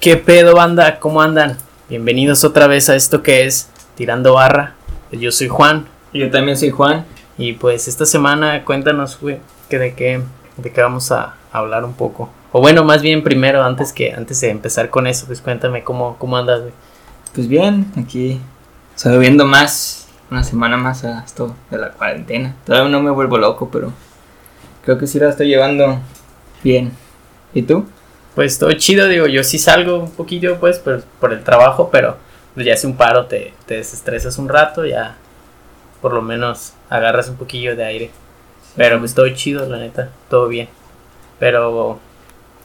¿Qué 0.00 0.16
pedo, 0.16 0.54
banda? 0.54 1.00
¿Cómo 1.00 1.22
andan? 1.22 1.56
Bienvenidos 1.88 2.44
otra 2.44 2.68
vez 2.68 2.88
a 2.88 2.94
esto 2.94 3.20
que 3.20 3.46
es 3.46 3.68
Tirando 3.96 4.34
Barra. 4.34 4.74
Yo 5.10 5.32
soy 5.32 5.48
Juan. 5.48 5.88
Yo 6.12 6.30
también 6.30 6.56
soy 6.56 6.70
Juan. 6.70 7.04
Y 7.36 7.54
pues 7.54 7.88
esta 7.88 8.06
semana 8.06 8.64
cuéntanos, 8.64 9.18
güey, 9.20 9.40
que 9.68 9.76
de 9.80 9.94
qué, 9.94 10.22
de 10.56 10.70
qué 10.70 10.82
vamos 10.82 11.10
a 11.10 11.34
hablar 11.50 11.84
un 11.84 11.94
poco. 11.94 12.30
O 12.52 12.60
bueno, 12.60 12.84
más 12.84 13.02
bien 13.02 13.24
primero, 13.24 13.64
antes 13.64 13.92
que 13.92 14.12
antes 14.12 14.40
de 14.40 14.50
empezar 14.50 14.88
con 14.88 15.08
eso, 15.08 15.26
pues 15.26 15.40
cuéntame 15.40 15.82
cómo, 15.82 16.14
cómo 16.16 16.36
andas, 16.36 16.60
güey. 16.60 16.72
Pues 17.34 17.48
bien, 17.48 17.90
aquí 18.00 18.40
viendo 19.18 19.46
más, 19.46 20.06
una 20.30 20.44
semana 20.44 20.76
más 20.76 21.04
a 21.04 21.24
esto 21.24 21.56
de 21.72 21.78
la 21.78 21.90
cuarentena. 21.90 22.54
Todavía 22.64 22.88
no 22.88 23.02
me 23.02 23.10
vuelvo 23.10 23.36
loco, 23.36 23.68
pero 23.68 23.92
creo 24.84 24.96
que 24.96 25.08
sí 25.08 25.18
la 25.18 25.30
estoy 25.30 25.48
llevando 25.48 25.98
bien. 26.62 26.92
¿Y 27.52 27.62
tú? 27.62 27.84
Pues 28.38 28.56
todo 28.56 28.70
chido, 28.74 29.08
digo, 29.08 29.26
yo 29.26 29.42
sí 29.42 29.58
salgo 29.58 29.98
un 29.98 30.12
poquillo, 30.12 30.60
pues, 30.60 30.78
por, 30.78 31.02
por 31.18 31.32
el 31.32 31.42
trabajo, 31.42 31.90
pero 31.90 32.18
pues, 32.54 32.64
ya 32.64 32.74
hace 32.74 32.86
un 32.86 32.96
paro, 32.96 33.26
te, 33.26 33.52
te 33.66 33.74
desestresas 33.74 34.38
un 34.38 34.48
rato, 34.48 34.86
ya 34.86 35.16
por 36.00 36.12
lo 36.12 36.22
menos 36.22 36.72
agarras 36.88 37.28
un 37.28 37.34
poquillo 37.34 37.74
de 37.74 37.84
aire. 37.84 38.10
Pero 38.76 39.00
pues 39.00 39.12
todo 39.12 39.28
chido, 39.30 39.68
la 39.68 39.78
neta, 39.78 40.10
todo 40.30 40.46
bien. 40.46 40.68
Pero 41.40 41.98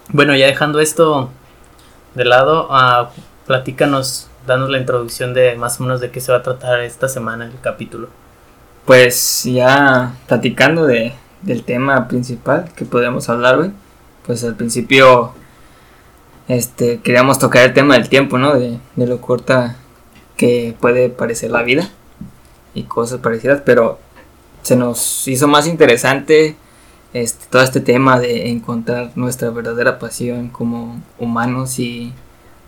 bueno, 0.10 0.36
ya 0.36 0.46
dejando 0.46 0.80
esto 0.80 1.32
de 2.14 2.26
lado, 2.26 2.70
uh, 2.70 3.08
platícanos, 3.48 4.30
danos 4.46 4.70
la 4.70 4.78
introducción 4.78 5.34
de 5.34 5.56
más 5.56 5.80
o 5.80 5.86
menos 5.86 6.00
de 6.02 6.12
qué 6.12 6.22
se 6.22 6.32
va 6.32 6.38
a 6.38 6.44
tratar 6.44 6.82
esta 6.82 7.10
semana 7.10 7.46
el 7.46 7.60
capítulo. 7.62 8.10
Pues 8.86 9.42
ya 9.46 10.14
platicando 10.28 10.86
de, 10.86 11.14
del 11.42 11.64
tema 11.64 12.08
principal 12.08 12.70
que 12.76 12.86
podemos 12.86 13.28
hablar 13.28 13.58
hoy, 13.58 13.74
pues 14.24 14.44
al 14.44 14.54
principio 14.54 15.34
este 16.48 17.00
queríamos 17.00 17.40
tocar 17.40 17.64
el 17.64 17.74
tema 17.74 17.96
del 17.96 18.10
tiempo, 18.10 18.38
¿no? 18.38 18.54
De, 18.54 18.80
de 18.96 19.08
lo 19.08 19.22
corta 19.22 19.78
que 20.38 20.76
puede 20.80 21.10
parecer 21.10 21.52
la 21.52 21.64
vida 21.64 21.90
y 22.74 22.84
cosas 22.84 23.20
parecidas, 23.20 23.62
pero 23.66 24.00
se 24.64 24.76
nos 24.76 25.28
hizo 25.28 25.48
más 25.48 25.68
interesante 25.68 26.56
este, 27.14 27.46
todo 27.50 27.62
este 27.62 27.80
tema 27.80 28.20
de 28.20 28.50
encontrar 28.50 29.12
nuestra 29.16 29.50
verdadera 29.52 30.00
pasión 30.00 30.50
como 30.50 31.00
humanos 31.20 31.78
y 31.80 32.12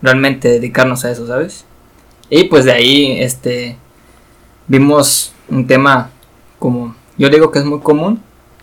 realmente 0.02 0.50
dedicarnos 0.50 1.03
a 1.06 1.12
eso, 1.12 1.26
¿sabes? 1.26 1.66
Y 2.30 2.46
pues 2.46 2.66
de 2.66 2.72
ahí 2.72 3.20
este 3.20 3.78
vimos 4.68 5.34
un 5.48 5.66
tema 5.68 6.12
como 6.59 6.96
yo 7.18 7.30
digo 7.30 7.52
que 7.52 7.59
es 7.59 7.66
muy 7.66 7.80
común, 7.80 8.22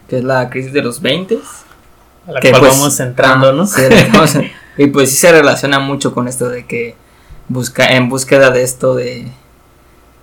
que 0.08 0.18
es 0.18 0.24
la 0.24 0.50
crisis 0.50 0.72
de 0.72 0.82
los 0.82 1.00
20 1.00 1.38
a 2.26 2.32
la 2.32 2.40
que 2.40 2.50
cual 2.50 2.60
pues, 2.60 2.72
vamos 2.78 3.00
entrando, 3.00 3.52
¿no? 3.52 3.66
y 4.76 4.86
pues 4.86 5.10
sí 5.10 5.16
se 5.16 5.32
relaciona 5.32 5.78
mucho 5.78 6.14
con 6.14 6.28
esto 6.28 6.48
de 6.48 6.66
que 6.66 6.94
busca 7.48 7.94
en 7.94 8.08
búsqueda 8.08 8.50
de 8.50 8.62
esto 8.62 8.94
de 8.94 9.26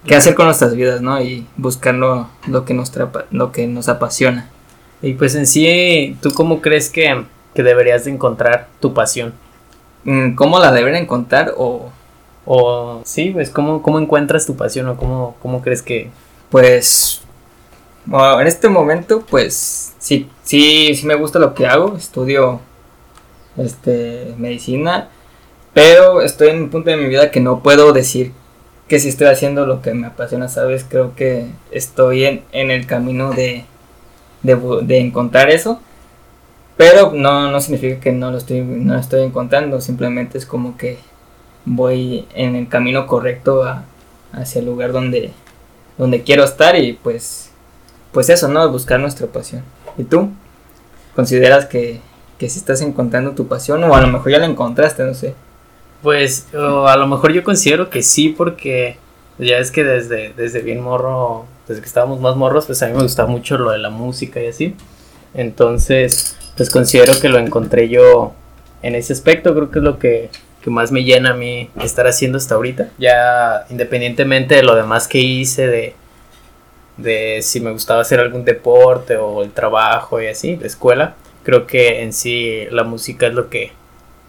qué 0.05 0.15
hacer 0.15 0.35
con 0.35 0.45
nuestras 0.45 0.75
vidas, 0.75 1.01
¿no? 1.01 1.21
Y 1.21 1.45
buscar 1.57 1.93
lo, 1.95 2.29
que, 2.65 2.73
nos 2.73 2.91
lo 3.31 3.51
que 3.51 3.67
nos 3.67 3.89
apasiona. 3.89 4.49
Y 5.01 5.13
pues 5.13 5.35
en 5.35 5.47
sí, 5.47 6.17
¿tú 6.21 6.31
cómo 6.31 6.61
crees 6.61 6.89
que, 6.89 7.25
deberías 7.55 8.05
de 8.05 8.11
encontrar 8.11 8.69
tu 8.79 8.93
pasión? 8.93 9.33
Mm, 10.05 10.35
¿Cómo 10.35 10.59
la 10.59 10.71
debería 10.71 10.99
encontrar 10.99 11.53
o...? 11.57 11.91
O 12.51 13.01
sí, 13.05 13.29
pues 13.31 13.51
¿cómo, 13.51 13.83
cómo 13.83 13.99
encuentras 13.99 14.47
tu 14.47 14.55
pasión 14.55 14.87
o 14.87 14.97
cómo, 14.97 15.35
cómo 15.41 15.61
crees 15.61 15.83
que...? 15.83 16.09
Pues 16.49 17.21
en 18.11 18.47
este 18.47 18.69
momento 18.69 19.21
pues 19.21 19.93
sí, 19.99 20.27
sí, 20.43 20.95
sí 20.95 21.05
me 21.05 21.15
gusta 21.15 21.37
lo 21.37 21.53
que 21.53 21.67
hago, 21.67 21.95
estudio 21.95 22.59
este, 23.57 24.33
medicina, 24.37 25.09
pero 25.73 26.21
estoy 26.21 26.49
en 26.49 26.63
un 26.63 26.69
punto 26.69 26.89
de 26.89 26.97
mi 26.97 27.07
vida 27.07 27.31
que 27.31 27.39
no 27.39 27.61
puedo 27.61 27.93
decir 27.93 28.31
que 28.87 28.99
si 28.99 29.09
estoy 29.09 29.27
haciendo 29.27 29.65
lo 29.65 29.81
que 29.81 29.93
me 29.93 30.07
apasiona, 30.07 30.49
¿sabes? 30.49 30.83
Creo 30.87 31.15
que 31.15 31.45
estoy 31.71 32.25
en, 32.25 32.41
en 32.51 32.71
el 32.71 32.87
camino 32.87 33.31
de, 33.31 33.63
de, 34.41 34.99
encontrar 34.99 35.49
eso. 35.49 35.79
Pero 36.75 37.11
no, 37.13 37.51
no 37.51 37.61
significa 37.61 37.99
que 37.99 38.11
no 38.11 38.31
lo 38.31 38.37
estoy, 38.37 38.61
no 38.61 38.97
estoy 38.97 39.23
encontrando, 39.23 39.81
simplemente 39.81 40.37
es 40.37 40.45
como 40.45 40.77
que 40.77 40.97
voy 41.65 42.25
en 42.33 42.55
el 42.55 42.67
camino 42.69 43.05
correcto 43.05 43.63
hacia 44.31 44.59
el 44.59 44.65
lugar 44.65 44.91
donde, 44.91 45.31
donde 45.97 46.23
quiero 46.23 46.43
estar 46.43 46.77
y 46.77 46.93
pues, 46.93 47.51
pues 48.11 48.29
eso, 48.29 48.47
¿no? 48.47 48.67
Buscar 48.71 48.99
nuestra 48.99 49.27
pasión. 49.27 49.63
¿Y 49.97 50.03
tú? 50.03 50.29
¿Consideras 51.15 51.65
que, 51.65 51.99
que 52.39 52.49
si 52.49 52.57
estás 52.57 52.81
encontrando 52.81 53.31
tu 53.31 53.47
pasión 53.47 53.83
o 53.83 53.93
a 53.93 54.01
lo 54.01 54.07
mejor 54.07 54.31
ya 54.31 54.39
la 54.39 54.45
encontraste, 54.45 55.03
no 55.03 55.13
sé? 55.13 55.35
Pues 56.01 56.47
a 56.53 56.95
lo 56.95 57.05
mejor 57.05 57.33
yo 57.33 57.43
considero 57.43 57.89
que 57.89 58.01
sí, 58.01 58.29
porque 58.29 58.97
ya 59.37 59.57
es 59.57 59.71
que 59.71 59.83
desde, 59.83 60.33
desde 60.35 60.61
bien 60.61 60.79
morro, 60.79 61.45
desde 61.67 61.81
que 61.81 61.87
estábamos 61.87 62.21
más 62.21 62.37
morros, 62.37 62.65
pues 62.65 62.81
a 62.81 62.87
mí 62.87 62.93
me 62.93 63.03
gustaba 63.03 63.29
mucho 63.29 63.57
lo 63.57 63.71
de 63.71 63.77
la 63.77 63.89
música 63.89 64.41
y 64.41 64.47
así. 64.47 64.75
Entonces, 65.33 66.37
pues 66.55 66.69
considero 66.69 67.19
que 67.19 67.27
lo 67.27 67.37
encontré 67.37 67.89
yo 67.89 68.33
en 68.81 68.95
ese 68.95 69.11
aspecto, 69.11 69.53
creo 69.53 69.69
que 69.69 69.79
es 69.79 69.83
lo 69.83 69.99
que, 69.99 70.29
más 70.65 70.91
me 70.91 71.03
llena 71.03 71.31
a 71.31 71.33
mí 71.33 71.67
estar 71.81 72.05
haciendo 72.05 72.37
hasta 72.37 72.53
ahorita. 72.53 72.89
Ya 72.99 73.65
independientemente 73.71 74.53
de 74.53 74.61
lo 74.61 74.75
demás 74.75 75.07
que 75.07 75.17
hice, 75.17 75.65
de, 75.65 75.95
de 76.97 77.39
si 77.41 77.59
me 77.59 77.71
gustaba 77.71 78.01
hacer 78.01 78.19
algún 78.19 78.45
deporte 78.45 79.17
o 79.17 79.41
el 79.41 79.51
trabajo 79.51 80.21
y 80.21 80.27
así, 80.27 80.57
de 80.57 80.67
escuela, 80.67 81.15
creo 81.43 81.67
que 81.67 82.01
en 82.03 82.13
sí 82.13 82.65
la 82.71 82.83
música 82.83 83.27
es 83.27 83.33
lo 83.33 83.49
que 83.49 83.71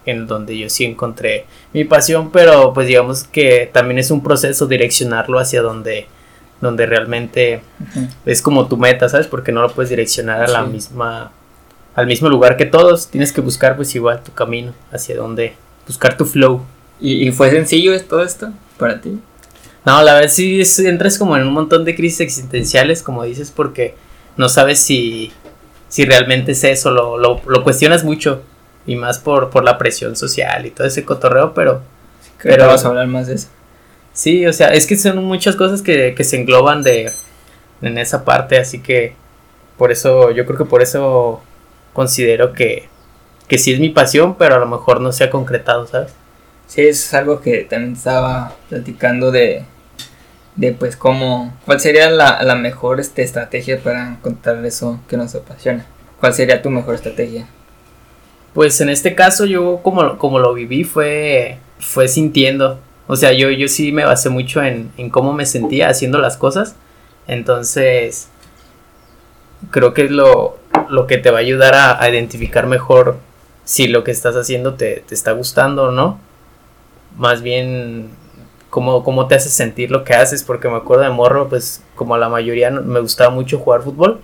en 0.05 0.27
donde 0.27 0.57
yo 0.57 0.69
sí 0.69 0.85
encontré 0.85 1.45
mi 1.73 1.83
pasión, 1.83 2.31
pero 2.31 2.73
pues 2.73 2.87
digamos 2.87 3.23
que 3.23 3.69
también 3.71 3.99
es 3.99 4.11
un 4.11 4.23
proceso 4.23 4.65
direccionarlo 4.67 5.39
hacia 5.39 5.61
donde, 5.61 6.07
donde 6.59 6.85
realmente 6.85 7.61
es 8.25 8.41
como 8.41 8.67
tu 8.67 8.77
meta, 8.77 9.09
¿sabes? 9.09 9.27
Porque 9.27 9.51
no 9.51 9.61
lo 9.61 9.71
puedes 9.71 9.89
direccionar 9.89 10.41
a 10.41 10.47
la 10.47 10.63
misma, 10.63 11.31
al 11.95 12.07
mismo 12.07 12.29
lugar 12.29 12.57
que 12.57 12.65
todos, 12.65 13.07
tienes 13.07 13.31
que 13.31 13.41
buscar 13.41 13.75
pues 13.75 13.93
igual 13.95 14.23
tu 14.23 14.33
camino 14.33 14.73
hacia 14.91 15.15
donde, 15.15 15.53
buscar 15.85 16.17
tu 16.17 16.25
flow. 16.25 16.63
¿Y, 16.99 17.31
fue 17.31 17.49
sencillo 17.49 17.99
todo 18.03 18.21
esto 18.21 18.51
para 18.77 19.01
ti? 19.01 19.19
No, 19.85 20.03
la 20.03 20.13
verdad 20.13 20.29
sí 20.29 20.61
entras 20.85 21.17
como 21.17 21.35
en 21.35 21.47
un 21.47 21.53
montón 21.53 21.83
de 21.83 21.95
crisis 21.95 22.21
existenciales, 22.21 23.01
como 23.01 23.23
dices, 23.23 23.49
porque 23.49 23.95
no 24.37 24.49
sabes 24.49 24.79
si, 24.79 25.31
si 25.91 26.05
realmente 26.05 26.53
es 26.53 26.63
eso, 26.63 26.89
lo, 26.89 27.17
lo, 27.17 27.41
lo 27.45 27.63
cuestionas 27.65 28.05
mucho 28.05 28.41
y 28.87 28.95
más 28.95 29.19
por, 29.19 29.49
por 29.49 29.65
la 29.65 29.77
presión 29.77 30.15
social 30.15 30.65
y 30.65 30.71
todo 30.71 30.87
ese 30.87 31.03
cotorreo, 31.03 31.53
pero... 31.53 31.81
pero 32.41 32.65
vamos 32.65 32.85
a 32.85 32.87
hablar 32.87 33.07
más 33.07 33.27
de 33.27 33.35
eso. 33.35 33.49
Sí, 34.13 34.45
o 34.45 34.53
sea, 34.53 34.69
es 34.69 34.87
que 34.87 34.95
son 34.95 35.21
muchas 35.25 35.57
cosas 35.57 35.81
que, 35.81 36.15
que 36.15 36.23
se 36.23 36.37
engloban 36.37 36.81
de, 36.81 37.11
en 37.81 37.97
esa 37.97 38.23
parte, 38.23 38.57
así 38.57 38.79
que 38.79 39.15
por 39.77 39.91
eso, 39.91 40.31
yo 40.31 40.45
creo 40.45 40.57
que 40.57 40.65
por 40.65 40.81
eso 40.81 41.41
considero 41.91 42.53
que, 42.53 42.87
que 43.49 43.57
sí 43.57 43.73
es 43.73 43.79
mi 43.81 43.89
pasión, 43.89 44.37
pero 44.37 44.55
a 44.55 44.59
lo 44.59 44.67
mejor 44.67 45.01
no 45.01 45.11
se 45.11 45.25
ha 45.25 45.29
concretado, 45.29 45.87
¿sabes? 45.87 46.13
Sí, 46.67 46.83
es 46.83 47.13
algo 47.13 47.41
que 47.41 47.65
también 47.65 47.93
estaba 47.93 48.55
platicando 48.69 49.29
de, 49.29 49.65
de 50.55 50.73
pues 50.73 50.95
cómo, 50.95 51.53
cuál 51.65 51.79
sería 51.79 52.09
la, 52.09 52.43
la 52.43 52.55
mejor 52.55 52.99
este, 52.99 53.23
estrategia 53.23 53.79
para 53.81 54.09
encontrar 54.09 54.63
eso 54.65 54.99
que 55.07 55.17
nos 55.17 55.33
apasiona. 55.35 55.85
¿Cuál 56.19 56.33
sería 56.33 56.61
tu 56.61 56.69
mejor 56.69 56.95
estrategia? 56.95 57.47
Pues 58.53 58.79
en 58.81 58.89
este 58.89 59.15
caso 59.15 59.45
yo 59.45 59.79
como, 59.81 60.17
como 60.17 60.39
lo 60.39 60.53
viví 60.53 60.83
fue, 60.83 61.57
fue 61.79 62.07
sintiendo. 62.07 62.79
O 63.07 63.15
sea, 63.15 63.33
yo, 63.33 63.49
yo 63.49 63.67
sí 63.67 63.91
me 63.91 64.05
basé 64.05 64.29
mucho 64.29 64.61
en, 64.61 64.91
en 64.97 65.09
cómo 65.09 65.33
me 65.33 65.45
sentía 65.45 65.89
haciendo 65.89 66.19
las 66.19 66.37
cosas. 66.37 66.75
Entonces, 67.27 68.27
creo 69.69 69.93
que 69.93 70.05
es 70.05 70.11
lo, 70.11 70.57
lo 70.89 71.07
que 71.07 71.17
te 71.17 71.31
va 71.31 71.37
a 71.37 71.41
ayudar 71.41 71.75
a, 71.75 72.09
identificar 72.09 72.67
mejor 72.67 73.17
si 73.63 73.87
lo 73.87 74.03
que 74.03 74.11
estás 74.11 74.35
haciendo 74.35 74.73
te, 74.75 75.03
te 75.07 75.15
está 75.15 75.31
gustando 75.31 75.85
o 75.85 75.91
no. 75.91 76.19
Más 77.17 77.41
bien, 77.41 78.09
cómo, 78.71 79.03
cómo 79.03 79.27
te 79.27 79.35
hace 79.35 79.49
sentir 79.49 79.91
lo 79.91 80.03
que 80.03 80.15
haces. 80.15 80.43
Porque 80.43 80.67
me 80.67 80.77
acuerdo 80.77 81.03
de 81.03 81.11
morro, 81.11 81.47
pues 81.47 81.83
como 81.95 82.15
a 82.15 82.17
la 82.17 82.29
mayoría 82.29 82.71
me 82.71 82.99
gustaba 82.99 83.29
mucho 83.29 83.59
jugar 83.59 83.83
fútbol. 83.83 84.21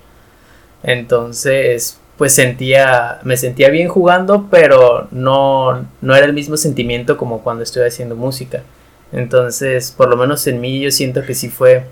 Entonces, 0.82 2.00
pues 2.18 2.34
sentía, 2.34 3.20
me 3.24 3.38
sentía 3.38 3.70
bien 3.70 3.90
jugando, 3.90 4.48
pero 4.50 5.08
no, 5.12 5.88
no 6.02 6.16
era 6.16 6.26
el 6.26 6.34
mismo 6.34 6.58
sentimiento 6.58 7.16
como 7.18 7.44
cuando 7.44 7.64
estoy 7.64 7.86
haciendo 7.88 8.16
música. 8.16 8.64
Entonces, 9.12 9.94
por 9.96 10.10
lo 10.10 10.18
menos 10.18 10.46
en 10.48 10.60
mí 10.60 10.80
yo 10.82 10.92
siento 10.92 11.24
que 11.24 11.36
sí 11.36 11.50
fue 11.50 11.86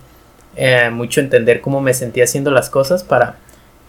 eh, 0.56 0.90
mucho 0.92 1.22
entender 1.22 1.62
cómo 1.62 1.82
me 1.82 1.94
sentía 1.94 2.24
haciendo 2.24 2.52
las 2.52 2.70
cosas 2.70 3.04
para, 3.04 3.38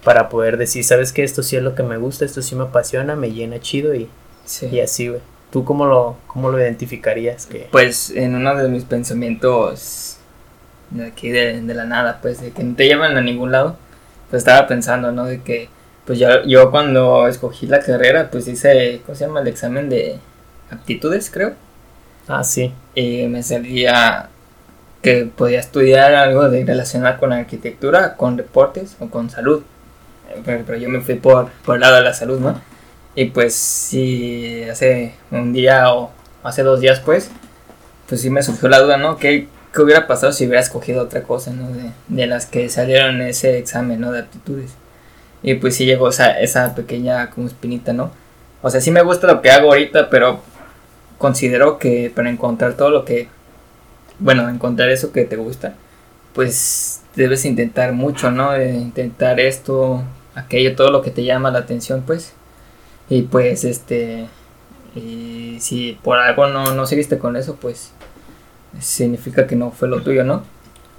para 0.05 0.29
poder 0.29 0.57
decir, 0.59 0.85
sabes 0.85 1.13
que 1.13 1.25
esto 1.25 1.43
sí 1.43 1.57
es 1.57 1.63
lo 1.63 1.75
que 1.75 1.83
me 1.83 1.97
gusta, 1.97 2.25
esto 2.25 2.43
sí 2.43 2.55
me 2.55 2.65
apasiona, 2.65 3.17
me 3.17 3.33
llena 3.33 3.61
chido 3.61 3.95
y, 3.95 4.09
y 4.71 4.81
así, 4.81 5.09
güey. 5.09 5.21
¿Tú 5.51 5.65
cómo 5.65 5.87
lo, 5.87 6.17
cómo 6.27 6.51
lo 6.51 6.61
identificarías? 6.61 7.47
Que... 7.47 7.69
Pues 7.71 8.11
en 8.11 8.35
uno 8.35 8.55
de 8.55 8.69
mis 8.69 8.85
pensamientos 8.85 10.19
de 10.91 11.07
aquí 11.07 11.31
de, 11.31 11.61
de 11.61 11.75
la 11.75 11.85
nada, 11.85 12.19
pues 12.21 12.41
de 12.41 12.51
que 12.51 12.63
no 12.63 12.75
te 12.75 12.87
llevan 12.87 13.17
a 13.17 13.21
ningún 13.21 13.53
lado, 13.53 13.77
pues 14.31 14.41
estaba 14.41 14.67
pensando, 14.67 15.13
¿no? 15.13 15.25
De 15.25 15.43
que 15.43 15.69
pues 16.05 16.19
yo, 16.19 16.45
yo 16.45 16.71
cuando 16.71 17.27
escogí 17.27 17.67
la 17.67 17.81
carrera, 17.81 18.31
pues 18.31 18.47
hice, 18.47 19.03
¿cómo 19.05 19.17
se 19.17 19.27
llama? 19.27 19.41
El 19.41 19.49
examen 19.49 19.89
de, 19.89 20.21
aptitudes, 20.71 21.31
creo. 21.31 21.55
Ah, 22.29 22.45
sí. 22.45 22.73
Y 22.95 23.27
me 23.27 23.43
salía 23.43 24.29
que 25.03 25.25
podía 25.25 25.61
estudiar 25.61 26.15
algo 26.15 26.49
de 26.49 26.65
relacionado 26.65 27.19
con 27.19 27.33
arquitectura, 27.33 28.17
con 28.17 28.37
deportes 28.37 28.97
o 29.01 29.09
con 29.09 29.31
salud. 29.31 29.63
Pero, 30.45 30.65
pero 30.67 30.79
yo 30.79 30.89
me 30.89 31.01
fui 31.01 31.15
por, 31.15 31.51
por 31.65 31.77
el 31.77 31.81
lado 31.83 31.97
de 31.97 32.03
la 32.03 32.15
salud, 32.15 32.41
¿no? 32.41 32.61
Y 33.17 33.25
pues 33.27 33.55
sí, 33.55 34.63
hace 34.71 35.15
un 35.31 35.55
día 35.55 35.93
o 35.93 36.13
hace 36.43 36.63
dos 36.63 36.81
días, 36.81 37.01
pues, 37.01 37.31
pues 38.09 38.21
sí 38.21 38.29
me 38.29 38.43
surgió 38.43 38.69
la 38.69 38.79
duda, 38.79 38.99
¿no? 38.99 39.17
¿Qué, 39.17 39.49
qué 39.73 39.83
hubiera 39.83 40.07
pasado 40.07 40.33
si 40.33 40.45
hubiera 40.45 40.61
escogido 40.61 41.03
otra 41.03 41.23
cosa, 41.23 41.51
¿no? 41.53 41.71
De, 41.71 41.91
de 42.09 42.27
las 42.27 42.45
que 42.45 42.69
salieron 42.69 43.23
en 43.23 43.29
ese 43.29 43.59
examen, 43.59 44.01
¿no? 44.01 44.13
De 44.13 44.21
aptitudes. 44.21 44.73
Y 45.43 45.55
pues 45.55 45.77
sí 45.77 45.87
llegó 45.87 46.11
esa, 46.11 46.39
esa 46.41 46.75
pequeña 46.75 47.31
como 47.31 47.47
espinita, 47.47 47.95
¿no? 47.95 48.11
O 48.61 48.69
sea, 48.69 48.83
sí 48.83 48.91
me 48.91 49.03
gusta 49.03 49.27
lo 49.27 49.41
que 49.41 49.51
hago 49.51 49.69
ahorita, 49.69 50.11
pero 50.11 50.41
considero 51.17 51.79
que 51.79 52.13
para 52.15 52.29
encontrar 52.29 52.75
todo 52.75 52.91
lo 52.91 53.07
que, 53.07 53.29
bueno, 54.19 54.49
encontrar 54.51 54.91
eso 54.91 55.13
que 55.13 55.25
te 55.25 55.37
gusta, 55.37 55.75
pues 56.35 57.01
debes 57.15 57.47
intentar 57.47 57.93
mucho, 57.93 58.31
¿no? 58.31 58.53
De 58.53 58.75
intentar 58.75 59.41
esto, 59.41 60.03
aquello, 60.35 60.77
todo 60.77 60.91
lo 60.91 61.01
que 61.01 61.11
te 61.11 61.25
llama 61.25 61.51
la 61.51 61.61
atención, 61.61 62.03
pues. 62.07 62.35
Y 63.09 63.23
pues, 63.23 63.65
este, 63.65 64.27
y 64.95 65.59
si 65.61 65.99
por 66.03 66.19
algo 66.19 66.49
no, 66.49 66.75
no 66.75 66.87
seguiste 66.87 67.19
con 67.19 67.37
eso, 67.37 67.57
pues 67.57 67.93
significa 68.81 69.47
que 69.47 69.57
no 69.57 69.71
fue 69.71 69.89
lo 69.89 70.03
tuyo, 70.03 70.25
¿no? 70.25 70.43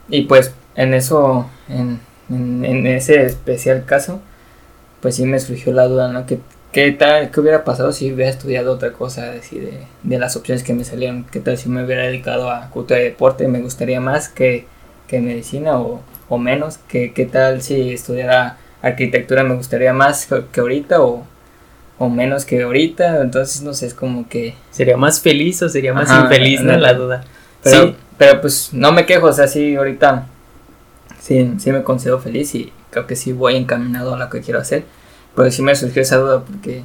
Y 0.09 0.23
pues 0.23 0.53
en 0.75 0.93
eso, 0.93 1.49
en, 1.69 1.99
en, 2.29 2.65
en 2.65 2.87
ese 2.87 3.25
especial 3.25 3.85
caso, 3.85 4.21
pues 5.01 5.15
sí 5.15 5.25
me 5.25 5.39
surgió 5.39 5.73
la 5.73 5.85
duda, 5.87 6.07
¿no? 6.11 6.25
¿Qué, 6.25 6.39
qué 6.71 6.91
tal, 6.91 7.31
qué 7.31 7.39
hubiera 7.39 7.63
pasado 7.63 7.91
si 7.91 8.11
hubiera 8.11 8.31
estudiado 8.31 8.73
otra 8.73 8.93
cosa, 8.93 9.31
así 9.33 9.59
de, 9.59 9.79
de 10.03 10.19
las 10.19 10.35
opciones 10.35 10.63
que 10.63 10.73
me 10.73 10.83
salieron? 10.85 11.25
¿Qué 11.25 11.39
tal 11.39 11.57
si 11.57 11.69
me 11.69 11.83
hubiera 11.83 12.03
dedicado 12.03 12.49
a 12.51 12.69
cultura 12.69 12.99
y 13.01 13.03
deporte? 13.03 13.47
¿Me 13.47 13.61
gustaría 13.61 13.99
más 13.99 14.29
que, 14.29 14.65
que 15.07 15.19
medicina 15.19 15.79
o, 15.79 16.01
o 16.29 16.37
menos? 16.37 16.79
¿Qué, 16.87 17.13
¿Qué 17.13 17.25
tal 17.25 17.61
si 17.61 17.91
estudiara 17.93 18.57
arquitectura? 18.81 19.43
¿Me 19.43 19.55
gustaría 19.55 19.93
más 19.93 20.25
que, 20.25 20.43
que 20.51 20.61
ahorita 20.61 21.01
o, 21.01 21.25
o 21.99 22.09
menos 22.09 22.45
que 22.45 22.61
ahorita? 22.63 23.21
Entonces, 23.21 23.61
no 23.61 23.73
sé, 23.73 23.87
es 23.87 23.93
como 23.93 24.27
que... 24.29 24.55
¿Sería 24.71 24.97
más 24.97 25.19
feliz 25.21 25.61
o 25.61 25.69
sería 25.69 25.93
más 25.93 26.09
Ajá, 26.09 26.23
infeliz? 26.23 26.61
No, 26.61 26.77
la 26.77 26.93
duda. 26.93 27.23
Pero, 27.63 27.87
Sí. 27.87 27.95
pero 28.17 28.41
pues 28.41 28.69
no 28.73 28.91
me 28.91 29.05
quejo, 29.05 29.27
o 29.27 29.33
sea, 29.33 29.47
sí, 29.47 29.75
ahorita 29.75 30.27
sí, 31.19 31.53
sí 31.59 31.71
me 31.71 31.83
considero 31.83 32.19
feliz 32.19 32.53
y 32.55 32.71
creo 32.91 33.07
que 33.07 33.15
sí 33.15 33.31
voy 33.33 33.55
encaminado 33.55 34.13
a 34.13 34.17
lo 34.17 34.29
que 34.29 34.41
quiero 34.41 34.59
hacer. 34.59 34.83
Pero 35.35 35.51
sí 35.51 35.61
me 35.61 35.75
surgió 35.75 36.01
esa 36.01 36.17
duda 36.17 36.43
porque, 36.43 36.83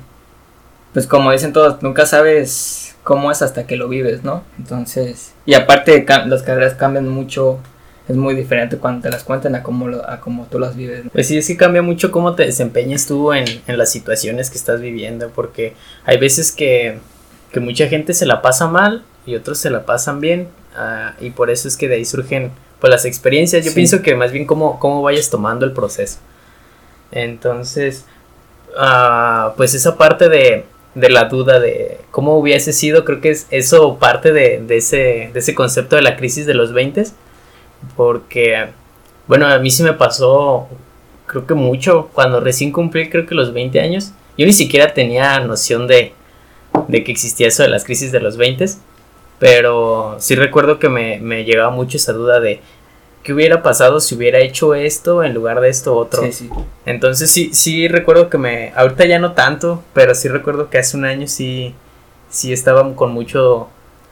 pues 0.93 1.07
como 1.07 1.31
dicen 1.33 1.53
todos, 1.53 1.83
nunca 1.83 2.05
sabes 2.07 2.97
cómo 3.03 3.31
es 3.31 3.43
hasta 3.43 3.67
que 3.67 3.77
lo 3.77 3.89
vives, 3.89 4.25
¿no? 4.25 4.43
Entonces, 4.59 5.33
y 5.47 5.55
aparte 5.55 6.05
las 6.27 6.43
carreras 6.43 6.75
cambian 6.75 7.09
mucho, 7.09 7.59
es 8.13 8.17
muy 8.19 8.35
diferente 8.35 8.77
cuando 8.79 9.03
te 9.03 9.11
las 9.11 9.25
cuentan 9.25 9.55
a 9.55 9.63
cómo, 9.63 9.89
lo- 9.89 10.09
a 10.09 10.21
cómo 10.21 10.47
tú 10.51 10.59
las 10.59 10.77
vives. 10.77 11.05
¿no? 11.05 11.11
Pues 11.11 11.27
sí, 11.27 11.43
sí 11.43 11.57
cambia 11.57 11.83
mucho 11.83 12.11
cómo 12.13 12.35
te 12.35 12.45
desempeñas 12.45 13.07
tú 13.07 13.33
en, 13.33 13.45
en 13.67 13.79
las 13.79 13.91
situaciones 13.91 14.51
que 14.51 14.59
estás 14.59 14.81
viviendo, 14.81 15.31
porque 15.31 15.75
hay 16.05 16.19
veces 16.19 16.53
que, 16.53 16.99
que 17.53 17.61
mucha 17.61 17.89
gente 17.89 18.15
se 18.15 18.27
la 18.27 18.41
pasa 18.43 18.67
mal 18.69 19.03
y 19.27 19.35
otros 19.35 19.59
se 19.59 19.71
la 19.71 19.85
pasan 19.85 20.21
bien, 20.21 20.49
ah, 20.77 21.15
y 21.21 21.31
por 21.31 21.51
eso 21.51 21.69
es 21.69 21.77
que 21.77 21.89
de 21.89 21.97
ahí 21.97 22.05
surgen 22.05 22.51
pues 22.81 22.91
las 22.91 23.05
experiencias. 23.05 23.65
Yo 23.65 23.71
Sí. 23.71 23.77
pienso 23.77 24.03
que 24.03 24.15
más 24.17 24.33
bien 24.33 24.47
cómo, 24.47 24.79
cómo 24.81 25.03
vayas 25.03 25.31
tomando 25.31 25.65
el 25.65 25.73
proceso. 25.73 26.19
Entonces, 27.13 28.05
ah, 28.77 29.55
pues 29.57 29.75
esa 29.75 29.97
parte 29.97 30.29
de, 30.29 30.65
de 30.95 31.09
la 31.11 31.25
duda 31.27 31.61
de 31.61 31.99
cómo 32.11 32.37
hubiese 32.39 32.73
sido, 32.73 33.05
creo 33.05 33.21
que 33.21 33.31
es 33.31 33.47
eso 33.51 33.99
parte 33.99 34.33
de, 34.33 34.63
de 34.67 34.77
ese, 34.79 35.31
de 35.33 35.39
ese 35.39 35.55
concepto 35.55 35.97
de 35.97 36.03
la 36.03 36.17
crisis 36.17 36.47
de 36.47 36.55
los 36.55 36.73
20 36.73 37.05
porque, 37.97 38.69
bueno, 39.27 39.47
a 39.47 39.59
mí 39.59 39.71
sí 39.71 39.83
me 39.83 39.93
pasó, 39.93 40.69
creo 41.27 41.47
que 41.47 41.55
mucho, 41.55 42.11
cuando 42.13 42.41
recién 42.41 42.73
cumplí, 42.73 43.09
creo 43.09 43.27
que 43.27 43.35
los 43.35 43.53
20 43.53 43.81
años, 43.81 44.13
yo 44.37 44.47
ni 44.47 44.53
siquiera 44.53 44.95
tenía 44.95 45.41
noción 45.41 45.87
de, 45.87 46.15
de 46.89 47.05
que 47.05 47.13
existía 47.13 47.49
eso 47.49 47.63
de 47.63 47.69
las 47.69 47.85
crisis 47.85 48.13
de 48.13 48.21
los 48.21 48.37
20, 48.37 48.67
pero 49.39 50.17
sí 50.19 50.35
recuerdo 50.35 50.79
que 50.79 50.89
me, 50.89 51.19
me 51.21 51.45
llegaba 51.45 51.71
mucho 51.71 51.97
esa 51.97 52.13
duda 52.13 52.41
de 52.41 52.61
qué 53.23 53.33
hubiera 53.33 53.63
pasado 53.63 54.01
si 54.01 54.15
hubiera 54.15 54.39
hecho 54.39 54.75
esto 54.75 55.23
en 55.23 55.35
lugar 55.35 55.61
de 55.61 55.69
esto 55.69 55.95
otro. 55.97 56.23
Sí, 56.23 56.33
sí. 56.33 56.51
Entonces 56.87 57.31
sí, 57.31 57.51
sí 57.53 57.89
recuerdo 57.89 58.29
que 58.29 58.39
me, 58.39 58.73
ahorita 58.75 59.05
ya 59.07 59.19
no 59.19 59.33
tanto, 59.33 59.83
pero 59.95 60.15
sí 60.15 60.29
recuerdo 60.29 60.71
que 60.71 60.79
hace 60.79 60.97
un 60.97 61.05
año 61.05 61.27
sí, 61.29 61.75
sí 62.31 62.53
estaba 62.53 62.95
con 62.95 63.13
mucho 63.13 63.69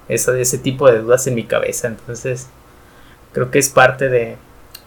eso, 0.09 0.35
ese 0.35 0.59
tipo 0.59 0.91
de 0.91 1.01
dudas 1.01 1.27
en 1.27 1.35
mi 1.35 1.45
cabeza. 1.45 1.89
Entonces 1.89 2.49
creo 3.33 3.51
que 3.51 3.59
es 3.59 3.69
parte 3.69 4.09
de, 4.09 4.37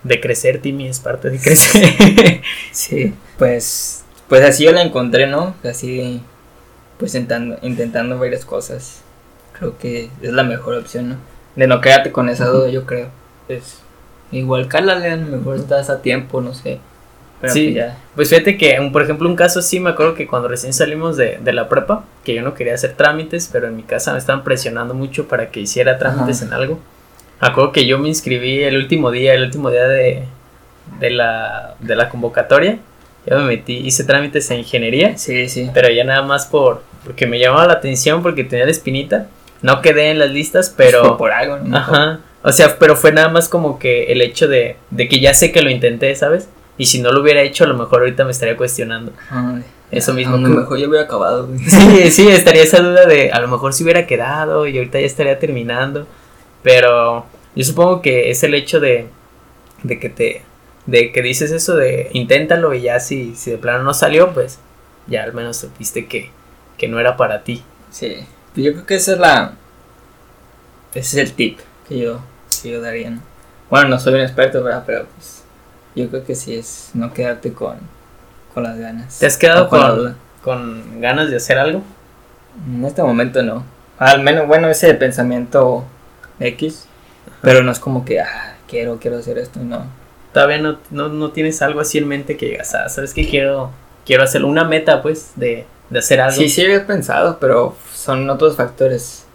de 0.04 0.20
crecer, 0.22 0.60
Timmy, 0.62 0.88
es 0.88 1.00
parte 1.00 1.30
de 1.30 1.40
crecer. 1.40 2.42
Sí, 2.72 3.14
pues, 3.38 4.04
pues 4.28 4.44
así 4.44 4.64
yo 4.66 4.72
la 4.72 4.82
encontré, 4.82 5.28
¿no? 5.28 5.56
Así, 5.64 6.22
pues 6.98 7.14
intentando, 7.16 7.58
intentando 7.62 8.18
varias 8.20 8.46
cosas. 8.46 9.02
Creo 9.58 9.78
que 9.78 10.10
es 10.22 10.32
la 10.34 10.44
mejor 10.44 10.76
opción, 10.76 11.10
¿no? 11.10 11.16
De 11.56 11.68
no 11.68 11.82
quedarte 11.82 12.12
con 12.12 12.30
esa 12.30 12.48
duda, 12.48 12.70
yo 12.70 12.86
creo. 12.86 13.10
Pues, 13.48 13.80
igual 14.32 14.68
cálale, 14.68 15.12
a 15.12 15.16
lo 15.16 15.38
mejor 15.38 15.58
estás 15.58 15.90
a 15.90 16.02
tiempo, 16.02 16.42
no 16.42 16.54
sé. 16.56 16.80
Pero 17.40 17.54
Sí. 17.54 17.66
pues 17.66 17.76
ya. 17.76 17.98
Pues 18.16 18.30
fíjate 18.30 18.58
que, 18.58 18.80
un- 18.80 18.92
por 18.92 19.04
ejemplo, 19.04 19.30
un 19.30 19.36
caso 19.36 19.62
sí, 19.62 19.80
me 19.80 19.92
acuerdo 19.92 20.16
que 20.16 20.28
cuando 20.28 20.48
recién 20.48 20.74
salimos 20.74 21.18
de, 21.18 21.38
de 21.44 21.54
la 21.54 21.70
prepa, 21.70 22.06
que 22.24 22.34
yo 22.34 22.42
no 22.42 22.54
quería 22.56 22.74
hacer 22.74 22.94
trámites, 22.94 23.50
pero 23.52 23.68
en 23.68 23.76
mi 23.76 23.84
casa 23.84 24.14
me 24.14 24.18
estaban 24.18 24.44
presionando 24.44 24.94
mucho 24.96 25.28
para 25.28 25.52
que 25.52 25.60
hiciera 25.60 26.00
trámites 26.00 26.38
Ajá. 26.42 26.48
en 26.48 26.54
algo. 26.54 26.80
Acuerdo 27.48 27.72
que 27.72 27.86
yo 27.86 27.98
me 28.00 28.08
inscribí 28.10 28.64
el 28.64 28.78
último 28.78 29.12
día, 29.12 29.34
el 29.34 29.44
último 29.44 29.70
día 29.70 29.88
de, 29.88 30.24
de, 31.00 31.10
la, 31.10 31.76
de 31.80 31.96
la 31.96 32.10
convocatoria. 32.10 32.80
Yo 33.26 33.38
me 33.38 33.46
metí, 33.46 33.78
hice 33.78 34.04
trámites 34.04 34.50
en 34.52 34.60
ingeniería, 34.60 35.18
Sí, 35.18 35.48
sí. 35.48 35.70
pero 35.74 35.90
ya 35.90 36.04
nada 36.04 36.24
más 36.24 36.46
por 36.46 36.82
porque 37.04 37.28
me 37.28 37.40
llamaba 37.40 37.68
la 37.68 37.74
atención, 37.74 38.22
porque 38.22 38.44
tenía 38.44 38.66
la 38.66 38.72
espinita. 38.72 39.28
No 39.62 39.82
quedé 39.82 40.10
en 40.12 40.20
las 40.20 40.32
listas, 40.32 40.74
pero... 40.76 41.18
Por 41.18 41.32
algo, 41.32 41.58
¿no? 41.60 41.78
Ajá. 41.78 42.20
O 42.44 42.52
sea, 42.52 42.78
pero 42.80 42.96
fue 42.96 43.12
nada 43.12 43.30
más 43.30 43.48
como 43.48 43.80
que 43.80 44.06
el 44.12 44.22
hecho 44.22 44.48
de, 44.48 44.76
de 44.90 45.08
que 45.08 45.20
ya 45.20 45.34
sé 45.34 45.52
que 45.52 45.62
lo 45.62 45.70
intenté, 45.70 46.14
¿sabes? 46.16 46.50
Y 46.78 46.86
si 46.88 47.02
no 47.02 47.12
lo 47.12 47.22
hubiera 47.22 47.42
hecho, 47.42 47.64
a 47.64 47.68
lo 47.68 47.76
mejor 47.76 48.00
ahorita 48.02 48.26
me 48.26 48.32
estaría 48.32 48.58
cuestionando. 48.58 49.14
Ay, 49.30 49.64
Eso 49.92 50.14
mismo 50.14 50.36
A 50.36 50.40
lo 50.40 50.50
mejor 50.50 50.78
yo 50.78 50.90
hubiera 50.90 51.06
acabado, 51.06 51.48
güey. 51.48 51.60
Sí, 51.70 52.12
sí, 52.12 52.28
estaría 52.28 52.64
esa 52.64 52.80
duda 52.82 53.06
de 53.06 53.32
a 53.32 53.40
lo 53.40 53.48
mejor 53.48 53.74
si 53.74 53.84
hubiera 53.84 54.06
quedado 54.08 54.68
y 54.68 54.78
ahorita 54.78 55.00
ya 55.00 55.06
estaría 55.06 55.40
terminando. 55.40 56.08
Pero 56.62 57.26
yo 57.56 57.64
supongo 57.64 58.02
que 58.02 58.32
es 58.32 58.44
el 58.44 58.54
hecho 58.54 58.80
de, 58.80 59.08
de 59.84 60.00
que 60.00 60.10
te 60.10 60.42
de 60.86 61.12
que 61.12 61.22
dices 61.22 61.52
eso 61.52 61.76
de 61.76 62.10
inténtalo 62.14 62.74
y 62.74 62.82
ya 62.82 63.00
si, 63.00 63.36
si 63.36 63.52
de 63.52 63.58
plano 63.58 63.84
no 63.84 63.94
salió, 63.94 64.34
pues 64.34 64.60
ya 65.08 65.24
al 65.24 65.34
menos 65.34 65.58
supiste 65.58 66.08
que, 66.08 66.32
que 66.78 66.88
no 66.88 67.00
era 67.00 67.18
para 67.18 67.44
ti. 67.44 67.64
Sí. 67.90 68.18
Pues 68.54 68.66
yo 68.66 68.74
creo 68.74 68.86
que 68.86 68.96
esa 68.96 69.14
es 69.14 69.20
la. 69.20 69.54
Ese 70.94 71.22
es 71.22 71.30
el 71.30 71.36
tip 71.36 71.60
que 71.88 72.00
yo, 72.00 72.20
que 72.62 72.72
yo 72.72 72.82
daría, 72.82 73.10
¿no? 73.10 73.22
Bueno, 73.70 73.90
no 73.90 74.00
soy 74.00 74.16
un 74.16 74.22
experto, 74.22 74.64
¿verdad? 74.64 74.84
Pero 74.86 75.06
pues. 75.16 75.44
Yo 75.96 76.10
creo 76.10 76.26
que 76.26 76.34
sí 76.34 76.56
es 76.56 76.90
no 76.96 77.14
quedarte 77.14 77.54
con, 77.54 77.78
con 78.54 78.64
las 78.64 78.78
ganas. 78.80 79.20
¿Te 79.20 79.28
has 79.28 79.38
quedado 79.38 79.70
con, 79.70 79.96
duda. 79.96 80.16
con 80.42 81.02
ganas 81.02 81.30
de 81.30 81.38
hacer 81.38 81.60
algo? 81.60 81.84
En 82.68 82.84
este 82.84 83.04
momento 83.04 83.44
no. 83.44 83.64
Al 84.00 84.24
menos, 84.24 84.48
bueno, 84.48 84.70
ese 84.70 84.92
pensamiento 84.96 85.86
X. 86.40 86.88
Pero 87.42 87.64
no 87.64 87.72
es 87.72 87.80
como 87.80 88.06
que, 88.06 88.22
ah, 88.22 88.56
quiero, 88.68 89.00
quiero 89.00 89.18
hacer 89.18 89.38
esto, 89.38 89.60
no. 89.60 89.86
Todavía 90.34 90.58
no, 90.60 90.78
no, 90.92 91.10
no 91.10 91.32
tienes 91.32 91.62
algo 91.62 91.80
así 91.80 91.98
en 92.00 92.08
mente 92.08 92.38
que 92.38 92.48
digas, 92.48 92.74
ah, 92.76 92.90
¿sabes 92.90 93.14
qué? 93.14 93.28
Quiero, 93.30 93.70
quiero 94.06 94.24
hacer 94.24 94.44
una 94.46 94.64
meta, 94.64 95.02
pues, 95.02 95.32
de, 95.36 95.66
de 95.90 96.00
hacer 96.00 96.22
algo. 96.22 96.36
Sí, 96.36 96.50
sí 96.50 96.64
había 96.64 96.88
pensado, 96.88 97.38
pero 97.40 97.76
son 97.94 98.30
otros 98.30 98.56
factores. 98.56 99.26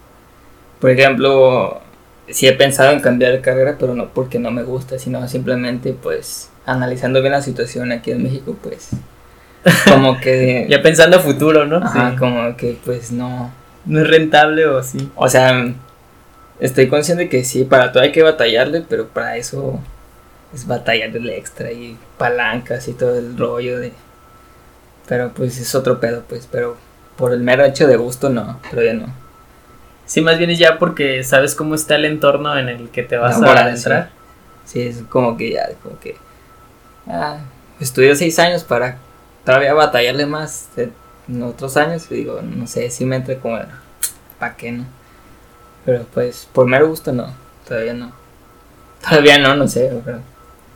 Por 0.80 0.90
ejemplo, 0.90 1.80
sí 2.28 2.46
he 2.48 2.52
pensado 2.52 2.92
en 2.92 3.00
cambiar 3.00 3.32
de 3.32 3.40
carrera, 3.40 3.76
pero 3.78 3.94
no 3.94 4.08
porque 4.08 4.38
no 4.38 4.50
me 4.50 4.62
gusta, 4.62 4.98
sino 4.98 5.26
simplemente, 5.28 5.92
pues, 5.92 6.50
analizando 6.66 7.20
bien 7.20 7.32
la 7.32 7.42
situación 7.42 7.92
aquí 7.92 8.10
en 8.10 8.22
México, 8.22 8.56
pues, 8.62 8.90
como 9.88 10.18
que... 10.20 10.66
Ya 10.68 10.82
pensando 10.82 11.18
a 11.18 11.20
futuro, 11.20 11.64
¿no? 11.66 11.76
Ajá, 11.76 12.10
Sí. 12.12 12.16
como 12.16 12.56
que, 12.56 12.76
pues, 12.84 13.12
no... 13.12 13.52
No 13.86 14.00
es 14.00 14.06
rentable 14.08 14.66
o 14.66 14.82
sí. 14.82 15.10
O 15.14 15.28
sea, 15.28 15.72
estoy 16.60 16.88
consciente 16.88 17.28
que 17.28 17.44
sí, 17.44 17.64
para 17.64 17.92
todo 17.92 18.02
hay 18.02 18.12
que 18.12 18.22
batallarle, 18.22 18.84
pero 18.88 19.08
para 19.08 19.36
eso 19.36 19.78
es 20.54 20.66
batallarle 20.66 21.36
extra 21.36 21.70
y 21.72 21.96
palancas 22.16 22.88
y 22.88 22.92
todo 22.94 23.18
el 23.18 23.36
rollo 23.36 23.78
de... 23.78 23.92
Pero 25.06 25.30
pues 25.32 25.58
es 25.58 25.74
otro 25.74 26.00
pedo, 26.00 26.22
pues, 26.28 26.48
pero 26.50 26.76
por 27.16 27.32
el 27.32 27.40
mero 27.40 27.64
hecho 27.64 27.86
de 27.86 27.96
gusto 27.96 28.28
no, 28.28 28.60
pero 28.70 28.82
ya 28.82 28.92
no. 28.94 29.06
Sí, 30.06 30.20
más 30.20 30.38
bien 30.38 30.50
es 30.50 30.58
ya 30.58 30.78
porque 30.78 31.22
sabes 31.24 31.54
cómo 31.54 31.74
está 31.74 31.96
el 31.96 32.04
entorno 32.06 32.56
en 32.58 32.68
el 32.68 32.88
que 32.90 33.02
te 33.02 33.16
vas 33.16 33.36
a 33.42 33.46
adentrar. 33.62 34.10
Sí, 34.64 34.82
es 34.82 35.02
como 35.08 35.36
que 35.36 35.52
ya, 35.52 35.68
como 35.82 35.98
que... 35.98 36.16
Ah, 37.06 37.38
estudio 37.80 38.14
seis 38.16 38.38
años 38.38 38.64
para 38.64 38.98
todavía 39.44 39.72
batallarle 39.74 40.26
más 40.26 40.68
en 40.76 41.42
otros 41.42 41.76
años, 41.78 42.06
y 42.10 42.16
digo, 42.16 42.40
no 42.42 42.66
sé, 42.66 42.90
si 42.90 43.04
me 43.04 43.16
entra 43.16 43.38
como... 43.38 43.56
el- 43.58 43.66
¿para 44.38 44.56
qué 44.56 44.72
no? 44.72 44.84
Pero 45.88 46.04
pues, 46.12 46.46
por 46.52 46.66
mero 46.66 46.86
gusto 46.86 47.14
no, 47.14 47.34
todavía 47.66 47.94
no. 47.94 48.12
Todavía 49.00 49.38
no, 49.38 49.56
no 49.56 49.66
sé, 49.66 49.90
pero 50.04 50.18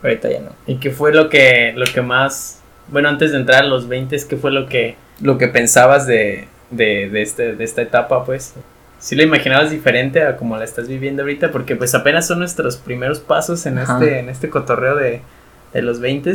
ahorita 0.01 0.27
ya 0.27 0.39
no. 0.39 0.49
¿Y 0.65 0.77
qué 0.77 0.89
fue 0.89 1.13
lo 1.13 1.29
que, 1.29 1.71
lo 1.75 1.85
que 1.85 2.01
más, 2.01 2.61
bueno, 2.87 3.09
antes 3.09 3.31
de 3.31 3.37
entrar 3.37 3.63
a 3.63 3.67
los 3.67 3.87
20, 3.87 4.17
qué 4.27 4.37
fue 4.37 4.49
lo 4.49 4.65
que, 4.65 4.95
lo 5.21 5.37
que 5.37 5.47
pensabas 5.49 6.07
de, 6.07 6.47
de, 6.71 7.11
de, 7.11 7.21
este, 7.21 7.55
de 7.55 7.63
esta 7.63 7.83
etapa, 7.83 8.25
pues? 8.25 8.55
¿Sí 8.97 9.15
la 9.15 9.21
imaginabas 9.21 9.69
diferente 9.69 10.23
a 10.23 10.35
como 10.35 10.57
la 10.57 10.63
estás 10.63 10.87
viviendo 10.87 11.21
ahorita? 11.21 11.51
Porque 11.51 11.75
pues 11.75 11.93
apenas 11.93 12.25
son 12.25 12.39
nuestros 12.39 12.77
primeros 12.77 13.19
pasos 13.19 13.67
en, 13.67 13.77
este, 13.77 14.17
en 14.17 14.29
este 14.29 14.49
cotorreo 14.49 14.95
de, 14.95 15.21
de 15.73 15.81
los 15.83 15.99
20 15.99 16.33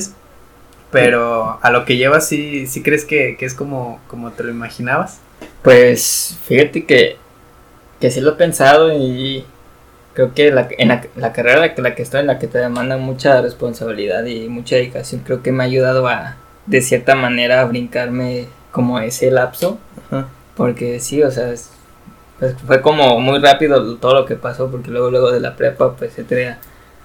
pero 0.92 1.58
a 1.60 1.70
lo 1.72 1.84
que 1.84 1.96
llevas, 1.96 2.28
¿sí, 2.28 2.68
sí 2.68 2.80
crees 2.84 3.04
que, 3.04 3.36
que, 3.36 3.44
es 3.44 3.54
como, 3.54 4.00
como 4.06 4.30
te 4.30 4.44
lo 4.44 4.50
imaginabas? 4.50 5.18
Pues 5.62 6.38
fíjate 6.46 6.84
que, 6.84 7.16
que 8.00 8.10
sí 8.10 8.20
lo 8.20 8.30
he 8.30 8.34
pensado 8.34 8.92
y 8.92 9.44
creo 10.14 10.34
que 10.34 10.50
la, 10.50 10.68
en 10.78 10.88
la, 10.88 11.04
la 11.16 11.32
carrera 11.32 11.74
que, 11.74 11.82
la 11.82 11.94
que 11.94 12.02
estoy, 12.02 12.20
en 12.20 12.26
la 12.26 12.38
que 12.38 12.46
te 12.46 12.58
demanda 12.58 12.96
mucha 12.96 13.40
responsabilidad 13.40 14.24
y 14.24 14.48
mucha 14.48 14.76
dedicación, 14.76 15.22
creo 15.24 15.42
que 15.42 15.52
me 15.52 15.62
ha 15.62 15.66
ayudado 15.66 16.08
a, 16.08 16.36
de 16.66 16.80
cierta 16.80 17.14
manera, 17.14 17.60
a 17.60 17.64
brincarme 17.64 18.46
como 18.72 18.98
ese 19.00 19.30
lapso. 19.30 19.78
Porque 20.56 20.98
sí, 20.98 21.22
o 21.22 21.30
sea, 21.30 21.54
pues 22.38 22.54
fue 22.66 22.82
como 22.82 23.20
muy 23.20 23.38
rápido 23.38 23.96
todo 23.96 24.14
lo 24.14 24.26
que 24.26 24.34
pasó, 24.34 24.70
porque 24.70 24.90
luego, 24.90 25.10
luego 25.10 25.30
de 25.30 25.40
la 25.40 25.56
prepa, 25.56 25.94
pues 25.94 26.18
entré 26.18 26.48
a, 26.48 26.58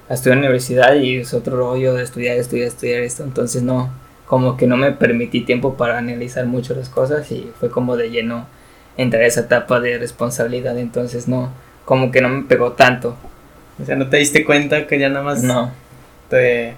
a 0.10 0.14
estudiar 0.16 0.38
en 0.38 0.42
la 0.42 0.48
universidad 0.48 0.96
y 0.96 1.18
es 1.18 1.34
otro 1.34 1.58
rollo 1.58 1.94
de 1.94 2.04
estudiar, 2.04 2.38
estudiar, 2.38 2.68
estudiar 2.68 3.02
esto, 3.02 3.24
entonces 3.24 3.62
no, 3.62 3.92
como 4.26 4.58
que 4.58 4.68
no 4.68 4.76
me 4.76 4.92
permití 4.92 5.42
tiempo 5.42 5.76
para 5.76 5.98
analizar 6.00 6.46
mucho 6.46 6.74
las 6.74 6.90
cosas 6.90 7.32
y 7.32 7.52
fue 7.60 7.70
como 7.70 7.96
de 7.96 8.10
lleno 8.10 8.48
entrar 8.98 9.24
a 9.24 9.28
esa 9.28 9.42
etapa 9.42 9.80
de 9.80 9.98
responsabilidad, 9.98 10.78
entonces 10.78 11.28
no, 11.28 11.52
como 11.86 12.12
que 12.12 12.22
no 12.22 12.30
me 12.30 12.44
pegó 12.44 12.74
tanto. 12.74 13.16
O 13.82 13.86
sea, 13.86 13.96
no 13.96 14.08
te 14.10 14.18
diste 14.18 14.46
cuenta 14.46 14.88
que 14.88 15.00
ya 15.00 15.10
nada 15.10 15.24
más 15.24 15.42
no. 15.44 15.72
te 16.30 16.76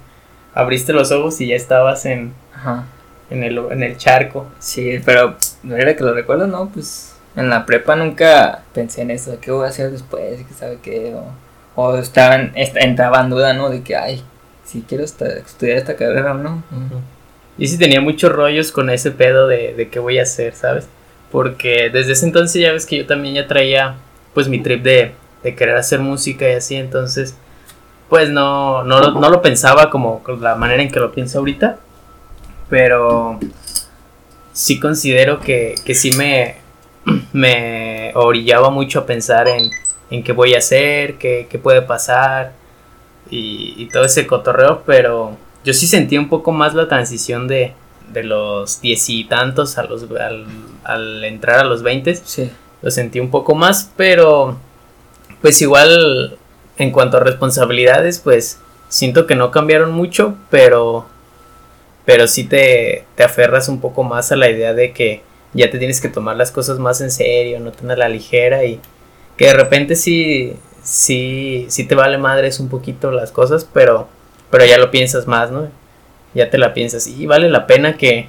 abriste 0.54 0.92
los 0.92 1.12
ojos 1.12 1.40
y 1.40 1.48
ya 1.48 1.56
estabas 1.56 2.06
en, 2.06 2.32
Ajá. 2.54 2.84
en, 3.30 3.42
el, 3.42 3.58
en 3.70 3.82
el 3.82 3.96
charco. 3.98 4.46
Sí, 4.58 5.00
pero 5.04 5.36
era 5.76 5.94
que 5.94 6.04
lo 6.04 6.14
recuerdo, 6.14 6.46
¿no? 6.46 6.70
Pues 6.70 7.14
en 7.36 7.50
la 7.50 7.66
prepa 7.66 7.96
nunca 7.96 8.62
pensé 8.72 9.02
en 9.02 9.10
eso, 9.10 9.38
¿qué 9.40 9.50
voy 9.50 9.66
a 9.66 9.68
hacer 9.68 9.90
después? 9.90 10.40
¿Qué 10.48 10.54
sabe 10.54 10.78
qué? 10.82 11.14
O, 11.14 11.82
o 11.82 11.96
estaban, 11.98 12.52
entraba 12.54 13.20
en 13.20 13.30
duda, 13.30 13.52
¿no? 13.52 13.68
De 13.68 13.82
que, 13.82 13.94
ay, 13.94 14.24
si 14.64 14.80
quiero 14.80 15.04
estudiar 15.04 15.76
esta 15.76 15.96
carrera 15.96 16.32
o 16.32 16.38
no. 16.38 16.62
Y 17.58 17.68
sí 17.68 17.78
tenía 17.78 18.00
muchos 18.00 18.32
rollos 18.32 18.72
con 18.72 18.88
ese 18.90 19.10
pedo 19.10 19.46
de, 19.46 19.74
de 19.74 19.88
qué 19.88 19.98
voy 19.98 20.18
a 20.18 20.22
hacer, 20.22 20.54
¿sabes? 20.54 20.88
Porque 21.36 21.90
desde 21.92 22.12
ese 22.12 22.24
entonces 22.24 22.62
ya 22.62 22.72
ves 22.72 22.86
que 22.86 22.96
yo 22.96 23.06
también 23.06 23.34
ya 23.34 23.46
traía 23.46 23.96
pues 24.32 24.48
mi 24.48 24.62
trip 24.62 24.82
de, 24.82 25.12
querer 25.42 25.76
hacer 25.76 26.00
música 26.00 26.48
y 26.48 26.54
así, 26.54 26.76
entonces 26.76 27.36
pues 28.08 28.30
no, 28.30 28.84
no, 28.84 29.10
no 29.10 29.28
lo 29.28 29.42
pensaba 29.42 29.90
como 29.90 30.22
la 30.40 30.54
manera 30.54 30.82
en 30.82 30.90
que 30.90 30.98
lo 30.98 31.12
pienso 31.12 31.40
ahorita, 31.40 31.76
pero 32.70 33.38
sí 34.54 34.80
considero 34.80 35.38
que, 35.38 35.74
que 35.84 35.94
sí 35.94 36.10
me, 36.12 36.56
me 37.34 38.12
orillaba 38.14 38.70
mucho 38.70 39.00
a 39.00 39.04
pensar 39.04 39.46
en, 39.46 39.70
en 40.10 40.24
qué 40.24 40.32
voy 40.32 40.54
a 40.54 40.58
hacer, 40.58 41.18
qué, 41.18 41.48
qué 41.50 41.58
puede 41.58 41.82
pasar 41.82 42.54
y, 43.28 43.74
y, 43.76 43.90
todo 43.90 44.06
ese 44.06 44.26
cotorreo, 44.26 44.84
pero 44.86 45.36
yo 45.64 45.74
sí 45.74 45.86
sentí 45.86 46.16
un 46.16 46.30
poco 46.30 46.50
más 46.50 46.72
la 46.72 46.88
transición 46.88 47.46
de, 47.46 47.74
de 48.12 48.24
los 48.24 48.80
diez 48.80 49.08
y 49.08 49.24
tantos 49.24 49.78
a 49.78 49.84
los, 49.84 50.06
al, 50.18 50.46
al 50.84 51.24
entrar 51.24 51.60
a 51.60 51.64
los 51.64 51.82
veinte. 51.82 52.14
Sí. 52.16 52.50
Lo 52.82 52.90
sentí 52.90 53.20
un 53.20 53.30
poco 53.30 53.54
más, 53.54 53.90
pero 53.96 54.58
pues 55.40 55.60
igual 55.62 56.36
en 56.78 56.90
cuanto 56.90 57.16
a 57.16 57.20
responsabilidades, 57.20 58.18
pues 58.18 58.60
siento 58.88 59.26
que 59.26 59.34
no 59.34 59.50
cambiaron 59.50 59.92
mucho, 59.92 60.36
pero 60.50 61.06
pero 62.04 62.28
sí 62.28 62.44
te, 62.44 63.04
te 63.16 63.24
aferras 63.24 63.68
un 63.68 63.80
poco 63.80 64.04
más 64.04 64.30
a 64.30 64.36
la 64.36 64.48
idea 64.48 64.74
de 64.74 64.92
que 64.92 65.22
ya 65.54 65.70
te 65.70 65.78
tienes 65.78 66.00
que 66.00 66.08
tomar 66.08 66.36
las 66.36 66.52
cosas 66.52 66.78
más 66.78 67.00
en 67.00 67.10
serio, 67.10 67.58
no 67.58 67.72
tener 67.72 67.98
la 67.98 68.08
ligera 68.08 68.64
y 68.64 68.80
que 69.36 69.46
de 69.46 69.54
repente 69.54 69.96
sí, 69.96 70.54
sí, 70.84 71.66
sí 71.68 71.84
te 71.84 71.94
vale 71.94 72.18
madres 72.18 72.60
un 72.60 72.68
poquito 72.68 73.10
las 73.10 73.32
cosas, 73.32 73.66
pero, 73.72 74.06
pero 74.50 74.64
ya 74.64 74.78
lo 74.78 74.90
piensas 74.90 75.26
más, 75.26 75.50
¿no? 75.50 75.68
Ya 76.36 76.50
te 76.50 76.58
la 76.58 76.74
piensas 76.74 77.06
y 77.06 77.24
vale 77.24 77.48
la 77.48 77.66
pena 77.66 77.96
que 77.96 78.28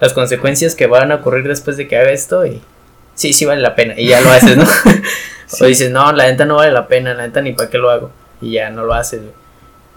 las 0.00 0.12
consecuencias 0.12 0.74
que 0.74 0.86
van 0.86 1.12
a 1.12 1.16
ocurrir 1.16 1.46
después 1.46 1.76
de 1.76 1.86
que 1.86 1.96
haga 1.96 2.10
esto 2.10 2.44
y 2.44 2.60
sí, 3.14 3.32
sí 3.32 3.44
vale 3.44 3.60
la 3.60 3.74
pena 3.74 3.94
y 3.96 4.08
ya 4.08 4.20
lo 4.20 4.30
haces, 4.30 4.56
¿no? 4.56 4.66
sí. 5.46 5.64
O 5.64 5.66
dices, 5.66 5.90
no, 5.90 6.12
la 6.12 6.26
neta 6.26 6.44
no 6.44 6.56
vale 6.56 6.72
la 6.72 6.88
pena, 6.88 7.14
la 7.14 7.26
neta 7.26 7.40
ni 7.40 7.52
para 7.52 7.70
qué 7.70 7.78
lo 7.78 7.90
hago 7.90 8.10
y 8.40 8.52
ya 8.52 8.70
no 8.70 8.84
lo 8.84 8.94
haces, 8.94 9.20
güey. 9.20 9.34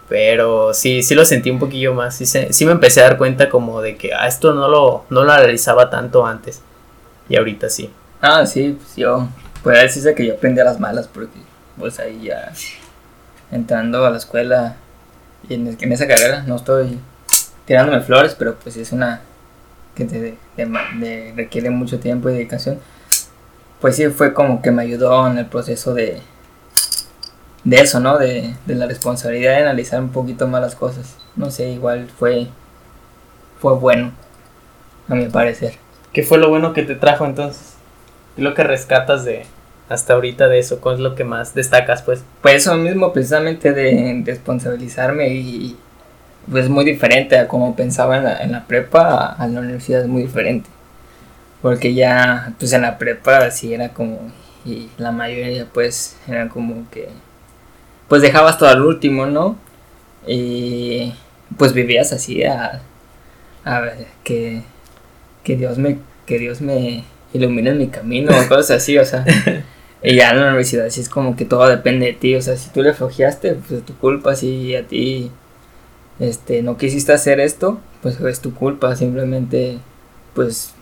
Pero 0.07 0.73
sí, 0.73 1.03
sí 1.03 1.15
lo 1.15 1.23
sentí 1.23 1.49
un 1.49 1.57
poquillo 1.57 1.93
más. 1.93 2.15
Sí, 2.15 2.25
sí 2.25 2.65
me 2.65 2.73
empecé 2.73 2.99
a 2.99 3.05
dar 3.05 3.17
cuenta 3.17 3.47
como 3.47 3.81
de 3.81 3.95
que 3.95 4.13
ah, 4.13 4.27
esto 4.27 4.53
no 4.53 4.67
lo, 4.67 5.05
no 5.09 5.23
lo 5.23 5.31
analizaba 5.31 5.89
tanto 5.89 6.27
antes. 6.27 6.61
Y 7.29 7.37
ahorita 7.37 7.69
sí. 7.69 7.89
Ah, 8.21 8.45
sí, 8.45 8.77
pues 8.77 8.97
yo. 8.97 9.29
Puede 9.63 9.81
decirse 9.81 10.13
que 10.13 10.25
yo 10.25 10.33
aprendí 10.33 10.59
a 10.59 10.65
las 10.65 10.81
malas 10.81 11.07
porque 11.07 11.39
pues 11.79 11.97
ahí 11.99 12.23
ya 12.23 12.51
entrando 13.53 14.05
a 14.05 14.09
la 14.09 14.17
escuela 14.17 14.75
y 15.47 15.53
en, 15.53 15.77
en 15.79 15.91
esa 15.93 16.07
carrera 16.07 16.43
no 16.45 16.57
estoy 16.57 16.99
tirándome 17.65 18.01
flores, 18.01 18.35
pero 18.37 18.55
pues 18.55 18.77
es 18.77 18.91
una 18.91 19.21
que 19.95 20.05
te 20.05 20.19
de, 20.19 20.37
de, 20.55 21.33
requiere 21.35 21.69
mucho 21.69 21.99
tiempo 21.99 22.29
y 22.29 22.33
dedicación. 22.33 22.79
Pues 23.79 23.95
sí 23.95 24.07
fue 24.09 24.33
como 24.33 24.61
que 24.61 24.71
me 24.71 24.83
ayudó 24.83 25.27
en 25.27 25.37
el 25.37 25.47
proceso 25.47 25.93
de, 25.93 26.21
de 27.63 27.77
eso, 27.77 27.99
¿no? 27.99 28.17
De, 28.17 28.53
de, 28.65 28.75
la 28.75 28.87
responsabilidad 28.87 29.55
de 29.55 29.63
analizar 29.63 29.99
un 29.99 30.09
poquito 30.09 30.47
más 30.47 30.61
las 30.61 30.75
cosas. 30.75 31.17
No 31.35 31.51
sé, 31.51 31.69
igual 31.69 32.09
fue, 32.17 32.47
fue 33.59 33.73
bueno, 33.73 34.11
a 35.09 35.15
mi 35.15 35.27
parecer. 35.27 35.73
¿Qué 36.13 36.23
fue 36.23 36.37
lo 36.37 36.49
bueno 36.49 36.73
que 36.73 36.83
te 36.83 36.95
trajo 36.95 37.25
entonces? 37.25 37.75
¿Qué 38.35 38.41
es 38.41 38.43
lo 38.43 38.53
que 38.53 38.63
rescatas 38.63 39.25
de 39.25 39.45
hasta 39.89 40.13
ahorita 40.13 40.47
de 40.47 40.59
eso? 40.59 40.79
¿Cuál 40.79 40.95
es 40.95 41.01
lo 41.01 41.15
que 41.15 41.23
más 41.23 41.53
destacas, 41.53 42.01
pues? 42.01 42.23
Pues 42.41 42.55
eso 42.55 42.75
mismo, 42.75 43.11
precisamente 43.13 43.73
de 43.73 44.21
responsabilizarme 44.25 45.29
y 45.29 45.77
pues 46.49 46.69
muy 46.69 46.85
diferente 46.85 47.37
a 47.37 47.47
como 47.47 47.75
pensaba 47.75 48.17
en 48.17 48.23
la, 48.23 48.41
en 48.41 48.51
la 48.51 48.65
prepa, 48.67 49.01
a, 49.01 49.33
a 49.33 49.47
la 49.47 49.59
universidad 49.59 50.01
es 50.01 50.07
muy 50.07 50.23
diferente. 50.23 50.69
Porque 51.61 51.93
ya, 51.93 52.53
pues 52.59 52.73
en 52.73 52.81
la 52.81 52.97
prepa 52.97 53.51
sí 53.51 53.73
era 53.73 53.89
como, 53.89 54.31
y 54.65 54.89
la 54.97 55.11
mayoría 55.11 55.67
pues 55.71 56.17
era 56.27 56.49
como 56.49 56.89
que 56.89 57.09
pues 58.07 58.21
dejabas 58.21 58.57
todo 58.57 58.69
al 58.69 58.81
último, 58.81 59.25
¿no? 59.25 59.57
Y 60.27 61.13
pues 61.57 61.73
vivías 61.73 62.11
así 62.11 62.43
a, 62.43 62.81
a 63.63 63.79
ver, 63.79 64.07
que, 64.23 64.63
que 65.43 65.55
Dios 65.55 65.77
me 65.77 65.99
que 66.25 66.39
Dios 66.39 66.61
me 66.61 67.03
ilumine 67.33 67.71
en 67.71 67.77
mi 67.77 67.87
camino 67.87 68.31
o 68.31 68.47
cosas 68.47 68.71
así, 68.71 68.97
o 68.97 69.05
sea, 69.05 69.25
y 70.03 70.15
ya 70.15 70.31
en 70.31 70.39
la 70.39 70.47
universidad 70.47 70.89
sí 70.89 71.01
es 71.01 71.09
como 71.09 71.35
que 71.35 71.45
todo 71.45 71.67
depende 71.67 72.07
de 72.07 72.13
ti, 72.13 72.35
o 72.35 72.41
sea, 72.41 72.55
si 72.57 72.69
tú 72.69 72.81
le 72.81 72.93
flojeaste, 72.93 73.53
pues 73.53 73.71
es 73.71 73.85
tu 73.85 73.95
culpa, 73.97 74.35
si 74.35 74.75
a 74.75 74.85
ti 74.85 75.31
este 76.21 76.61
no 76.61 76.77
quisiste 76.77 77.11
hacer 77.11 77.39
esto, 77.39 77.79
pues 78.01 78.19
es 78.21 78.41
tu 78.41 78.53
culpa, 78.53 78.95
simplemente 78.95 79.79
pues 80.35 80.73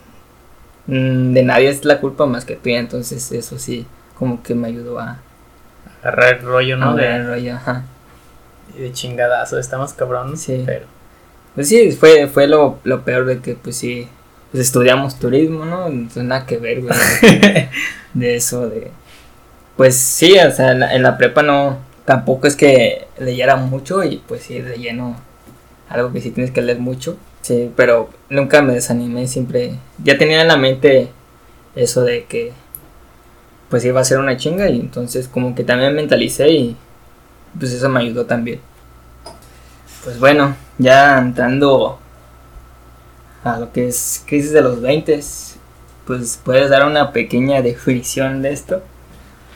de 0.86 1.44
nadie 1.44 1.70
es 1.70 1.86
la 1.86 2.00
culpa 2.00 2.26
más 2.26 2.46
que 2.46 2.56
tuya, 2.56 2.80
entonces 2.80 3.32
eso 3.32 3.58
sí 3.58 3.86
como 4.18 4.44
que 4.44 4.54
me 4.54 4.68
ayudó 4.68 5.00
a 5.00 5.20
agarrar 6.02 6.36
el 6.36 6.42
rollo, 6.42 6.78
¿no? 6.78 6.94
de 6.96 7.16
el 7.16 7.28
rollo, 7.28 7.56
ajá. 7.56 7.84
Y 8.78 8.82
de 8.82 8.92
chingadazo, 8.92 9.58
estamos 9.58 9.94
cabrón, 9.94 10.38
sí. 10.38 10.64
pero 10.66 10.86
pues 11.56 11.70
sí, 11.70 11.92
fue, 11.94 12.28
fue 12.28 12.48
lo, 12.48 12.80
lo 12.84 13.06
peor 13.06 13.26
de 13.26 13.40
que 13.40 13.56
pues 13.56 13.78
sí, 13.78 14.10
pues 14.52 14.66
estudiamos 14.66 15.20
turismo, 15.20 15.64
¿no? 15.64 15.88
Entonces 15.88 16.24
nada 16.24 16.46
que 16.46 16.58
ver, 16.58 16.82
güey, 16.82 16.92
de 18.14 18.36
eso, 18.36 18.70
de... 18.70 18.92
Pues 19.78 19.96
sí, 19.96 20.38
o 20.38 20.52
sea, 20.52 20.74
en 20.74 20.82
la, 20.82 20.94
en 20.94 21.04
la, 21.04 21.18
prepa 21.18 21.44
no, 21.44 21.78
tampoco 22.04 22.48
es 22.48 22.58
que 22.58 23.08
leyera 23.18 23.56
mucho 23.56 24.04
y 24.04 24.18
pues 24.28 24.42
sí, 24.44 24.60
de 24.60 24.78
lleno 24.78 25.16
algo 25.90 26.14
que 26.14 26.22
sí 26.22 26.32
tienes 26.32 26.52
que 26.52 26.62
leer 26.62 26.80
mucho, 26.80 27.18
sí, 27.42 27.72
pero 27.76 28.10
nunca 28.30 28.62
me 28.62 28.74
desanimé, 28.74 29.28
siempre, 29.28 29.74
ya 30.04 30.18
tenía 30.18 30.42
en 30.42 30.48
la 30.48 30.58
mente 30.58 31.10
eso 31.76 32.04
de 32.04 32.26
que 32.26 32.54
pues 33.70 33.86
iba 33.86 34.02
a 34.02 34.04
ser 34.04 34.20
una 34.20 34.38
chinga 34.38 34.70
y 34.70 34.80
entonces 34.80 35.28
como 35.28 35.54
que 35.54 35.64
también 35.64 35.96
mentalicé 35.96 36.50
y 36.50 36.76
pues 37.58 37.72
eso 37.72 37.90
me 37.90 38.02
ayudó 38.02 38.26
también. 38.26 38.60
Pues 40.04 40.20
bueno, 40.20 40.56
ya 40.78 41.18
entrando 41.20 42.00
a 43.44 43.60
lo 43.60 43.72
que 43.72 43.88
es 43.88 44.24
crisis 44.26 44.52
de 44.52 44.62
los 44.62 44.82
20, 44.82 45.20
pues 46.06 46.40
puedes 46.44 46.70
dar 46.70 46.86
una 46.86 47.12
pequeña 47.12 47.62
definición 47.62 48.42
de 48.42 48.54
esto. 48.54 48.82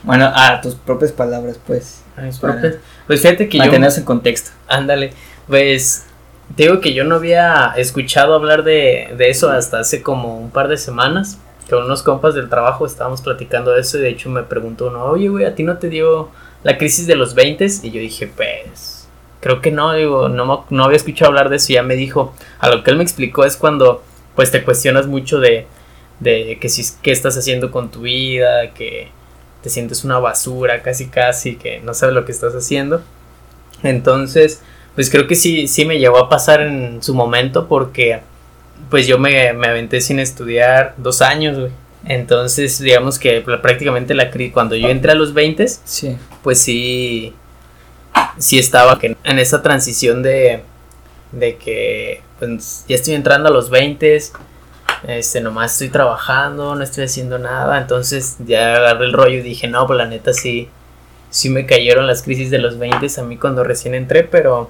Bueno, 0.04 0.32
a 0.34 0.60
tus 0.62 0.76
propias 0.76 1.12
palabras, 1.12 1.58
pues. 1.66 2.02
A 2.18 2.22
mis 2.22 2.38
propias. 2.38 2.76
Pues 3.08 3.22
fíjate 3.22 3.50
que 3.50 3.58
yo. 3.58 3.64
en 3.64 4.04
contexto. 4.04 4.52
Ándale. 4.68 5.14
Pues 5.48 6.06
digo 6.56 6.80
que 6.80 6.94
yo 6.94 7.04
no 7.04 7.16
había 7.16 7.74
escuchado 7.78 8.34
hablar 8.34 8.64
de, 8.64 9.14
de 9.18 9.30
eso 9.30 9.50
hasta 9.50 9.80
hace 9.80 10.02
como 10.02 10.38
un 10.38 10.52
par 10.52 10.68
de 10.68 10.78
semanas. 10.78 11.40
con 11.70 11.84
unos 11.84 12.04
compas 12.04 12.36
del 12.36 12.50
trabajo 12.50 12.86
estábamos 12.86 13.22
platicando 13.22 13.72
de 13.72 13.82
eso 13.82 13.98
y 13.98 14.02
de 14.02 14.10
hecho 14.10 14.30
me 14.30 14.44
preguntó 14.44 14.88
uno, 14.88 15.06
oye, 15.06 15.30
güey, 15.30 15.46
¿a 15.46 15.56
ti 15.56 15.64
no 15.64 15.78
te 15.78 15.90
dio 15.90 16.30
la 16.64 16.78
crisis 16.78 17.08
de 17.08 17.16
los 17.16 17.34
20? 17.34 17.66
Y 17.84 17.92
yo 17.92 18.00
dije, 18.00 18.28
pues, 18.28 19.08
creo 19.40 19.62
que 19.62 19.72
no, 19.72 19.94
digo, 19.94 20.30
no, 20.30 20.66
no 20.70 20.84
había 20.84 20.98
escuchado 20.98 21.30
hablar 21.30 21.50
de 21.50 21.58
eso 21.58 21.72
y 21.72 21.76
ya 21.76 21.84
me 21.84 21.96
dijo, 21.96 22.34
a 22.60 22.70
lo 22.70 22.84
que 22.84 22.92
él 22.92 22.98
me 22.98 23.04
explicó 23.04 23.46
es 23.46 23.58
cuando 23.58 24.04
pues 24.36 24.52
te 24.52 24.64
cuestionas 24.64 25.08
mucho 25.08 25.40
de, 25.40 25.68
de 26.20 26.58
que 26.60 26.70
si 26.70 26.84
qué 27.02 27.12
estás 27.12 27.38
haciendo 27.38 27.72
con 27.72 27.92
tu 27.92 28.02
vida, 28.02 28.74
que 28.74 29.10
te 29.62 29.70
sientes 29.70 30.04
una 30.04 30.20
basura 30.20 30.82
casi 30.82 31.08
casi, 31.08 31.56
que 31.56 31.80
no 31.80 31.94
sabes 31.94 32.16
lo 32.16 32.26
que 32.26 32.32
estás 32.32 32.54
haciendo. 32.54 33.02
Entonces, 33.84 34.62
pues 34.96 35.10
creo 35.10 35.28
que 35.28 35.36
sí, 35.36 35.68
sí 35.68 35.86
me 35.86 36.00
llegó 36.00 36.18
a 36.18 36.30
pasar 36.30 36.62
en 36.62 37.02
su 37.02 37.14
momento 37.16 37.68
porque 37.68 38.22
pues 38.90 39.08
yo 39.08 39.18
me, 39.18 39.54
me 39.54 39.68
aventé 39.68 40.02
sin 40.02 40.20
estudiar 40.20 40.94
dos 40.98 41.22
años, 41.22 41.58
güey. 41.58 41.72
Entonces, 42.06 42.80
digamos 42.80 43.18
que 43.18 43.42
prácticamente 43.42 44.14
la 44.14 44.30
cuando 44.54 44.76
yo 44.76 44.90
entré 44.90 45.14
a 45.14 45.16
los 45.16 45.34
20, 45.34 45.66
sí. 45.68 46.18
pues 46.42 46.62
sí, 46.62 47.34
sí 48.38 48.60
estaba 48.60 49.00
en 49.02 49.40
esa 49.40 49.62
transición 49.62 50.22
de, 50.22 50.64
de 51.32 51.56
que 51.56 52.22
pues 52.40 52.84
ya 52.90 52.96
estoy 52.96 53.14
entrando 53.14 53.48
a 53.48 53.52
los 53.52 53.70
20, 53.70 54.20
este, 55.08 55.42
nomás 55.42 55.74
estoy 55.74 55.90
trabajando, 55.90 56.76
no 56.76 56.84
estoy 56.84 57.06
haciendo 57.06 57.40
nada, 57.40 57.80
entonces 57.80 58.36
ya 58.46 58.76
agarré 58.76 59.06
el 59.06 59.14
rollo 59.14 59.38
y 59.38 59.42
dije, 59.42 59.68
no, 59.68 59.88
pues 59.88 59.98
la 59.98 60.06
neta 60.06 60.34
sí, 60.34 60.68
sí 61.30 61.50
me 61.50 61.66
cayeron 61.66 62.06
las 62.06 62.22
crisis 62.22 62.52
de 62.52 62.60
los 62.60 62.78
20 62.78 63.08
a 63.18 63.24
mí 63.24 63.38
cuando 63.38 63.64
recién 63.64 63.96
entré, 63.96 64.24
pero 64.24 64.70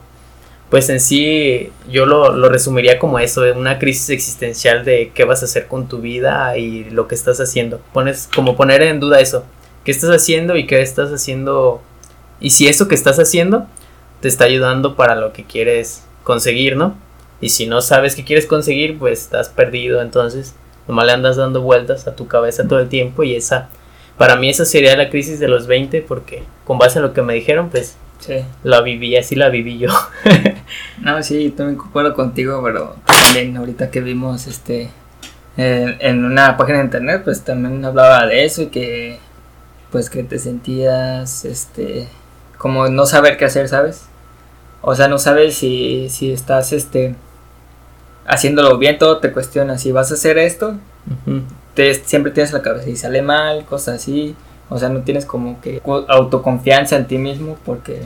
pues 0.73 0.89
en 0.89 0.99
sí 0.99 1.69
yo 1.87 2.07
lo, 2.07 2.35
lo 2.35 2.49
resumiría 2.49 2.97
como 2.97 3.19
eso, 3.19 3.43
una 3.55 3.77
crisis 3.77 4.09
existencial 4.09 4.83
de 4.83 5.11
qué 5.13 5.23
vas 5.23 5.43
a 5.43 5.45
hacer 5.45 5.67
con 5.67 5.87
tu 5.87 5.99
vida 5.99 6.57
y 6.57 6.85
lo 6.85 7.07
que 7.07 7.13
estás 7.13 7.39
haciendo. 7.39 7.79
Pones 7.93 8.27
como 8.33 8.55
poner 8.55 8.81
en 8.81 8.99
duda 8.99 9.19
eso, 9.19 9.45
qué 9.85 9.91
estás 9.91 10.09
haciendo 10.09 10.57
y 10.57 10.65
qué 10.65 10.81
estás 10.81 11.11
haciendo 11.11 11.79
y 12.39 12.49
si 12.49 12.67
eso 12.67 12.87
que 12.87 12.95
estás 12.95 13.19
haciendo 13.19 13.67
te 14.19 14.27
está 14.27 14.45
ayudando 14.45 14.95
para 14.95 15.13
lo 15.13 15.31
que 15.31 15.43
quieres 15.43 16.05
conseguir, 16.23 16.75
¿no? 16.75 16.97
Y 17.39 17.49
si 17.49 17.67
no 17.67 17.79
sabes 17.83 18.15
qué 18.15 18.23
quieres 18.23 18.47
conseguir, 18.47 18.97
pues 18.97 19.21
estás 19.21 19.49
perdido, 19.49 20.01
entonces 20.01 20.55
nomás 20.87 21.05
le 21.05 21.11
andas 21.11 21.35
dando 21.35 21.61
vueltas 21.61 22.07
a 22.07 22.15
tu 22.15 22.25
cabeza 22.25 22.67
todo 22.67 22.79
el 22.79 22.89
tiempo 22.89 23.21
y 23.21 23.35
esa, 23.35 23.69
para 24.17 24.37
mí 24.37 24.49
esa 24.49 24.65
sería 24.65 24.97
la 24.97 25.11
crisis 25.11 25.39
de 25.39 25.49
los 25.49 25.67
20 25.67 26.01
porque 26.01 26.41
con 26.65 26.79
base 26.79 26.97
a 26.97 27.03
lo 27.03 27.13
que 27.13 27.21
me 27.21 27.35
dijeron, 27.35 27.69
pues 27.69 27.95
Sí. 28.25 28.35
La 28.63 28.79
viví, 28.79 29.17
así 29.17 29.35
la 29.35 29.49
viví 29.49 29.79
yo. 29.79 29.89
no, 31.01 31.21
sí, 31.23 31.49
también 31.49 31.77
concuerdo 31.77 32.13
contigo, 32.13 32.61
pero 32.63 32.95
también 33.05 33.57
ahorita 33.57 33.91
que 33.91 33.99
vimos 33.99 34.47
este 34.47 34.89
en 35.57 36.25
una 36.25 36.57
página 36.57 36.79
de 36.79 36.85
internet, 36.85 37.21
pues 37.23 37.41
también 37.41 37.83
hablaba 37.83 38.25
de 38.25 38.45
eso 38.45 38.63
y 38.63 38.67
que 38.67 39.19
pues 39.91 40.09
que 40.09 40.23
te 40.23 40.39
sentías 40.39 41.45
este 41.45 42.07
como 42.57 42.87
no 42.87 43.05
saber 43.05 43.37
qué 43.37 43.45
hacer, 43.45 43.67
¿sabes? 43.67 44.05
O 44.81 44.95
sea, 44.95 45.07
no 45.07 45.19
sabes 45.19 45.55
si, 45.55 46.07
si 46.09 46.31
estás 46.31 46.71
este 46.71 47.15
haciéndolo 48.25 48.77
bien, 48.77 48.97
todo 48.97 49.19
te 49.19 49.31
cuestiona 49.31 49.77
si 49.77 49.91
vas 49.91 50.11
a 50.11 50.13
hacer 50.13 50.37
esto. 50.37 50.77
te, 51.73 51.93
siempre 51.93 52.31
tienes 52.31 52.53
la 52.53 52.61
cabeza 52.61 52.89
y 52.89 52.95
sale 52.95 53.21
mal, 53.21 53.65
cosas 53.65 53.95
así. 54.01 54.35
O 54.70 54.77
sea, 54.77 54.89
no 54.89 55.01
tienes 55.01 55.25
como 55.25 55.62
que 55.62 55.82
autoconfianza 56.08 56.96
en 56.96 57.05
ti 57.05 57.17
mismo 57.17 57.58
porque 57.65 58.01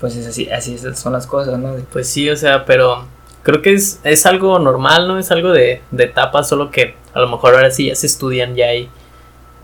pues 0.00 0.16
es 0.16 0.26
así, 0.26 0.50
así 0.50 0.78
son 0.94 1.12
las 1.12 1.26
cosas, 1.26 1.58
¿no? 1.58 1.74
Pues 1.92 2.08
sí, 2.08 2.28
o 2.28 2.36
sea, 2.36 2.64
pero 2.64 3.04
creo 3.42 3.62
que 3.62 3.74
es, 3.74 4.00
es 4.04 4.26
algo 4.26 4.58
normal, 4.58 5.06
¿no? 5.06 5.18
Es 5.18 5.30
algo 5.30 5.50
de, 5.50 5.80
de 5.90 6.04
etapa, 6.04 6.42
solo 6.42 6.70
que 6.70 6.94
a 7.14 7.20
lo 7.20 7.28
mejor 7.28 7.54
ahora 7.54 7.70
sí 7.70 7.86
ya 7.86 7.94
se 7.94 8.06
estudian, 8.06 8.54
ya 8.54 8.66
hay 8.66 8.88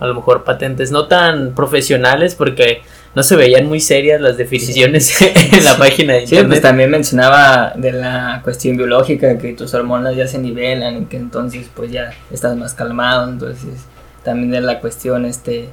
a 0.00 0.06
lo 0.06 0.14
mejor 0.14 0.44
patentes 0.44 0.92
no 0.92 1.06
tan 1.08 1.54
profesionales 1.54 2.34
porque 2.34 2.82
no 3.14 3.22
se 3.22 3.34
veían 3.34 3.66
muy 3.66 3.80
serias 3.80 4.20
las 4.20 4.36
definiciones 4.36 5.20
en 5.52 5.64
la 5.64 5.76
página 5.76 6.14
de 6.14 6.20
internet. 6.20 6.44
Sí, 6.44 6.48
pues 6.48 6.62
también 6.62 6.90
mencionaba 6.90 7.72
de 7.74 7.92
la 7.92 8.40
cuestión 8.44 8.76
biológica 8.76 9.38
que 9.38 9.54
tus 9.54 9.74
hormonas 9.74 10.14
ya 10.14 10.28
se 10.28 10.38
nivelan 10.38 11.02
y 11.02 11.04
que 11.06 11.16
entonces 11.16 11.68
pues 11.74 11.90
ya 11.90 12.12
estás 12.30 12.56
más 12.56 12.74
calmado, 12.74 13.28
entonces 13.28 13.86
también 14.22 14.50
de 14.50 14.60
la 14.60 14.78
cuestión 14.80 15.24
este 15.24 15.70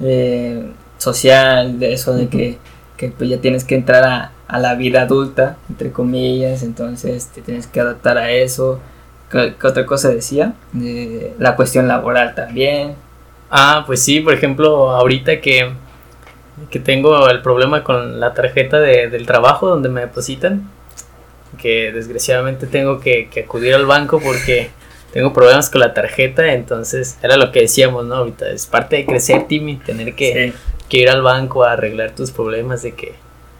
eh, 0.00 0.70
social, 0.98 1.78
de 1.78 1.92
eso 1.92 2.14
de 2.14 2.28
que, 2.28 2.58
pues 3.16 3.30
ya 3.30 3.38
tienes 3.38 3.64
que 3.64 3.74
entrar 3.74 4.04
a, 4.04 4.32
a, 4.46 4.58
la 4.58 4.74
vida 4.74 5.02
adulta, 5.02 5.56
entre 5.68 5.90
comillas, 5.90 6.62
entonces 6.62 7.28
te 7.28 7.40
tienes 7.40 7.66
que 7.66 7.80
adaptar 7.80 8.18
a 8.18 8.30
eso. 8.30 8.80
¿Qué, 9.30 9.54
otra 9.62 9.86
cosa 9.86 10.08
decía? 10.08 10.54
De 10.72 11.34
la 11.38 11.56
cuestión 11.56 11.88
laboral 11.88 12.34
también. 12.34 12.94
Ah, 13.50 13.84
pues 13.86 14.02
sí, 14.02 14.20
por 14.20 14.34
ejemplo, 14.34 14.90
ahorita 14.90 15.40
que, 15.40 15.72
que 16.70 16.78
tengo 16.80 17.28
el 17.28 17.40
problema 17.42 17.82
con 17.84 18.20
la 18.20 18.34
tarjeta 18.34 18.78
de, 18.80 19.08
del 19.08 19.26
trabajo 19.26 19.68
donde 19.68 19.88
me 19.88 20.02
depositan, 20.02 20.68
que 21.58 21.92
desgraciadamente 21.92 22.66
tengo 22.66 23.00
que, 23.00 23.28
que 23.30 23.40
acudir 23.40 23.74
al 23.74 23.86
banco 23.86 24.20
porque 24.20 24.70
tengo 25.12 25.32
problemas 25.32 25.70
con 25.70 25.80
la 25.80 25.92
tarjeta, 25.92 26.52
entonces 26.52 27.18
era 27.22 27.36
lo 27.36 27.50
que 27.50 27.60
decíamos, 27.60 28.04
¿no? 28.04 28.16
Ahorita 28.16 28.48
es 28.50 28.66
parte 28.66 28.96
de 28.96 29.06
crecer, 29.06 29.46
Timmy, 29.48 29.76
tener 29.76 30.14
que, 30.14 30.52
ir 30.90 31.10
al 31.10 31.22
banco 31.22 31.64
a 31.64 31.72
arreglar 31.72 32.14
tus 32.14 32.30
problemas 32.30 32.82
de 32.82 32.94
que 32.94 33.14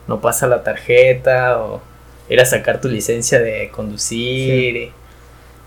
no 0.06 0.20
pasa 0.20 0.46
la 0.46 0.62
tarjeta 0.62 1.60
o 1.60 1.80
ir 2.28 2.40
a 2.40 2.44
sacar 2.44 2.80
tu 2.80 2.88
licencia 2.88 3.40
de 3.40 3.70
conducir. 3.70 4.92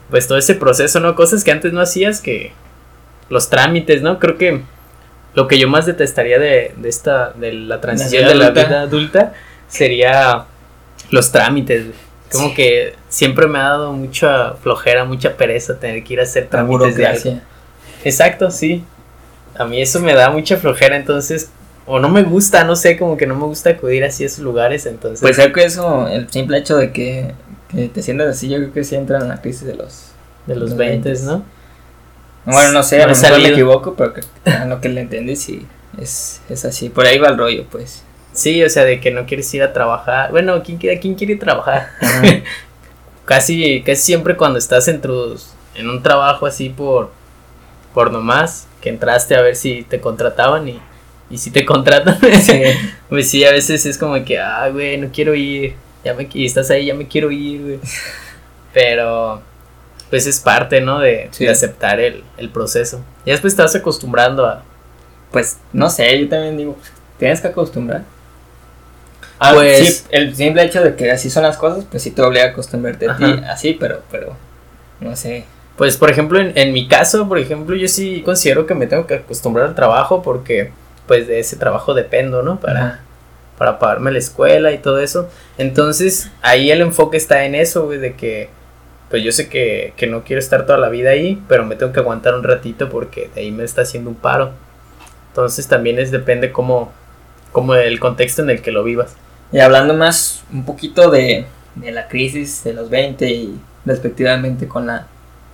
pues 0.10 0.28
todo 0.28 0.38
ese 0.38 0.56
proceso, 0.56 1.00
¿no? 1.00 1.16
Cosas 1.16 1.44
que 1.44 1.52
antes 1.52 1.74
no 1.74 1.82
hacías, 1.82 2.22
que 2.22 2.52
los 3.30 3.50
trámites, 3.50 4.02
¿no? 4.02 4.20
Creo 4.20 4.38
que 4.38 4.62
lo 5.34 5.48
que 5.48 5.58
yo 5.58 5.68
más 5.68 5.86
detestaría 5.86 6.40
de, 6.40 6.74
de 6.78 6.90
esta, 6.90 7.32
de 7.32 7.54
la 7.54 7.82
transición 7.82 8.28
de 8.28 8.36
la 8.36 8.52
vida 8.52 8.82
adulta 8.82 9.34
sería 9.68 10.46
los 11.10 11.32
trámites. 11.32 11.88
Como 12.34 12.54
que 12.54 12.96
siempre 13.10 13.48
me 13.48 13.60
ha 13.60 13.70
dado 13.70 13.94
mucha 13.94 14.54
flojera, 14.54 15.06
mucha 15.06 15.38
pereza 15.38 15.80
tener 15.80 16.04
que 16.04 16.14
ir 16.14 16.20
a 16.20 16.24
hacer 16.24 16.48
trámites 16.48 16.96
de 16.96 17.06
algo. 17.06 17.40
Exacto, 18.04 18.52
sí. 18.52 18.84
A 19.56 19.66
mí 19.66 19.82
eso 19.82 20.00
me 20.00 20.14
da 20.14 20.30
mucha 20.32 20.58
flojera, 20.58 20.96
entonces, 20.96 21.50
o 21.86 22.00
no 22.00 22.10
me 22.10 22.24
gusta, 22.24 22.64
no 22.64 22.76
sé, 22.76 22.98
como 22.98 23.18
que 23.18 23.28
no 23.28 23.36
me 23.36 23.46
gusta 23.46 23.72
acudir 23.72 24.04
así 24.04 24.24
a 24.24 24.26
esos 24.28 24.40
lugares, 24.40 24.86
entonces. 24.86 25.22
Pues 25.22 25.36
creo 25.36 25.54
que 25.54 25.64
eso, 25.64 26.08
el 26.08 26.30
simple 26.30 26.58
hecho 26.58 26.78
de 26.78 26.92
que, 26.92 27.34
te 27.94 28.02
sientas 28.02 28.28
así, 28.28 28.50
yo 28.50 28.58
creo 28.58 28.74
que 28.74 28.84
sí 28.84 28.96
entra 28.96 29.20
en 29.20 29.30
la 29.30 29.42
crisis 29.42 29.66
de 29.66 29.76
los... 29.76 30.10
De 30.48 30.56
los 30.56 30.76
20, 30.76 31.14
¿no? 31.24 31.46
Bueno, 32.46 32.74
no 32.74 32.84
sé, 32.84 33.02
a 33.02 33.08
lo 33.08 33.16
mejor 33.16 33.40
me 33.40 33.48
equivoco, 33.48 33.96
pero 33.96 34.14
a 34.46 34.66
lo 34.66 34.82
que 34.82 34.90
le 34.90 35.02
entendí 35.02 35.36
sí, 35.36 35.66
es, 36.02 36.42
es 36.50 36.66
así, 36.66 36.90
por 36.90 37.06
ahí 37.06 37.18
va 37.18 37.30
el 37.30 37.38
rollo, 37.38 37.66
pues. 37.70 38.04
Sí, 38.34 38.64
o 38.64 38.70
sea, 38.70 38.84
de 38.84 39.00
que 39.00 39.12
no 39.12 39.26
quieres 39.26 39.54
ir 39.54 39.62
a 39.64 39.74
trabajar. 39.74 40.32
Bueno, 40.32 40.62
¿quién 40.64 40.78
quiere, 40.78 41.00
quién 41.00 41.16
quiere 41.16 41.36
trabajar? 41.36 41.90
casi, 43.26 43.82
casi 43.84 44.02
siempre 44.02 44.36
cuando 44.36 44.58
estás 44.58 44.88
en 44.88 45.02
tus, 45.02 45.54
en 45.76 45.90
un 45.90 46.02
trabajo 46.02 46.46
así 46.46 46.70
por, 46.70 47.12
por 47.94 48.12
nomás, 48.12 48.68
que 48.82 48.90
entraste 48.90 49.36
a 49.36 49.42
ver 49.42 49.56
si 49.56 49.84
te 49.84 50.02
contrataban 50.02 50.68
y, 50.68 50.80
y 51.30 51.38
si 51.38 51.52
te 51.52 51.64
contratan, 51.66 52.18
pues 53.10 53.30
sí, 53.30 53.46
a 53.46 53.52
veces 53.52 53.86
es 53.86 53.98
como 53.98 54.24
que, 54.26 54.40
ah, 54.40 54.68
güey, 54.70 54.98
no 54.98 55.10
quiero 55.14 55.36
ir, 55.36 55.76
ya 56.04 56.16
me, 56.16 56.28
y 56.34 56.46
estás 56.46 56.70
ahí, 56.72 56.88
ya 56.88 56.96
me 56.96 57.08
quiero 57.08 57.32
ir, 57.32 57.62
güey. 57.62 57.80
Pero, 58.74 59.44
pues 60.10 60.26
es 60.26 60.40
parte, 60.40 60.82
¿no? 60.82 61.00
De, 61.00 61.30
de 61.38 61.50
aceptar 61.50 62.00
el, 62.00 62.24
el 62.38 62.50
proceso. 62.50 63.04
Y 63.26 63.30
después 63.30 63.56
vas 63.56 63.76
acostumbrando 63.76 64.48
a... 64.48 64.64
Pues, 65.32 65.60
no 65.72 65.92
sé, 65.92 66.20
yo 66.20 66.28
también 66.28 66.58
digo, 66.58 66.76
tienes 67.20 67.40
que 67.40 67.48
acostumbrar. 67.48 68.04
Ah, 69.44 69.52
pues 69.54 69.98
sí, 69.98 70.06
el 70.12 70.36
simple 70.36 70.64
hecho 70.64 70.82
de 70.82 70.96
que 70.96 71.12
así 71.12 71.30
son 71.30 71.44
las 71.44 71.58
cosas, 71.58 71.86
pues 71.90 72.02
sí 72.02 72.12
te 72.12 72.22
obliga 72.22 72.46
a 72.46 72.50
acostumbrarte 72.50 73.10
a 73.10 73.18
ti 73.18 73.26
así, 73.48 73.74
pero, 73.74 74.02
pero, 74.10 74.36
no 75.00 75.16
sé. 75.16 75.46
Pues 75.78 75.98
por 75.98 76.10
ejemplo, 76.10 76.40
en, 76.40 76.54
en 76.56 76.72
mi 76.72 76.88
caso, 76.88 77.28
por 77.28 77.40
ejemplo, 77.40 77.76
yo 77.76 77.88
sí 77.88 78.22
considero 78.24 78.66
que 78.66 78.76
me 78.76 78.88
tengo 78.88 79.06
que 79.06 79.16
acostumbrar 79.16 79.68
al 79.68 79.76
trabajo 79.76 80.22
porque 80.22 80.72
pues 81.08 81.28
de 81.28 81.40
ese 81.40 81.58
trabajo 81.58 81.94
dependo, 81.94 82.42
¿no? 82.42 82.60
Para, 82.60 83.02
para 83.58 83.80
pagarme 83.80 84.12
la 84.12 84.20
escuela 84.20 84.72
y 84.72 84.78
todo 84.78 85.00
eso. 85.00 85.30
Entonces, 85.58 86.30
ahí 86.42 86.72
el 86.72 86.82
enfoque 86.82 87.18
está 87.18 87.46
en 87.46 87.56
eso, 87.56 87.86
güey, 87.86 88.00
de 88.00 88.14
que 88.14 88.50
pues 89.10 89.24
yo 89.24 89.32
sé 89.32 89.48
que, 89.48 89.94
que 89.96 90.08
no 90.08 90.24
quiero 90.24 90.40
estar 90.40 90.66
toda 90.66 90.80
la 90.80 90.90
vida 90.90 91.12
ahí, 91.12 91.40
pero 91.48 91.66
me 91.66 91.76
tengo 91.76 91.92
que 91.92 92.00
aguantar 92.00 92.34
un 92.34 92.44
ratito 92.44 92.90
porque 92.90 93.30
de 93.36 93.42
ahí 93.42 93.52
me 93.52 93.64
está 93.64 93.84
haciendo 93.84 94.10
un 94.10 94.16
paro. 94.16 94.52
Entonces 95.30 95.68
también 95.68 96.00
es 96.00 96.10
depende 96.10 96.52
cómo, 96.52 96.92
como 97.52 97.76
el 97.76 98.00
contexto 98.00 98.42
en 98.42 98.50
el 98.50 98.62
que 98.62 98.72
lo 98.72 98.84
vivas. 98.84 99.16
Y 99.54 99.60
hablando 99.60 99.94
más 99.94 100.44
un 100.52 100.66
poquito 100.66 101.12
de, 101.12 101.46
la 101.76 102.08
crisis 102.08 102.64
de 102.64 102.74
los 102.74 102.90
20 102.90 103.30
y 103.30 103.60
respectivamente 103.86 104.68
con 104.68 104.88
la, 104.88 105.06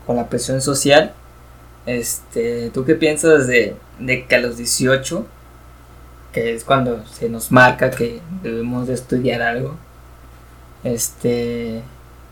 con 0.08 0.16
la 0.16 0.30
presión 0.30 0.62
social, 0.62 1.12
este, 1.86 2.70
¿tú 2.74 2.86
qué 2.86 2.96
piensas 2.96 3.46
de, 3.48 3.76
de 4.00 4.26
que 4.26 4.36
a 4.36 4.40
los 4.40 4.56
18, 4.56 5.26
que 6.32 6.56
es 6.56 6.64
cuando 6.64 7.06
se 7.08 7.28
nos 7.28 7.52
marca 7.52 7.92
que 7.92 8.22
debemos 8.42 8.88
de 8.88 8.94
estudiar 8.94 9.42
algo, 9.42 9.76
este, 10.86 11.82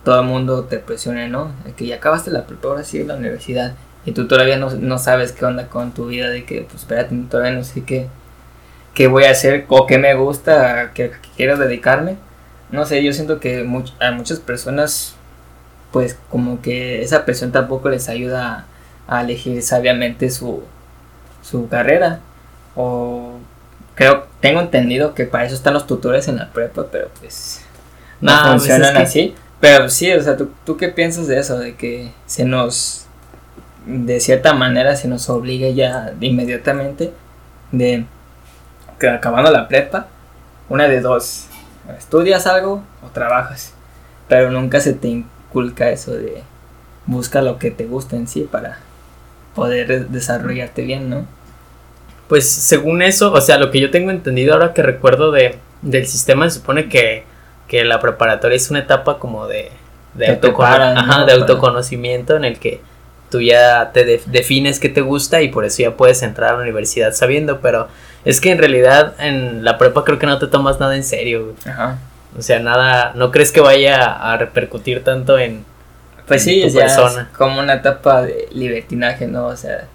todo 0.06 0.22
el 0.22 0.28
mundo 0.28 0.64
te 0.64 0.78
presiona, 0.78 1.28
¿no? 1.28 1.52
Que 1.76 1.86
ya 1.86 1.98
acabaste 1.98 2.32
la 2.32 2.48
prepa, 2.48 2.70
ahora 2.70 2.84
la 2.94 3.16
universidad. 3.16 3.76
y 4.06 4.14
tú 4.14 4.26
todavía 4.26 4.56
no, 4.56 4.70
no 4.70 5.00
sabes 5.00 5.34
qué 5.34 5.44
onda 5.44 5.68
con 5.68 5.94
tu 5.94 6.08
vida, 6.08 6.30
de 6.30 6.46
que, 6.46 6.62
pues 6.62 6.84
espérate, 6.84 7.14
todavía 7.30 7.52
no 7.52 7.66
sé 7.66 7.84
qué, 7.84 8.08
qué 8.98 9.06
voy 9.06 9.26
a 9.26 9.32
hacer 9.32 9.66
o 9.70 9.86
qué 9.86 10.00
me 10.00 10.16
gusta, 10.16 10.82
a 10.82 10.94
qué, 10.94 11.12
quiero 11.36 11.56
dedicarme. 11.56 12.16
No 12.72 12.84
sé, 12.84 13.04
yo 13.04 13.14
siento 13.14 13.40
que 13.40 13.60
a 14.00 14.12
muchas 14.12 14.40
personas, 14.40 15.14
pues 15.92 16.18
como 16.32 16.64
que 16.64 17.04
esa 17.04 17.24
presión 17.24 17.52
tampoco 17.52 17.90
les 17.90 18.10
ayuda 18.10 18.66
a, 19.08 19.22
elegir 19.22 19.62
sabiamente 19.62 20.32
su, 20.32 20.64
su 21.44 21.70
carrera. 21.70 22.22
O 22.76 23.34
creo, 23.94 24.26
tengo 24.40 24.62
entendido 24.62 25.14
que 25.14 25.26
para 25.26 25.46
eso 25.46 25.54
están 25.54 25.76
los 25.76 25.86
tutores 25.86 26.28
en 26.28 26.38
la 26.38 26.50
prepa, 26.50 26.88
pero 26.92 27.10
pues 27.20 27.62
no 28.20 28.32
pues 28.32 28.50
funcionan 28.50 28.98
así. 28.98 29.36
Pero 29.60 29.92
sí, 29.92 30.12
o 30.12 30.24
sea, 30.24 30.38
¿tú, 30.38 30.50
¿tú 30.66 30.76
qué 30.76 30.90
piensas 30.90 31.28
de 31.28 31.38
eso? 31.38 31.60
De 31.60 31.76
que 31.76 32.12
se 32.26 32.46
nos, 32.46 33.06
de 33.86 34.20
cierta 34.20 34.54
manera, 34.54 34.96
se 34.96 35.08
nos 35.08 35.30
obliga 35.30 35.70
ya 35.70 36.16
inmediatamente 36.20 37.14
de 37.72 38.08
que 39.00 39.10
acabando 39.10 39.52
la 39.52 39.68
prepa, 39.68 40.08
una 40.70 40.88
de 40.88 41.02
dos, 41.02 41.48
estudias 41.98 42.48
algo 42.48 42.84
o 43.06 43.10
trabajas, 43.10 43.74
pero 44.28 44.52
nunca 44.52 44.80
se 44.80 44.94
te 44.94 45.08
inculca 45.08 45.90
eso 45.90 46.14
de 46.14 46.44
busca 47.06 47.42
lo 47.42 47.58
que 47.58 47.72
te 47.72 47.86
gusta 47.86 48.16
en 48.16 48.28
sí 48.28 48.48
para 48.52 48.80
poder 49.56 50.10
desarrollarte 50.10 50.84
bien, 50.84 51.10
¿no? 51.10 51.26
Pues 52.28 52.48
según 52.50 53.02
eso, 53.02 53.32
o 53.32 53.42
sea, 53.42 53.58
lo 53.58 53.72
que 53.72 53.80
yo 53.80 53.90
tengo 53.90 54.12
entendido 54.12 54.54
ahora 54.54 54.74
que 54.74 54.84
recuerdo 54.84 55.32
de, 55.32 55.58
del 55.82 56.06
sistema, 56.06 56.50
se 56.50 56.60
supone 56.60 56.90
que, 56.90 57.24
que 57.68 57.86
la 57.86 58.02
preparatoria 58.02 58.58
es 58.58 58.70
una 58.70 58.80
etapa 58.80 59.18
como 59.18 59.48
de, 59.48 59.72
de, 60.14 60.36
de 60.36 61.34
autoconocimiento 61.34 62.36
en 62.36 62.44
el 62.44 62.60
que 62.60 62.82
tú 63.30 63.42
ya 63.42 63.92
te 63.94 64.22
defines 64.28 64.80
qué 64.80 64.90
te 64.90 65.02
gusta 65.02 65.42
y 65.42 65.50
por 65.50 65.66
eso 65.66 65.84
ya 65.84 65.96
puedes 65.96 66.22
entrar 66.22 66.54
a 66.54 66.58
la 66.58 66.64
universidad 66.64 67.14
sabiendo, 67.14 67.60
pero 67.62 67.88
es 68.28 68.42
que 68.42 68.52
en 68.52 68.58
realidad 68.58 69.14
en 69.20 69.64
la 69.64 69.78
prepa 69.78 70.04
creo 70.04 70.20
que 70.20 70.26
no 70.26 70.38
te 70.38 70.48
tomas 70.48 70.82
nada 70.82 70.98
en 70.98 71.06
serio. 71.06 71.56
Ajá. 71.66 71.98
O 72.38 72.42
sea, 72.42 72.60
nada, 72.60 73.14
no 73.16 73.32
crees 73.32 73.54
que 73.54 73.62
vaya 73.62 74.04
a 74.04 74.36
repercutir 74.36 75.02
tanto 75.02 75.40
en, 75.40 75.64
pues 76.28 76.44
sí, 76.44 76.62
tu 76.68 76.74
persona. 76.74 77.30
Es 77.32 77.38
como 77.38 77.62
una 77.62 77.76
etapa 77.76 78.24
de 78.24 78.50
libertinaje, 78.52 79.28
¿no? 79.28 79.48
O 79.48 79.56
sea, 79.56 79.88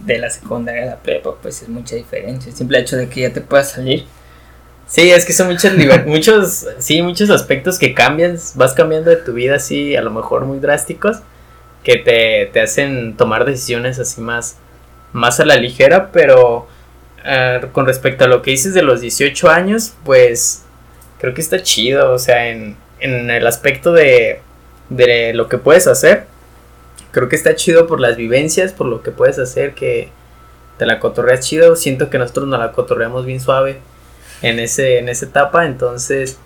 de 0.00 0.18
la 0.18 0.30
secundaria 0.30 0.82
a 0.82 0.86
la 0.86 0.96
prepa, 0.96 1.36
pues 1.40 1.62
es 1.62 1.68
mucha 1.68 1.94
diferencia. 1.94 2.50
El 2.50 2.56
simple 2.56 2.80
hecho 2.80 2.96
de 2.96 3.08
que 3.08 3.20
ya 3.20 3.32
te 3.32 3.40
puedas 3.40 3.70
salir. 3.70 4.04
Sí, 4.88 5.08
es 5.08 5.24
que 5.24 5.32
son 5.32 5.46
muchos, 5.46 5.72
muchos, 6.06 6.66
sí, 6.78 7.02
muchos 7.02 7.30
aspectos 7.30 7.78
que 7.78 7.94
cambian, 7.94 8.36
vas 8.56 8.74
cambiando 8.74 9.10
de 9.10 9.16
tu 9.16 9.32
vida 9.32 9.54
así, 9.54 9.94
a 9.94 10.02
lo 10.02 10.10
mejor 10.10 10.44
muy 10.44 10.58
drásticos 10.58 11.18
que 11.84 11.98
te, 11.98 12.50
te 12.52 12.60
hacen 12.60 13.16
tomar 13.16 13.44
decisiones 13.44 14.00
así 14.00 14.20
más, 14.20 14.56
más 15.12 15.38
a 15.38 15.44
la 15.44 15.54
ligera, 15.54 16.10
pero 16.10 16.66
eh, 17.26 17.60
con 17.72 17.86
respecto 17.86 18.24
a 18.24 18.28
lo 18.28 18.42
que 18.42 18.52
dices 18.52 18.72
de 18.74 18.82
los 18.82 19.00
18 19.00 19.48
años, 19.50 19.94
pues 20.04 20.64
creo 21.18 21.34
que 21.34 21.40
está 21.40 21.62
chido, 21.62 22.12
o 22.12 22.18
sea, 22.18 22.48
en, 22.48 22.76
en 23.00 23.30
el 23.30 23.46
aspecto 23.46 23.92
de, 23.92 24.40
de 24.90 25.34
lo 25.34 25.48
que 25.48 25.58
puedes 25.58 25.86
hacer, 25.86 26.26
creo 27.10 27.28
que 27.28 27.36
está 27.36 27.54
chido 27.54 27.86
por 27.86 28.00
las 28.00 28.16
vivencias, 28.16 28.72
por 28.72 28.86
lo 28.86 29.02
que 29.02 29.10
puedes 29.10 29.38
hacer, 29.38 29.74
que 29.74 30.10
te 30.78 30.86
la 30.86 31.00
cotorreas 31.00 31.40
chido, 31.40 31.74
siento 31.76 32.10
que 32.10 32.18
nosotros 32.18 32.46
nos 32.48 32.60
la 32.60 32.72
cotorreamos 32.72 33.24
bien 33.24 33.40
suave 33.40 33.80
en, 34.42 34.58
ese, 34.58 34.98
en 34.98 35.08
esa 35.08 35.26
etapa, 35.26 35.66
entonces 35.66 36.38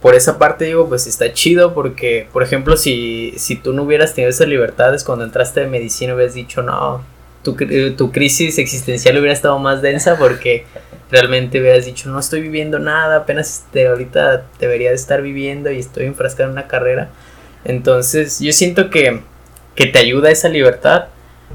por 0.00 0.14
esa 0.14 0.38
parte 0.38 0.64
digo, 0.64 0.88
pues 0.88 1.06
está 1.06 1.32
chido 1.32 1.74
porque, 1.74 2.26
por 2.32 2.42
ejemplo, 2.42 2.76
si, 2.76 3.34
si 3.36 3.56
tú 3.56 3.72
no 3.72 3.82
hubieras 3.82 4.14
tenido 4.14 4.30
esas 4.30 4.48
libertades 4.48 5.04
cuando 5.04 5.24
entraste 5.24 5.60
de 5.60 5.66
medicina, 5.66 6.14
hubieras 6.14 6.34
dicho, 6.34 6.62
no, 6.62 7.04
tu, 7.42 7.56
tu 7.96 8.12
crisis 8.12 8.58
existencial 8.58 9.16
hubiera 9.18 9.32
estado 9.32 9.58
más 9.58 9.82
densa 9.82 10.16
porque 10.18 10.64
realmente 11.10 11.60
hubieras 11.60 11.86
dicho, 11.86 12.08
no 12.08 12.18
estoy 12.18 12.40
viviendo 12.42 12.78
nada, 12.78 13.16
apenas 13.16 13.64
este, 13.64 13.88
ahorita 13.88 14.46
debería 14.58 14.90
de 14.90 14.96
estar 14.96 15.22
viviendo 15.22 15.70
y 15.70 15.78
estoy 15.78 16.06
enfrascado 16.06 16.48
en 16.48 16.52
una 16.52 16.68
carrera. 16.68 17.10
Entonces, 17.64 18.40
yo 18.40 18.52
siento 18.52 18.90
que, 18.90 19.20
que 19.74 19.86
te 19.86 19.98
ayuda 19.98 20.30
esa 20.30 20.48
libertad, 20.48 21.06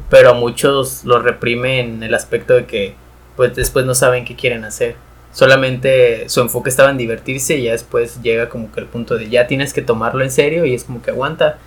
pero 0.10 0.32
a 0.32 0.34
muchos 0.34 1.06
lo 1.06 1.20
reprime 1.20 1.80
en 1.80 2.04
el 2.04 2.14
aspecto 2.14 2.56
de 2.56 2.66
que, 2.66 2.96
pues 3.36 3.56
después 3.56 3.86
no 3.86 3.96
saben 3.96 4.26
qué 4.26 4.36
quieren 4.36 4.66
hacer 4.66 4.96
solamente 5.36 6.30
su 6.30 6.40
enfoque 6.40 6.70
estaba 6.70 6.90
en 6.90 6.98
divertirse 6.98 7.58
y 7.58 7.64
ya 7.64 7.74
después 7.74 8.22
llega 8.22 8.48
como 8.48 8.72
que 8.72 8.80
el 8.80 8.86
punto 8.86 9.18
de 9.18 9.30
ya 9.30 9.48
tienes 9.48 9.74
que 9.74 9.82
tomarlo 9.82 10.24
en 10.24 10.32
serio 10.32 10.66
y 10.66 10.74
es 10.74 10.86
como 10.86 11.02
que 11.02 11.12
aguanta. 11.12 11.58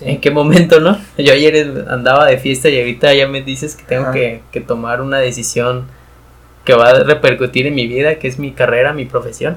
¿En 0.00 0.20
qué 0.20 0.30
momento, 0.30 0.80
no? 0.80 0.98
Yo 1.16 1.32
ayer 1.32 1.84
andaba 1.88 2.26
de 2.26 2.38
fiesta 2.38 2.68
y 2.68 2.78
ahorita 2.78 3.14
ya 3.14 3.26
me 3.26 3.42
dices 3.42 3.76
que 3.76 3.84
tengo 3.84 4.12
que, 4.12 4.42
que, 4.52 4.60
tomar 4.60 5.00
una 5.00 5.18
decisión 5.18 5.86
que 6.64 6.74
va 6.74 6.90
a 6.90 7.04
repercutir 7.04 7.66
en 7.66 7.74
mi 7.74 7.86
vida, 7.86 8.16
que 8.16 8.28
es 8.28 8.38
mi 8.38 8.52
carrera, 8.52 8.92
mi 8.92 9.04
profesión. 9.04 9.56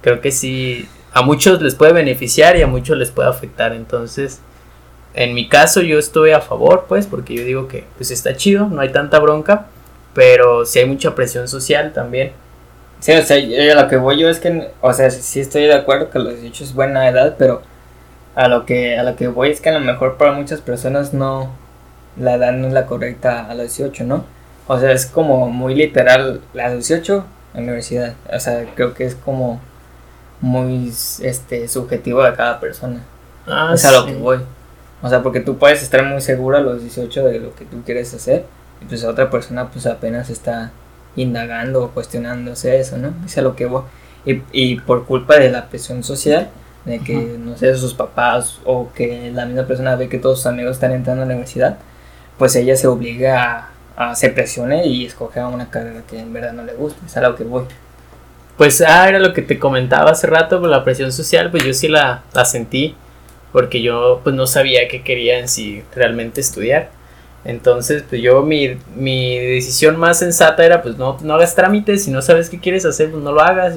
Creo 0.00 0.20
que 0.20 0.30
sí, 0.30 0.88
a 1.12 1.22
muchos 1.22 1.60
les 1.60 1.74
puede 1.74 1.92
beneficiar 1.92 2.56
y 2.56 2.62
a 2.62 2.66
muchos 2.66 2.96
les 2.96 3.10
puede 3.10 3.28
afectar. 3.28 3.72
Entonces, 3.72 4.40
en 5.14 5.34
mi 5.34 5.48
caso 5.48 5.82
yo 5.82 5.98
estoy 5.98 6.30
a 6.30 6.40
favor, 6.40 6.86
pues, 6.88 7.06
porque 7.06 7.34
yo 7.34 7.44
digo 7.44 7.68
que 7.68 7.84
pues 7.96 8.10
está 8.10 8.36
chido, 8.36 8.68
no 8.68 8.80
hay 8.80 8.90
tanta 8.90 9.18
bronca, 9.18 9.66
pero 10.14 10.64
sí 10.64 10.78
hay 10.78 10.86
mucha 10.86 11.14
presión 11.14 11.48
social 11.48 11.92
también 11.92 12.32
Sí, 13.00 13.12
o 13.12 13.22
sea, 13.22 13.36
a 13.36 13.82
lo 13.82 13.88
que 13.88 13.96
voy 13.96 14.18
yo 14.18 14.28
es 14.28 14.40
que, 14.40 14.70
o 14.80 14.92
sea, 14.92 15.10
sí 15.10 15.40
estoy 15.40 15.62
de 15.62 15.74
acuerdo 15.74 16.10
que 16.10 16.18
los 16.18 16.40
18 16.40 16.64
es 16.64 16.74
buena 16.74 17.08
edad, 17.08 17.36
pero 17.38 17.62
a 18.38 18.46
lo 18.46 18.66
que 18.66 18.96
a 18.96 19.02
lo 19.02 19.16
que 19.16 19.26
voy 19.26 19.50
es 19.50 19.60
que 19.60 19.68
a 19.68 19.72
lo 19.72 19.80
mejor 19.80 20.16
para 20.16 20.30
muchas 20.30 20.60
personas 20.60 21.12
no 21.12 21.50
la 22.16 22.34
edad 22.34 22.52
no 22.52 22.68
es 22.68 22.72
la 22.72 22.86
correcta 22.86 23.44
a 23.46 23.54
los 23.54 23.76
18, 23.76 24.04
¿no? 24.04 24.24
O 24.68 24.78
sea, 24.78 24.92
es 24.92 25.06
como 25.06 25.48
muy 25.50 25.74
literal 25.74 26.40
la 26.54 26.72
18 26.72 27.24
en 27.54 27.62
universidad. 27.64 28.14
O 28.32 28.38
sea, 28.38 28.64
creo 28.76 28.94
que 28.94 29.06
es 29.06 29.16
como 29.16 29.60
muy 30.40 30.92
este 31.22 31.66
subjetivo 31.66 32.22
de 32.22 32.34
cada 32.34 32.60
persona. 32.60 33.00
Ah, 33.46 33.72
es 33.74 33.84
a 33.84 33.90
lo 33.90 34.06
que 34.06 34.14
voy. 34.14 34.38
O 35.02 35.08
sea, 35.08 35.20
porque 35.22 35.40
tú 35.40 35.58
puedes 35.58 35.82
estar 35.82 36.04
muy 36.04 36.20
seguro 36.20 36.58
a 36.58 36.60
los 36.60 36.80
18 36.80 37.24
de 37.24 37.40
lo 37.40 37.54
que 37.56 37.64
tú 37.64 37.82
quieres 37.84 38.14
hacer 38.14 38.44
y 38.80 38.84
pues 38.84 39.02
otra 39.02 39.30
persona 39.30 39.68
pues 39.68 39.86
apenas 39.86 40.30
está 40.30 40.70
indagando 41.16 41.82
o 41.82 41.90
cuestionándose 41.90 42.78
eso, 42.78 42.98
¿no? 42.98 43.14
Es 43.26 43.36
a 43.36 43.42
lo 43.42 43.56
que 43.56 43.66
voy. 43.66 43.82
Y, 44.24 44.42
y 44.52 44.76
por 44.78 45.06
culpa 45.06 45.38
de 45.38 45.50
la 45.50 45.68
presión 45.68 46.04
social, 46.04 46.50
de 46.88 47.00
que, 47.00 47.14
no 47.14 47.56
sé, 47.56 47.74
sus 47.76 47.94
papás 47.94 48.58
o 48.64 48.90
que 48.92 49.30
la 49.32 49.46
misma 49.46 49.66
persona 49.66 49.96
ve 49.96 50.08
que 50.08 50.18
todos 50.18 50.38
sus 50.38 50.46
amigos 50.46 50.72
están 50.72 50.92
entrando 50.92 51.22
a 51.22 51.26
la 51.26 51.32
universidad, 51.32 51.78
pues 52.38 52.56
ella 52.56 52.76
se 52.76 52.86
obliga 52.86 53.72
a, 53.96 54.10
a 54.10 54.14
se 54.14 54.30
presione 54.30 54.86
y 54.86 55.06
escoge 55.06 55.42
una 55.42 55.70
carrera 55.70 56.02
que 56.08 56.18
en 56.18 56.32
verdad 56.32 56.52
no 56.52 56.64
le 56.64 56.74
gusta, 56.74 56.98
es 57.06 57.16
a 57.16 57.20
lo 57.20 57.36
que 57.36 57.44
voy. 57.44 57.64
Pues 58.56 58.80
ah, 58.80 59.08
era 59.08 59.20
lo 59.20 59.32
que 59.32 59.42
te 59.42 59.58
comentaba 59.58 60.10
hace 60.10 60.26
rato, 60.26 60.58
pues 60.58 60.70
la 60.70 60.82
presión 60.82 61.12
social, 61.12 61.50
pues 61.50 61.64
yo 61.64 61.72
sí 61.72 61.88
la, 61.88 62.22
la 62.32 62.44
sentí, 62.44 62.96
porque 63.52 63.82
yo 63.82 64.20
pues 64.24 64.34
no 64.34 64.46
sabía 64.46 64.88
qué 64.88 65.02
quería 65.02 65.38
en 65.38 65.48
sí 65.48 65.82
realmente 65.94 66.40
estudiar. 66.40 66.90
Entonces, 67.44 68.04
pues 68.08 68.20
yo 68.20 68.42
mi, 68.42 68.76
mi 68.96 69.38
decisión 69.38 69.96
más 69.96 70.18
sensata 70.18 70.66
era, 70.66 70.82
pues 70.82 70.96
no, 70.96 71.16
no 71.22 71.34
hagas 71.34 71.54
trámites, 71.54 72.04
si 72.04 72.10
no 72.10 72.20
sabes 72.20 72.50
qué 72.50 72.58
quieres 72.58 72.84
hacer, 72.84 73.10
pues 73.10 73.22
no 73.22 73.32
lo 73.32 73.40
hagas, 73.40 73.76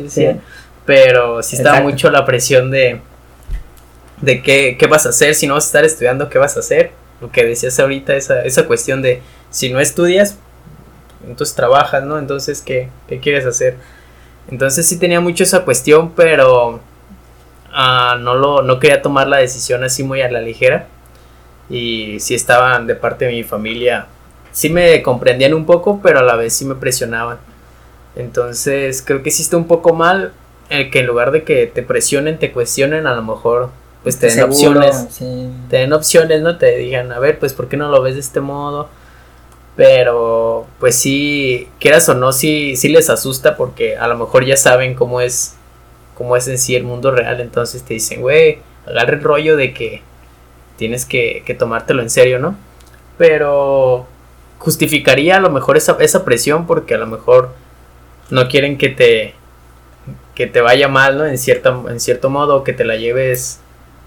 pero 0.92 1.42
sí 1.42 1.56
estaba 1.56 1.80
mucho 1.80 2.12
la 2.12 2.26
presión 2.26 2.70
de, 2.70 3.00
de 4.20 4.42
qué, 4.42 4.76
qué, 4.78 4.88
vas 4.88 5.06
a 5.06 5.10
hacer, 5.10 5.36
si 5.36 5.48
no 5.48 5.54
vas 5.54 5.64
a 5.64 5.68
estar 5.68 5.86
estudiando, 5.86 6.28
qué 6.28 6.38
vas 6.38 6.58
a 6.58 6.60
hacer, 6.60 6.92
lo 7.22 7.32
que 7.32 7.46
decías 7.46 7.80
ahorita, 7.80 8.14
esa, 8.14 8.44
esa 8.44 8.68
cuestión 8.68 9.02
de, 9.02 9.22
si 9.50 9.70
no 9.70 9.80
estudias, 9.80 10.38
entonces 11.26 11.56
trabajas, 11.56 12.04
¿no? 12.04 12.20
Entonces, 12.20 12.62
¿qué, 12.62 12.90
qué 13.08 13.22
quieres 13.22 13.46
hacer? 13.46 13.78
Entonces 14.50 14.86
sí 14.86 15.00
tenía 15.00 15.22
mucho 15.22 15.46
esa 15.46 15.64
cuestión, 15.64 16.12
pero 16.12 16.72
uh, 16.72 18.18
no, 18.20 18.36
lo, 18.36 18.62
no 18.62 18.78
quería 18.78 19.02
tomar 19.02 19.30
la 19.30 19.38
decisión 19.38 19.86
así 19.86 20.04
muy 20.04 20.22
a 20.22 20.30
la 20.30 20.42
ligera 20.42 20.88
y 21.70 22.20
sí 22.20 22.36
estaban 22.36 22.86
de 22.86 22.96
parte 22.96 23.28
de 23.28 23.32
mi 23.32 23.44
familia, 23.44 24.08
sí 24.52 24.70
me 24.70 25.02
comprendían 25.02 25.54
un 25.54 25.66
poco, 25.66 26.02
pero 26.04 26.20
a 26.20 26.24
la 26.24 26.36
vez 26.36 26.54
sí 26.54 26.66
me 26.66 26.76
presionaban. 26.76 27.38
Entonces 28.18 29.02
creo 29.02 29.24
que 29.24 29.30
hiciste 29.30 29.56
un 29.56 29.68
poco 29.68 29.94
mal 29.94 30.34
el 30.72 30.90
que 30.90 31.00
en 31.00 31.08
lugar 31.08 31.32
de 31.32 31.44
que 31.44 31.68
te 31.68 31.84
presionen, 31.84 32.40
te 32.40 32.52
cuestionen, 32.52 33.06
a 33.06 33.14
lo 33.14 33.22
mejor 33.22 33.70
pues 34.04 34.18
te 34.18 34.28
den 34.28 34.44
opciones, 34.44 35.20
te 35.70 35.78
den 35.78 35.94
opciones, 35.94 36.42
¿no? 36.42 36.58
Te 36.58 36.78
digan, 36.78 37.12
a 37.12 37.20
ver, 37.20 37.38
pues 37.38 37.54
¿por 37.54 37.68
qué 37.68 37.78
no 37.78 37.90
lo 37.90 38.02
ves 38.02 38.16
de 38.16 38.22
este 38.22 38.40
modo? 38.40 38.90
Pero 39.76 40.66
pues 40.80 40.96
sí, 40.96 41.68
quieras 41.80 42.08
o 42.10 42.16
no, 42.16 42.32
sí, 42.32 42.76
sí 42.76 42.90
les 42.90 43.10
asusta 43.10 43.56
porque 43.58 43.98
a 43.98 44.08
lo 44.08 44.18
mejor 44.18 44.46
ya 44.46 44.58
saben 44.58 44.96
cómo 44.96 45.22
es, 45.22 45.56
cómo 46.16 46.36
es 46.36 46.48
en 46.48 46.58
sí 46.58 46.76
el 46.76 46.84
mundo 46.84 47.12
real, 47.12 47.42
entonces 47.42 47.84
te 47.84 47.94
dicen, 47.94 48.22
güey, 48.22 48.60
agarra 48.88 49.14
el 49.14 49.24
rollo 49.24 49.56
de 49.56 49.74
que 49.74 50.02
tienes 50.78 51.06
que, 51.06 51.44
tomártelo 51.60 52.02
en 52.02 52.10
serio, 52.10 52.40
¿no? 52.40 52.56
Pero 53.18 54.08
justificaría 54.58 55.38
a 55.38 55.40
lo 55.40 55.52
mejor 55.52 55.78
esa, 55.78 55.98
esa 56.00 56.26
presión 56.26 56.66
porque 56.66 56.96
a 56.96 56.98
lo 56.98 57.08
mejor 57.08 57.54
no 58.30 58.48
quieren 58.48 58.78
que 58.78 58.90
te 58.90 59.36
que 60.36 60.48
te 60.48 60.62
vaya 60.62 60.88
mal, 60.88 61.18
¿no? 61.18 61.26
En 61.26 61.38
cierta, 61.38 61.70
en 61.90 62.00
cierto 62.00 62.30
modo, 62.30 62.64
que 62.64 62.74
te 62.74 62.86
la 62.86 62.96
lleves 62.96 63.60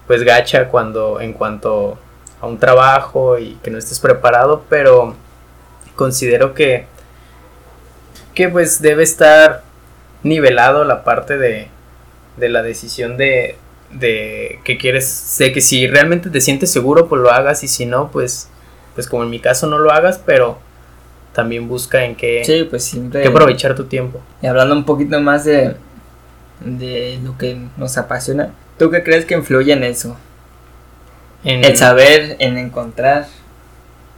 pues 0.07 0.23
gacha 0.23 0.67
cuando 0.67 1.19
en 1.19 1.33
cuanto 1.33 1.97
a 2.41 2.47
un 2.47 2.59
trabajo 2.59 3.39
y 3.39 3.55
que 3.63 3.71
no 3.71 3.77
estés 3.77 3.99
preparado, 3.99 4.63
pero 4.69 5.15
considero 5.95 6.53
que, 6.53 6.85
que 8.33 8.49
pues 8.49 8.81
debe 8.81 9.03
estar 9.03 9.63
nivelado 10.23 10.83
la 10.83 11.03
parte 11.03 11.37
de, 11.37 11.67
de 12.37 12.49
la 12.49 12.61
decisión 12.61 13.17
de, 13.17 13.55
de 13.91 14.59
que 14.63 14.77
quieres, 14.77 15.07
sé 15.07 15.51
que 15.53 15.61
si 15.61 15.87
realmente 15.87 16.29
te 16.29 16.41
sientes 16.41 16.71
seguro, 16.71 17.07
pues 17.07 17.21
lo 17.21 17.31
hagas 17.31 17.63
y 17.63 17.67
si 17.67 17.85
no, 17.85 18.11
pues, 18.11 18.49
pues 18.93 19.07
como 19.07 19.23
en 19.23 19.29
mi 19.29 19.39
caso 19.39 19.67
no 19.67 19.77
lo 19.79 19.91
hagas, 19.91 20.19
pero 20.23 20.59
también 21.33 21.67
busca 21.67 22.05
en 22.05 22.15
qué, 22.15 22.43
Sí, 22.45 22.65
pues 22.69 22.83
siempre. 22.83 23.21
que 23.21 23.27
aprovechar 23.27 23.75
tu 23.75 23.85
tiempo. 23.85 24.19
Y 24.41 24.47
hablando 24.47 24.75
un 24.75 24.85
poquito 24.85 25.19
más 25.19 25.45
de, 25.45 25.75
de 26.59 27.19
lo 27.23 27.37
que 27.37 27.57
nos 27.77 27.97
apasiona, 27.97 28.51
¿tú 28.77 28.89
qué 28.89 29.03
crees 29.03 29.25
que 29.25 29.35
influye 29.35 29.73
en 29.73 29.83
eso? 29.83 30.17
En, 31.43 31.63
El 31.63 31.77
saber, 31.77 32.37
en 32.39 32.57
encontrar. 32.57 33.27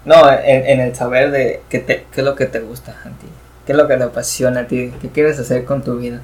No, 0.06 0.32
en, 0.32 0.66
en 0.66 0.80
el 0.80 0.96
saber 0.96 1.32
de 1.32 1.62
qué, 1.70 1.80
te, 1.80 2.06
qué 2.14 2.22
es 2.22 2.26
lo 2.26 2.36
que 2.36 2.46
te 2.46 2.60
gusta 2.62 2.92
a 3.04 3.10
ti. 3.10 3.28
¿Qué 3.66 3.74
es 3.74 3.78
lo 3.78 3.88
que 3.88 3.98
te 3.98 4.04
apasiona 4.04 4.62
a 4.62 4.68
ti? 4.68 4.94
¿Qué 5.02 5.10
quieres 5.10 5.38
hacer 5.40 5.66
con 5.66 5.84
tu 5.84 5.98
vida? 5.98 6.22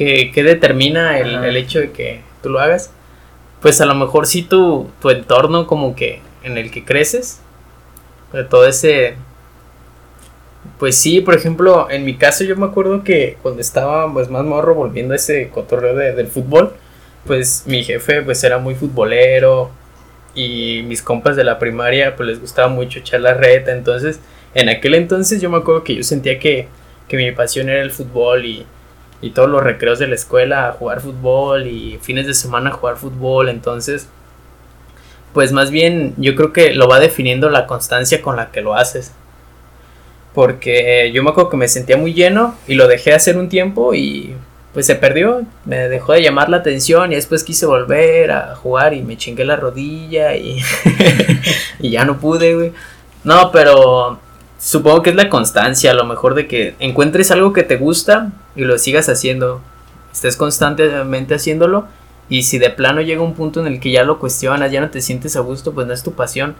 que, 0.00 0.30
que 0.32 0.42
determina 0.42 1.18
el, 1.18 1.44
el 1.44 1.56
hecho 1.58 1.78
de 1.78 1.92
que 1.92 2.22
tú 2.42 2.48
lo 2.48 2.58
hagas, 2.58 2.90
pues 3.60 3.82
a 3.82 3.84
lo 3.84 3.94
mejor 3.94 4.26
sí 4.26 4.40
tu, 4.40 4.90
tu 5.02 5.10
entorno 5.10 5.66
como 5.66 5.94
que 5.94 6.22
en 6.42 6.56
el 6.56 6.70
que 6.70 6.86
creces, 6.86 7.42
de 8.32 8.44
todo 8.44 8.66
ese... 8.66 9.16
Pues 10.80 10.96
sí, 10.96 11.20
por 11.20 11.34
ejemplo, 11.34 11.88
en 11.90 12.04
mi 12.04 12.16
caso 12.16 12.42
yo 12.44 12.56
me 12.56 12.66
acuerdo 12.66 13.04
que 13.04 13.36
cuando 13.42 13.60
estaba 13.60 14.12
pues 14.12 14.30
más 14.30 14.44
morro 14.44 14.74
volviendo 14.74 15.12
a 15.12 15.16
ese 15.16 15.50
cotorreo 15.50 15.94
de- 15.94 16.14
del 16.14 16.28
fútbol, 16.28 16.72
pues 17.26 17.64
mi 17.66 17.84
jefe 17.84 18.22
pues 18.22 18.42
era 18.44 18.58
muy 18.58 18.74
futbolero 18.74 19.70
y 20.34 20.82
mis 20.86 21.02
compas 21.02 21.36
de 21.36 21.44
la 21.44 21.58
primaria 21.58 22.16
pues 22.16 22.28
les 22.30 22.40
gustaba 22.40 22.68
mucho 22.68 23.00
echar 23.00 23.20
la 23.22 23.34
reta, 23.34 23.72
entonces 23.72 24.20
en 24.54 24.68
aquel 24.70 24.94
entonces 24.94 25.40
yo 25.42 25.50
me 25.50 25.58
acuerdo 25.58 25.84
que 25.84 25.96
yo 25.96 26.02
sentía 26.04 26.38
que, 26.38 26.68
que 27.08 27.16
mi 27.18 27.32
pasión 27.32 27.68
era 27.70 27.82
el 27.82 27.90
fútbol 27.92 28.46
y, 28.46 28.66
y 29.22 29.30
todos 29.32 29.50
los 29.50 29.62
recreos 29.64 29.98
de 29.98 30.08
la 30.08 30.14
escuela 30.16 30.76
jugar 30.78 31.00
fútbol 31.00 31.66
y 31.68 31.98
fines 32.02 32.26
de 32.28 32.34
semana 32.34 32.70
jugar 32.72 32.96
fútbol, 32.96 33.50
entonces 33.50 34.08
pues 35.32 35.52
más 35.52 35.70
bien 35.70 36.14
yo 36.16 36.34
creo 36.34 36.52
que 36.52 36.74
lo 36.74 36.88
va 36.88 36.98
definiendo 37.00 37.50
la 37.50 37.66
constancia 37.66 38.20
con 38.22 38.36
la 38.36 38.50
que 38.50 38.60
lo 38.62 38.74
haces. 38.74 39.12
Porque 40.34 41.10
yo 41.12 41.22
me 41.22 41.30
acuerdo 41.30 41.50
que 41.50 41.56
me 41.56 41.68
sentía 41.68 41.96
muy 41.96 42.14
lleno 42.14 42.54
y 42.66 42.74
lo 42.74 42.86
dejé 42.86 43.12
hacer 43.12 43.36
un 43.36 43.48
tiempo 43.48 43.94
y 43.94 44.34
pues 44.72 44.86
se 44.86 44.94
perdió, 44.94 45.42
me 45.64 45.88
dejó 45.88 46.12
de 46.12 46.22
llamar 46.22 46.48
la 46.48 46.58
atención 46.58 47.10
y 47.10 47.16
después 47.16 47.42
quise 47.42 47.66
volver 47.66 48.30
a 48.30 48.54
jugar 48.54 48.94
y 48.94 49.02
me 49.02 49.16
chingué 49.16 49.44
la 49.44 49.56
rodilla 49.56 50.36
y, 50.36 50.60
y 51.80 51.90
ya 51.90 52.04
no 52.04 52.18
pude, 52.18 52.54
güey. 52.54 52.72
No, 53.24 53.50
pero 53.50 54.20
supongo 54.58 55.02
que 55.02 55.10
es 55.10 55.16
la 55.16 55.28
constancia, 55.28 55.90
a 55.90 55.94
lo 55.94 56.04
mejor 56.04 56.34
de 56.34 56.46
que 56.46 56.76
encuentres 56.78 57.32
algo 57.32 57.52
que 57.52 57.64
te 57.64 57.76
gusta 57.76 58.30
y 58.54 58.62
lo 58.62 58.78
sigas 58.78 59.08
haciendo, 59.08 59.60
estés 60.12 60.36
constantemente 60.36 61.34
haciéndolo 61.34 61.86
y 62.30 62.44
si 62.44 62.58
de 62.58 62.70
plano 62.70 63.00
llega 63.00 63.22
un 63.22 63.34
punto 63.34 63.60
en 63.60 63.66
el 63.66 63.80
que 63.80 63.90
ya 63.90 64.04
lo 64.04 64.20
cuestionas, 64.20 64.70
ya 64.70 64.80
no 64.80 64.90
te 64.90 65.00
sientes 65.00 65.34
a 65.34 65.40
gusto, 65.40 65.72
pues 65.72 65.88
no 65.88 65.92
es 65.92 66.04
tu 66.04 66.12
pasión. 66.12 66.54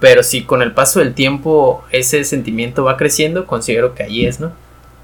Pero 0.00 0.22
si 0.22 0.44
con 0.44 0.62
el 0.62 0.72
paso 0.72 0.98
del 1.00 1.14
tiempo 1.14 1.84
ese 1.90 2.24
sentimiento 2.24 2.84
va 2.84 2.96
creciendo, 2.96 3.46
considero 3.46 3.94
que 3.94 4.02
ahí 4.02 4.26
es, 4.26 4.40
¿no? 4.40 4.52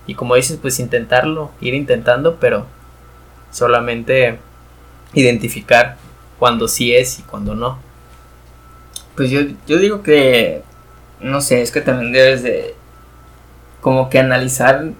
Y 0.06 0.14
como 0.14 0.34
dices, 0.34 0.58
pues 0.60 0.80
intentarlo, 0.80 1.52
ir 1.60 1.74
intentando, 1.74 2.36
pero 2.36 2.66
solamente 3.50 4.38
identificar 5.12 5.96
cuando 6.38 6.68
sí 6.68 6.94
es 6.94 7.18
y 7.18 7.22
cuando 7.22 7.54
no. 7.54 7.78
Pues 9.14 9.30
yo, 9.30 9.40
yo 9.66 9.78
digo 9.78 10.02
que, 10.02 10.62
no 11.20 11.40
sé, 11.40 11.62
es 11.62 11.70
que 11.70 11.80
también 11.80 12.12
debes 12.12 12.42
de 12.42 12.74
como 13.80 14.10
que 14.10 14.18
analizar 14.18 14.90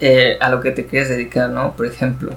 eh, 0.00 0.36
a 0.40 0.48
lo 0.50 0.60
que 0.60 0.70
te 0.70 0.86
quieres 0.86 1.08
dedicar, 1.08 1.50
¿no? 1.50 1.74
Por 1.74 1.86
ejemplo, 1.86 2.32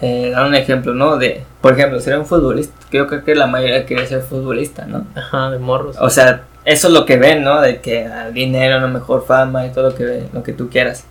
eh, 0.00 0.30
dar 0.30 0.46
un 0.46 0.54
ejemplo, 0.54 0.94
¿no? 0.94 1.16
De, 1.18 1.44
por 1.60 1.74
ejemplo, 1.74 2.00
ser 2.00 2.18
un 2.18 2.26
futbolista, 2.26 2.74
yo 2.90 3.06
creo 3.06 3.24
que 3.24 3.34
la 3.34 3.46
mayoría 3.46 3.84
quiere 3.84 4.06
ser 4.06 4.22
futbolista, 4.22 4.86
¿no? 4.86 5.06
Ajá, 5.14 5.50
de 5.50 5.58
morros. 5.58 5.96
O 6.00 6.08
sea, 6.08 6.44
eso 6.64 6.88
es 6.88 6.94
lo 6.94 7.04
que 7.04 7.16
ven, 7.16 7.42
¿no? 7.42 7.60
De 7.60 7.80
que 7.80 8.06
ah, 8.06 8.30
dinero, 8.30 8.78
una 8.78 8.88
mejor 8.88 9.26
fama 9.26 9.66
y 9.66 9.70
todo 9.70 9.90
lo 9.90 9.94
que, 9.94 10.24
lo 10.32 10.42
que 10.42 10.52
tú 10.52 10.70
quieras. 10.70 11.04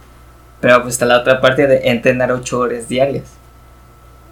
Pero 0.60 0.82
pues 0.82 0.95
está 0.95 1.06
la 1.06 1.19
otra 1.19 1.39
parte 1.39 1.67
de 1.67 1.89
entrenar 1.89 2.32
ocho 2.32 2.60
horas 2.60 2.88
diarias. 2.89 3.25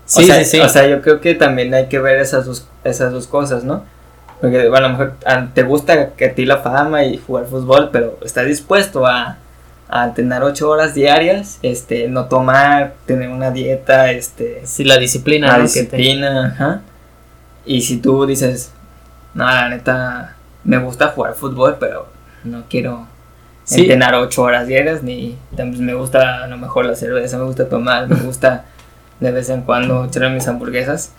Sí, 0.05 0.23
o 0.23 0.25
sea, 0.25 0.37
sí, 0.37 0.45
sí. 0.45 0.59
O 0.59 0.69
sea, 0.69 0.87
yo 0.87 1.01
creo 1.01 1.21
que 1.21 1.35
también 1.35 1.73
hay 1.73 1.87
que 1.87 1.99
ver 1.99 2.17
esas 2.17 2.45
dos, 2.45 2.67
esas 2.83 3.11
dos 3.11 3.27
cosas, 3.27 3.63
¿no? 3.63 3.83
Porque 4.41 4.69
bueno, 4.69 4.85
a 4.85 4.89
lo 4.89 4.97
mejor 4.97 5.13
ah, 5.25 5.47
te 5.53 5.63
gusta 5.63 6.11
que 6.11 6.25
a 6.25 6.33
ti 6.33 6.45
la 6.45 6.57
fama 6.57 7.03
y 7.03 7.17
jugar 7.17 7.45
fútbol, 7.45 7.89
pero 7.91 8.17
estás 8.23 8.45
dispuesto 8.45 9.05
a, 9.05 9.37
a 9.89 10.05
entrenar 10.05 10.43
ocho 10.43 10.69
horas 10.69 10.93
diarias, 10.93 11.59
este, 11.61 12.07
no 12.09 12.25
tomar, 12.25 12.95
tener 13.05 13.29
una 13.29 13.51
dieta, 13.51 14.11
este, 14.11 14.61
sí, 14.65 14.83
la 14.83 14.97
disciplina, 14.97 15.57
la 15.57 15.63
disciplina, 15.63 16.47
ajá. 16.47 16.81
Y 17.65 17.81
si 17.81 17.97
tú 17.97 18.25
dices, 18.25 18.71
no, 19.33 19.45
la 19.45 19.69
neta, 19.69 20.35
me 20.63 20.77
gusta 20.77 21.07
jugar 21.07 21.35
fútbol, 21.35 21.77
pero 21.79 22.07
no 22.43 22.63
quiero 22.69 23.07
Sí. 23.63 23.81
entrenar 23.81 24.15
ocho 24.15 24.43
horas 24.43 24.65
diarias, 24.67 25.03
ni 25.03 25.37
pues, 25.55 25.79
me 25.79 25.93
gusta 25.93 26.45
a 26.45 26.47
lo 26.47 26.57
mejor 26.57 26.85
la 26.85 26.95
cerveza, 26.95 27.37
me 27.37 27.43
gusta 27.43 27.67
tomar, 27.67 28.07
me 28.07 28.15
gusta 28.15 28.63
de 29.19 29.31
vez 29.31 29.49
en 29.49 29.61
cuando 29.63 30.05
echar 30.05 30.29
mis 30.31 30.47
hamburguesas, 30.47 31.11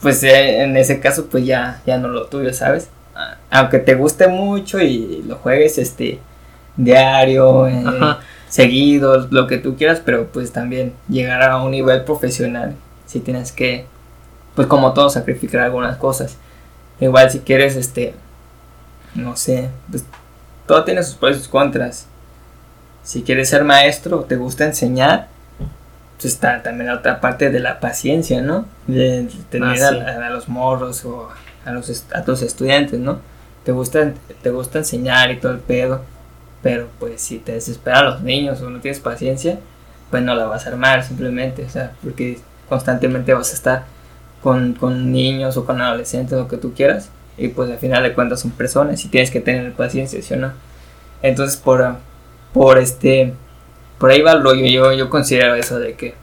pues 0.00 0.22
eh, 0.22 0.62
en 0.62 0.76
ese 0.78 1.00
caso 1.00 1.26
pues 1.26 1.44
ya, 1.44 1.82
ya 1.86 1.98
no 1.98 2.08
lo 2.08 2.24
tuyo, 2.26 2.54
¿sabes? 2.54 2.88
Aunque 3.50 3.78
te 3.80 3.94
guste 3.96 4.28
mucho 4.28 4.80
y 4.80 5.22
lo 5.28 5.36
juegues 5.36 5.76
este 5.78 6.20
diario, 6.76 7.66
eh, 7.68 7.82
Ajá. 7.86 8.20
seguido, 8.48 9.26
lo 9.30 9.46
que 9.46 9.58
tú 9.58 9.76
quieras, 9.76 10.00
pero 10.04 10.26
pues 10.26 10.52
también 10.52 10.92
llegar 11.08 11.42
a 11.42 11.62
un 11.62 11.70
nivel 11.70 12.04
profesional, 12.04 12.74
si 13.06 13.20
tienes 13.20 13.52
que, 13.52 13.86
pues 14.54 14.66
como 14.66 14.92
todo, 14.92 15.10
sacrificar 15.10 15.62
algunas 15.62 15.96
cosas. 15.96 16.36
Igual 17.00 17.30
si 17.30 17.40
quieres, 17.40 17.76
este, 17.76 18.14
no 19.14 19.36
sé, 19.36 19.70
pues 19.90 20.04
todo 20.66 20.84
tiene 20.84 21.02
sus 21.02 21.14
pros 21.14 21.36
y 21.36 21.38
sus 21.40 21.48
contras. 21.48 22.06
Si 23.02 23.22
quieres 23.22 23.48
ser 23.50 23.64
maestro, 23.64 24.20
te 24.20 24.36
gusta 24.36 24.64
enseñar, 24.64 25.28
pues 26.16 26.32
está 26.32 26.62
también 26.62 26.86
la 26.86 26.94
otra 26.98 27.20
parte 27.20 27.50
de 27.50 27.60
la 27.60 27.80
paciencia, 27.80 28.40
¿no? 28.40 28.64
De 28.86 29.28
tener 29.50 29.68
Ah, 29.82 29.88
a- 29.88 29.90
sí. 29.90 29.98
a, 29.98 30.26
a 30.26 30.30
los 30.30 30.48
morros 30.48 31.04
o 31.04 31.28
a, 31.66 31.70
los, 31.72 32.04
a 32.14 32.22
tus 32.22 32.40
estudiantes, 32.42 32.98
¿no? 32.98 33.18
Te 33.64 33.72
gusta, 33.72 34.12
te 34.42 34.50
gusta 34.50 34.78
enseñar 34.78 35.30
y 35.32 35.36
todo 35.38 35.52
el 35.52 35.58
pedo, 35.58 36.02
pero 36.64 36.88
pues 36.98 37.20
si 37.20 37.38
te 37.38 37.52
desesperan 37.52 38.06
los 38.06 38.22
niños 38.22 38.62
o 38.62 38.70
no 38.70 38.80
tienes 38.80 38.98
paciencia, 38.98 39.58
pues 40.10 40.22
no 40.22 40.34
la 40.34 40.46
vas 40.46 40.64
a 40.64 40.70
armar 40.70 41.04
simplemente, 41.04 41.62
o 41.62 41.68
sea, 41.68 41.92
porque 42.02 42.38
constantemente 42.70 43.34
vas 43.34 43.50
a 43.50 43.54
estar 43.54 43.84
con, 44.42 44.72
con 44.72 45.12
niños 45.12 45.58
o 45.58 45.66
con 45.66 45.82
adolescentes, 45.82 46.38
lo 46.38 46.48
que 46.48 46.56
tú 46.56 46.72
quieras, 46.72 47.10
y 47.36 47.48
pues 47.48 47.70
al 47.70 47.76
final 47.76 48.02
de 48.02 48.14
cuentas 48.14 48.40
son 48.40 48.50
personas 48.50 49.04
y 49.04 49.08
tienes 49.08 49.30
que 49.30 49.40
tener 49.40 49.74
paciencia, 49.74 50.22
¿sí 50.22 50.32
o 50.32 50.38
no? 50.38 50.52
Entonces 51.20 51.58
por, 51.58 51.96
por 52.54 52.78
este, 52.78 53.34
por 53.98 54.10
ahí 54.10 54.22
va 54.22 54.32
el 54.32 54.42
rollo, 54.42 54.64
yo, 54.64 54.90
yo 54.94 55.10
considero 55.10 55.54
eso 55.56 55.78
de 55.78 55.96
que, 55.96 56.14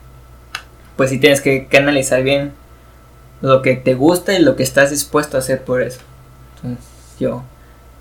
pues 0.98 1.12
sí 1.12 1.20
tienes 1.20 1.40
que, 1.40 1.68
que 1.68 1.78
analizar 1.78 2.24
bien 2.24 2.52
lo 3.42 3.62
que 3.62 3.76
te 3.76 3.94
gusta 3.94 4.34
y 4.34 4.42
lo 4.42 4.56
que 4.56 4.64
estás 4.64 4.90
dispuesto 4.90 5.38
a 5.38 5.42
hacer 5.42 5.64
por 5.64 5.84
eso. 5.84 6.00
Entonces 6.56 6.84
yo, 7.20 7.44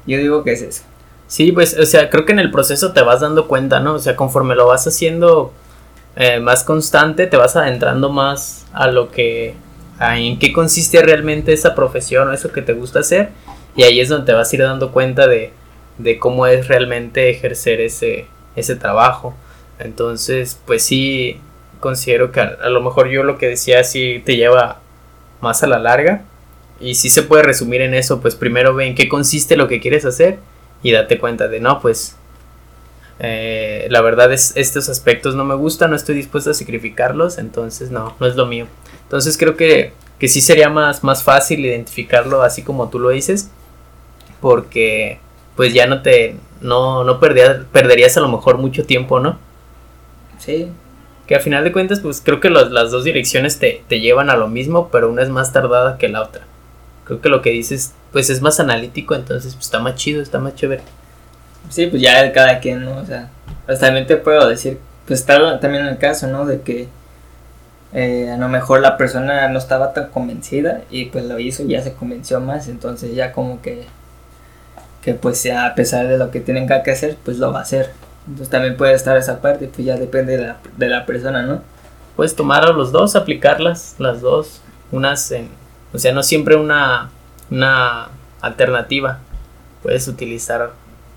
yo 0.06 0.16
digo 0.16 0.42
que 0.42 0.52
es 0.52 0.62
eso. 0.62 0.89
Sí, 1.30 1.52
pues, 1.52 1.78
o 1.78 1.86
sea, 1.86 2.10
creo 2.10 2.26
que 2.26 2.32
en 2.32 2.40
el 2.40 2.50
proceso 2.50 2.92
te 2.92 3.02
vas 3.02 3.20
dando 3.20 3.46
cuenta, 3.46 3.78
¿no? 3.78 3.94
O 3.94 3.98
sea, 4.00 4.16
conforme 4.16 4.56
lo 4.56 4.66
vas 4.66 4.88
haciendo 4.88 5.52
eh, 6.16 6.40
más 6.40 6.64
constante, 6.64 7.28
te 7.28 7.36
vas 7.36 7.54
adentrando 7.54 8.10
más 8.10 8.66
a 8.72 8.88
lo 8.88 9.12
que, 9.12 9.54
a 10.00 10.18
en 10.18 10.40
qué 10.40 10.52
consiste 10.52 11.00
realmente 11.02 11.52
esa 11.52 11.76
profesión 11.76 12.26
o 12.26 12.32
eso 12.32 12.50
que 12.50 12.62
te 12.62 12.72
gusta 12.72 12.98
hacer. 12.98 13.28
Y 13.76 13.84
ahí 13.84 14.00
es 14.00 14.08
donde 14.08 14.26
te 14.26 14.32
vas 14.32 14.52
a 14.52 14.56
ir 14.56 14.62
dando 14.62 14.90
cuenta 14.90 15.28
de, 15.28 15.52
de 15.98 16.18
cómo 16.18 16.48
es 16.48 16.66
realmente 16.66 17.30
ejercer 17.30 17.80
ese, 17.80 18.26
ese 18.56 18.74
trabajo. 18.74 19.32
Entonces, 19.78 20.58
pues 20.66 20.82
sí, 20.82 21.40
considero 21.78 22.32
que 22.32 22.40
a, 22.40 22.68
lo 22.70 22.80
mejor 22.80 23.08
yo 23.08 23.22
lo 23.22 23.38
que 23.38 23.46
decía 23.46 23.84
sí 23.84 24.20
te 24.26 24.34
lleva 24.34 24.80
más 25.40 25.62
a 25.62 25.68
la 25.68 25.78
larga. 25.78 26.24
Y 26.80 26.96
sí 26.96 27.08
se 27.08 27.22
puede 27.22 27.44
resumir 27.44 27.82
en 27.82 27.94
eso, 27.94 28.20
pues 28.20 28.34
primero 28.34 28.74
ve 28.74 28.88
en 28.88 28.96
qué 28.96 29.08
consiste 29.08 29.56
lo 29.56 29.68
que 29.68 29.80
quieres 29.80 30.04
hacer 30.04 30.40
y 30.82 30.92
date 30.92 31.18
cuenta 31.18 31.48
de 31.48 31.60
no, 31.60 31.80
pues 31.80 32.16
eh, 33.18 33.86
la 33.90 34.00
verdad 34.00 34.32
es 34.32 34.56
estos 34.56 34.88
aspectos 34.88 35.34
no 35.34 35.44
me 35.44 35.54
gustan, 35.54 35.90
no 35.90 35.96
estoy 35.96 36.14
dispuesto 36.14 36.50
a 36.50 36.54
sacrificarlos, 36.54 37.38
entonces 37.38 37.90
no, 37.90 38.16
no 38.18 38.26
es 38.26 38.36
lo 38.36 38.46
mío. 38.46 38.66
Entonces 39.02 39.36
creo 39.36 39.56
que, 39.56 39.92
que 40.18 40.28
sí 40.28 40.40
sería 40.40 40.70
más, 40.70 41.04
más 41.04 41.22
fácil 41.22 41.64
identificarlo 41.64 42.42
así 42.42 42.62
como 42.62 42.88
tú 42.88 42.98
lo 42.98 43.10
dices, 43.10 43.50
porque 44.40 45.20
pues 45.56 45.74
ya 45.74 45.86
no 45.86 46.02
te, 46.02 46.36
no, 46.60 47.04
no 47.04 47.20
perderías, 47.20 47.64
perderías 47.72 48.16
a 48.16 48.20
lo 48.20 48.28
mejor 48.28 48.58
mucho 48.58 48.84
tiempo, 48.84 49.20
¿no? 49.20 49.38
Sí, 50.38 50.68
Que 51.26 51.36
a 51.36 51.40
final 51.40 51.64
de 51.64 51.72
cuentas 51.72 52.00
pues 52.00 52.20
creo 52.24 52.40
que 52.40 52.50
los- 52.50 52.70
las 52.72 52.90
dos 52.90 53.04
direcciones 53.04 53.58
te, 53.58 53.82
te 53.88 54.00
llevan 54.00 54.30
a 54.30 54.36
lo 54.36 54.48
mismo, 54.48 54.88
pero 54.90 55.10
una 55.10 55.22
es 55.22 55.28
más 55.28 55.52
tardada 55.52 55.98
que 55.98 56.08
la 56.08 56.22
otra. 56.22 56.46
Creo 57.10 57.20
que 57.20 57.28
lo 57.28 57.42
que 57.42 57.50
dices 57.50 57.92
pues 58.12 58.30
es 58.30 58.40
más 58.40 58.60
analítico, 58.60 59.16
entonces 59.16 59.54
pues, 59.54 59.66
está 59.66 59.80
más 59.80 59.96
chido, 59.96 60.22
está 60.22 60.38
más 60.38 60.54
chévere. 60.54 60.82
Sí, 61.68 61.88
pues 61.88 62.00
ya 62.00 62.32
cada 62.32 62.60
quien, 62.60 62.84
¿no? 62.84 62.98
O 62.98 63.04
sea, 63.04 63.30
pues 63.66 63.80
también 63.80 64.06
te 64.06 64.16
puedo 64.16 64.48
decir, 64.48 64.78
pues 65.08 65.18
está 65.18 65.58
también 65.58 65.86
el 65.86 65.98
caso, 65.98 66.28
¿no? 66.28 66.46
De 66.46 66.60
que 66.60 66.86
eh, 67.94 68.30
a 68.30 68.36
lo 68.36 68.48
mejor 68.48 68.78
la 68.80 68.96
persona 68.96 69.48
no 69.48 69.58
estaba 69.58 69.92
tan 69.92 70.10
convencida 70.10 70.82
y 70.88 71.06
pues 71.06 71.24
lo 71.24 71.40
hizo 71.40 71.64
y 71.64 71.70
ya 71.70 71.82
se 71.82 71.94
convenció 71.94 72.38
más, 72.38 72.68
entonces 72.68 73.12
ya 73.16 73.32
como 73.32 73.60
que, 73.60 73.86
que 75.02 75.14
pues 75.14 75.42
ya 75.42 75.66
a 75.66 75.74
pesar 75.74 76.06
de 76.06 76.16
lo 76.16 76.30
que 76.30 76.38
tienen 76.38 76.68
que 76.68 76.92
hacer, 76.92 77.16
pues 77.24 77.38
lo 77.38 77.52
va 77.52 77.58
a 77.58 77.62
hacer. 77.62 77.90
Entonces 78.28 78.50
también 78.50 78.76
puede 78.76 78.94
estar 78.94 79.16
esa 79.16 79.40
parte, 79.40 79.66
pues 79.66 79.84
ya 79.84 79.96
depende 79.96 80.36
de 80.36 80.46
la, 80.46 80.58
de 80.76 80.88
la 80.88 81.06
persona, 81.06 81.42
¿no? 81.42 81.60
Puedes 82.14 82.36
tomar 82.36 82.64
a 82.64 82.70
los 82.70 82.92
dos, 82.92 83.16
aplicarlas, 83.16 83.96
las 83.98 84.20
dos, 84.20 84.60
unas 84.92 85.28
en, 85.32 85.48
o 85.92 85.98
sea, 85.98 86.12
no 86.12 86.22
siempre 86.22 86.56
una, 86.56 87.10
una 87.50 88.08
alternativa. 88.40 89.20
Puedes 89.82 90.06
utilizar 90.08 90.72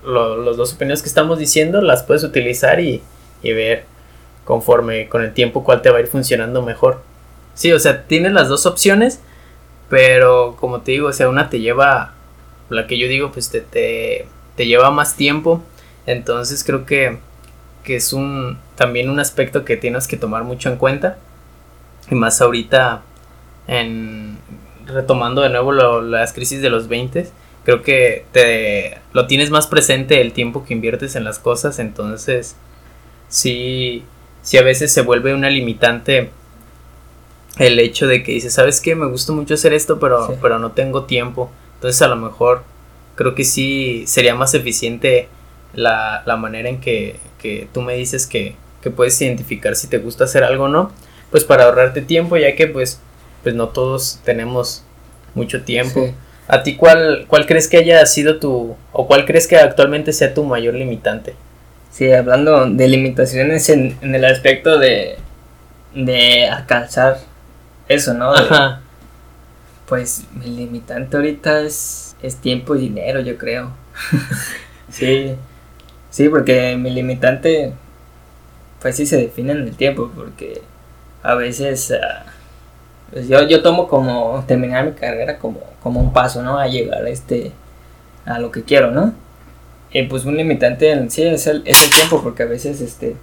los 0.05 0.57
dos 0.57 0.73
opiniones 0.73 1.01
que 1.01 1.09
estamos 1.09 1.39
diciendo, 1.39 1.81
las 1.81 2.03
puedes 2.03 2.23
utilizar 2.23 2.79
y, 2.79 3.01
y 3.41 3.53
ver 3.53 3.85
conforme 4.45 5.07
con 5.07 5.23
el 5.23 5.33
tiempo 5.33 5.63
cuál 5.63 5.81
te 5.81 5.89
va 5.89 5.97
a 5.97 6.01
ir 6.01 6.07
funcionando 6.07 6.61
mejor. 6.61 7.01
Sí, 7.53 7.71
o 7.71 7.79
sea, 7.79 8.03
tienes 8.03 8.33
las 8.33 8.49
dos 8.49 8.65
opciones, 8.65 9.19
pero 9.89 10.55
como 10.59 10.81
te 10.81 10.93
digo, 10.93 11.09
o 11.09 11.13
sea, 11.13 11.29
una 11.29 11.49
te 11.49 11.59
lleva, 11.59 12.13
la 12.69 12.87
que 12.87 12.97
yo 12.97 13.07
digo, 13.07 13.31
pues 13.31 13.49
te, 13.49 13.61
te, 13.61 14.27
te 14.55 14.65
lleva 14.65 14.91
más 14.91 15.15
tiempo, 15.15 15.61
entonces 16.05 16.63
creo 16.63 16.85
que, 16.85 17.19
que 17.83 17.95
es 17.97 18.11
un, 18.11 18.57
también 18.75 19.09
un 19.09 19.19
aspecto 19.19 19.63
que 19.65 19.77
tienes 19.77 20.07
que 20.07 20.17
tomar 20.17 20.43
mucho 20.43 20.69
en 20.69 20.77
cuenta, 20.77 21.17
y 22.09 22.15
más 22.15 22.41
ahorita, 22.41 23.01
en, 23.67 24.37
retomando 24.85 25.41
de 25.41 25.49
nuevo 25.49 25.71
las 25.71 26.33
crisis 26.33 26.61
de 26.61 26.69
los 26.69 26.87
20, 26.87 27.29
creo 27.63 27.81
que 27.81 28.25
te 28.31 28.99
lo 29.13 29.27
tienes 29.27 29.49
más 29.49 29.67
presente 29.67 30.21
el 30.21 30.33
tiempo 30.33 30.65
que 30.65 30.73
inviertes 30.73 31.15
en 31.15 31.23
las 31.23 31.39
cosas, 31.39 31.79
entonces 31.79 32.55
sí 33.29 34.03
si 34.43 34.57
a 34.57 34.61
veces 34.61 34.93
se 34.93 35.01
vuelve 35.01 35.33
una 35.33 35.49
limitante 35.49 36.29
el 37.57 37.79
hecho 37.79 38.07
de 38.07 38.23
que 38.23 38.33
dices, 38.33 38.53
¿sabes 38.53 38.81
qué? 38.81 38.95
Me 38.95 39.05
gusta 39.07 39.31
mucho 39.31 39.53
hacer 39.53 39.73
esto, 39.73 39.99
pero, 39.99 40.37
pero 40.41 40.59
no 40.59 40.71
tengo 40.71 41.05
tiempo. 41.05 41.49
Entonces 41.75 42.01
a 42.01 42.07
lo 42.07 42.15
mejor 42.15 42.63
creo 43.15 43.35
que 43.35 43.43
sí 43.43 44.03
sería 44.07 44.35
más 44.35 44.53
eficiente 44.53 45.29
la, 45.73 46.23
manera 46.37 46.69
en 46.69 46.79
que, 46.79 47.19
tú 47.71 47.81
me 47.81 47.95
dices 47.95 48.27
que, 48.27 48.55
puedes 48.95 49.21
identificar 49.21 49.75
si 49.77 49.87
te 49.87 49.97
gusta 49.97 50.25
hacer 50.25 50.43
algo 50.43 50.65
o 50.65 50.67
no. 50.69 50.91
Pues 51.31 51.45
para 51.45 51.63
ahorrarte 51.63 52.01
tiempo, 52.01 52.37
ya 52.37 52.55
que 52.55 52.67
pues, 52.67 52.99
pues 53.43 53.53
no 53.53 53.69
todos 53.69 54.19
tenemos 54.23 54.83
mucho 55.35 55.63
tiempo. 55.63 56.13
¿A 56.47 56.63
ti 56.63 56.75
cuál, 56.75 57.25
cuál 57.27 57.45
crees 57.45 57.67
que 57.67 57.77
haya 57.77 58.05
sido 58.05 58.39
tu, 58.39 58.75
o 58.91 59.07
cuál 59.07 59.25
crees 59.25 59.47
que 59.47 59.57
actualmente 59.57 60.11
sea 60.13 60.33
tu 60.33 60.43
mayor 60.43 60.73
limitante? 60.73 61.35
Sí, 61.91 62.11
hablando 62.11 62.67
de 62.69 62.87
limitaciones 62.87 63.69
en, 63.69 63.97
en 64.01 64.15
el 64.15 64.25
aspecto 64.25 64.79
de, 64.79 65.17
de 65.93 66.47
alcanzar 66.47 67.19
eso, 67.87 68.13
¿no? 68.13 68.33
Ajá. 68.33 68.81
Pues 69.87 70.23
mi 70.33 70.47
limitante 70.47 71.15
ahorita 71.17 71.61
es, 71.61 72.15
es 72.21 72.37
tiempo 72.37 72.75
y 72.75 72.79
dinero, 72.79 73.19
yo 73.19 73.37
creo. 73.37 73.71
sí, 74.89 75.35
sí, 76.09 76.29
porque 76.29 76.75
mi 76.77 76.89
limitante, 76.89 77.73
pues 78.81 78.95
sí 78.95 79.05
se 79.05 79.17
define 79.17 79.51
en 79.51 79.59
el 79.59 79.75
tiempo, 79.75 80.11
porque 80.15 80.61
a 81.21 81.35
veces 81.35 81.91
ah, 81.91 82.25
pues 83.13 83.27
yo, 83.27 83.47
yo 83.47 83.61
tomo 83.61 83.87
como 83.87 84.43
terminar 84.47 84.85
mi 84.85 84.93
carrera 84.93 85.37
como, 85.37 85.59
como 85.83 85.99
un 85.99 86.11
paso, 86.11 86.41
¿no? 86.41 86.57
A 86.57 86.67
llegar 86.67 87.05
a 87.05 87.09
este, 87.09 87.51
a 88.25 88.39
lo 88.39 88.51
que 88.51 88.63
quiero, 88.63 88.89
¿no? 88.89 89.13
Eh, 89.91 90.09
pues 90.09 90.25
un 90.25 90.35
limitante 90.35 90.89
en 90.89 91.11
sí 91.11 91.21
es 91.23 91.45
el, 91.45 91.61
es 91.65 91.83
el 91.83 91.91
tiempo, 91.91 92.23
porque 92.23 92.41
a 92.41 92.47
veces 92.47 92.81
este 92.81 93.15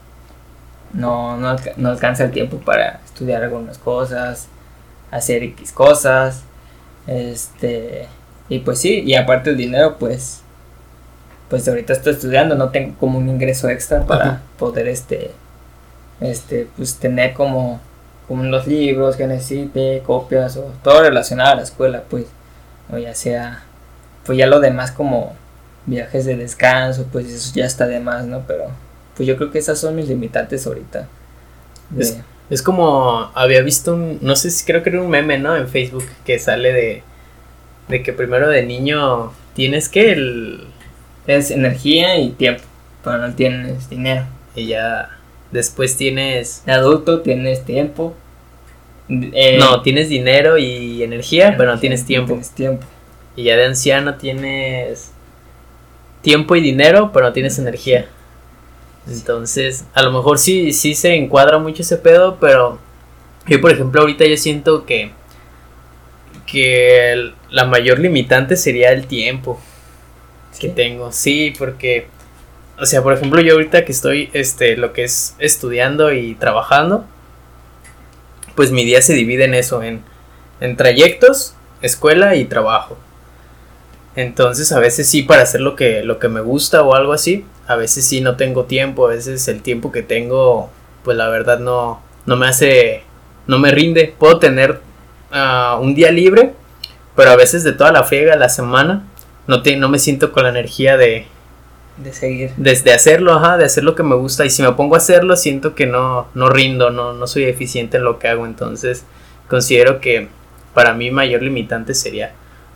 no, 0.92 1.36
no, 1.36 1.88
alcanza 1.88 2.24
el 2.24 2.30
tiempo 2.30 2.58
para 2.58 3.00
estudiar 3.04 3.42
algunas 3.42 3.78
cosas, 3.78 4.46
hacer 5.10 5.42
X 5.42 5.72
cosas, 5.72 6.44
este, 7.08 8.06
y 8.48 8.60
pues 8.60 8.78
sí, 8.78 9.02
y 9.04 9.14
aparte 9.14 9.50
el 9.50 9.56
dinero, 9.56 9.96
pues, 9.98 10.42
pues 11.48 11.66
ahorita 11.66 11.92
estoy 11.94 12.12
estudiando, 12.12 12.54
no 12.54 12.70
tengo 12.70 12.94
como 13.00 13.18
un 13.18 13.28
ingreso 13.28 13.68
extra 13.68 14.06
para 14.06 14.42
poder, 14.56 14.86
este, 14.86 15.32
este, 16.20 16.68
pues 16.76 16.96
tener 16.96 17.34
como, 17.34 17.80
como 18.30 18.44
los 18.44 18.68
libros 18.68 19.16
que 19.16 19.26
necesite, 19.26 20.04
copias 20.06 20.56
o 20.56 20.72
todo 20.84 21.02
relacionado 21.02 21.50
a 21.50 21.54
la 21.56 21.62
escuela, 21.62 22.04
pues, 22.08 22.26
o 22.88 22.96
ya 22.96 23.12
sea, 23.12 23.64
pues 24.24 24.38
ya 24.38 24.46
lo 24.46 24.60
demás 24.60 24.92
como 24.92 25.34
viajes 25.84 26.26
de 26.26 26.36
descanso, 26.36 27.08
pues 27.10 27.26
eso 27.26 27.50
ya 27.52 27.64
está 27.64 27.88
de 27.88 27.98
más, 27.98 28.26
¿no? 28.26 28.44
Pero 28.46 28.66
pues 29.16 29.26
yo 29.26 29.36
creo 29.36 29.50
que 29.50 29.58
esas 29.58 29.80
son 29.80 29.96
mis 29.96 30.06
limitantes 30.06 30.64
ahorita. 30.64 31.08
Es, 32.50 32.62
como, 32.62 33.32
había 33.34 33.62
visto 33.62 33.96
un, 33.96 34.20
no 34.22 34.36
sé 34.36 34.52
si 34.52 34.64
creo 34.64 34.84
que 34.84 34.90
era 34.90 35.02
un 35.02 35.10
meme, 35.10 35.36
¿no? 35.36 35.56
En 35.56 35.66
Facebook 35.66 36.06
que 36.24 36.38
sale 36.38 36.72
de, 36.72 37.02
de 37.88 38.02
que 38.04 38.12
primero 38.12 38.48
de 38.48 38.64
niño 38.64 39.32
tienes 39.54 39.88
que 39.88 40.12
el... 40.12 40.68
Es 41.26 41.50
energía 41.50 42.16
y 42.20 42.30
tiempo, 42.30 42.62
pero 43.02 43.18
no 43.18 43.34
tienes 43.34 43.90
dinero. 43.90 44.24
Y 44.54 44.68
ya 44.68 45.19
después 45.50 45.96
tienes... 45.96 46.62
De 46.66 46.72
adulto 46.72 47.20
tienes 47.20 47.64
tiempo. 47.64 48.14
Eh, 49.08 49.58
no, 49.58 49.82
tienes 49.82 50.08
dinero 50.08 50.56
y 50.56 51.02
energía, 51.02 51.54
pero 51.56 51.72
no 51.74 51.80
tienes 51.80 52.04
tiempo. 52.04 52.28
tienes 52.28 52.50
tiempo. 52.50 52.86
Y 53.36 53.44
ya 53.44 53.56
de 53.56 53.66
anciano 53.66 54.14
tienes 54.14 55.12
tiempo 56.22 56.56
y 56.56 56.60
dinero, 56.60 57.10
pero 57.12 57.26
no 57.26 57.32
tienes 57.32 57.58
energía. 57.58 58.06
Entonces, 59.08 59.84
a 59.94 60.02
lo 60.02 60.12
mejor 60.12 60.38
sí, 60.38 60.72
sí 60.72 60.94
se 60.94 61.14
encuadra 61.14 61.58
mucho 61.58 61.82
ese 61.82 61.96
pedo, 61.96 62.38
pero 62.40 62.78
yo, 63.46 63.60
por 63.60 63.72
ejemplo, 63.72 64.02
ahorita 64.02 64.24
yo 64.26 64.36
siento 64.36 64.84
que, 64.84 65.10
que 66.46 67.32
la 67.50 67.64
mayor 67.64 67.98
limitante 67.98 68.56
sería 68.56 68.92
el 68.92 69.06
tiempo 69.06 69.60
que 70.58 70.68
tengo. 70.68 71.10
Sí, 71.10 71.54
porque, 71.58 72.06
o 72.80 72.86
sea, 72.86 73.02
por 73.02 73.12
ejemplo, 73.12 73.40
yo 73.40 73.54
ahorita 73.54 73.84
que 73.84 73.92
estoy, 73.92 74.30
este, 74.32 74.76
lo 74.76 74.92
que 74.92 75.04
es 75.04 75.36
estudiando 75.38 76.12
y 76.12 76.34
trabajando, 76.34 77.04
pues 78.54 78.72
mi 78.72 78.84
día 78.84 79.02
se 79.02 79.12
divide 79.12 79.44
en 79.44 79.54
eso, 79.54 79.82
en, 79.82 80.02
en 80.60 80.76
trayectos, 80.76 81.54
escuela 81.82 82.36
y 82.36 82.46
trabajo. 82.46 82.96
Entonces 84.16 84.72
a 84.72 84.80
veces 84.80 85.08
sí 85.08 85.22
para 85.22 85.42
hacer 85.42 85.60
lo 85.60 85.76
que, 85.76 86.02
lo 86.02 86.18
que 86.18 86.28
me 86.28 86.40
gusta 86.40 86.82
o 86.82 86.94
algo 86.94 87.12
así, 87.12 87.44
a 87.66 87.76
veces 87.76 88.06
sí 88.06 88.20
no 88.20 88.36
tengo 88.36 88.64
tiempo, 88.64 89.06
a 89.06 89.10
veces 89.10 89.46
el 89.48 89.62
tiempo 89.62 89.92
que 89.92 90.02
tengo, 90.02 90.70
pues 91.04 91.16
la 91.16 91.28
verdad 91.28 91.60
no, 91.60 92.02
no 92.26 92.36
me 92.36 92.48
hace, 92.48 93.04
no 93.46 93.58
me 93.58 93.70
rinde. 93.70 94.14
Puedo 94.18 94.38
tener 94.38 94.80
ah, 95.30 95.78
un 95.80 95.94
día 95.94 96.10
libre, 96.10 96.54
pero 97.14 97.30
a 97.30 97.36
veces 97.36 97.62
de 97.62 97.72
toda 97.72 97.92
la 97.92 98.04
friega 98.04 98.36
la 98.36 98.48
semana 98.48 99.04
no, 99.46 99.62
te, 99.62 99.76
no 99.76 99.88
me 99.88 99.98
siento 99.98 100.32
con 100.32 100.44
la 100.44 100.48
energía 100.48 100.96
de... 100.96 101.26
De 102.02 102.12
seguir. 102.12 102.52
Desde 102.56 102.92
hacerlo, 102.92 103.34
ajá, 103.34 103.58
de 103.58 103.64
hacer 103.64 103.84
lo 103.84 103.94
que 103.94 104.02
me 104.02 104.14
gusta. 104.14 104.44
Y 104.44 104.50
si 104.50 104.62
me 104.62 104.72
pongo 104.72 104.94
a 104.94 104.98
hacerlo, 104.98 105.36
siento 105.36 105.74
que 105.74 105.86
no, 105.86 106.28
no 106.34 106.48
rindo, 106.48 106.90
no, 106.90 107.12
no 107.12 107.26
soy 107.26 107.44
eficiente 107.44 107.98
en 107.98 108.04
lo 108.04 108.18
que 108.18 108.28
hago. 108.28 108.46
Entonces 108.46 109.04
considero 109.48 110.00
que 110.00 110.28
para 110.74 110.94
mí 110.94 111.10
mayor 111.10 111.42
limitante 111.42 111.94
sería 111.94 112.32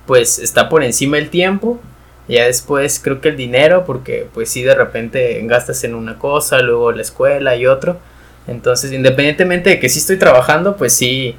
pues 0.07 0.39
está 0.39 0.69
por 0.69 0.83
encima 0.83 1.19
el 1.19 1.31
tiempo. 1.31 1.81
Ya 2.27 2.47
después 2.47 3.01
creo 3.03 3.21
que 3.21 3.29
el 3.31 3.37
dinero, 3.37 3.85
porque 3.85 4.27
pues 4.33 4.49
si 4.49 4.63
de 4.63 4.75
repente 4.75 5.41
gastas 5.45 5.85
en 5.85 5.95
una 5.95 6.19
cosa, 6.19 6.61
luego 6.61 6.93
la 6.93 7.03
escuela 7.03 7.55
y 7.57 7.67
otro. 7.67 7.99
Entonces, 8.47 8.93
independientemente 8.93 9.71
de 9.71 9.79
que 9.79 9.89
si 9.89 9.99
estoy 9.99 10.19
trabajando, 10.19 10.77
pues 10.77 10.95
sí, 10.95 11.37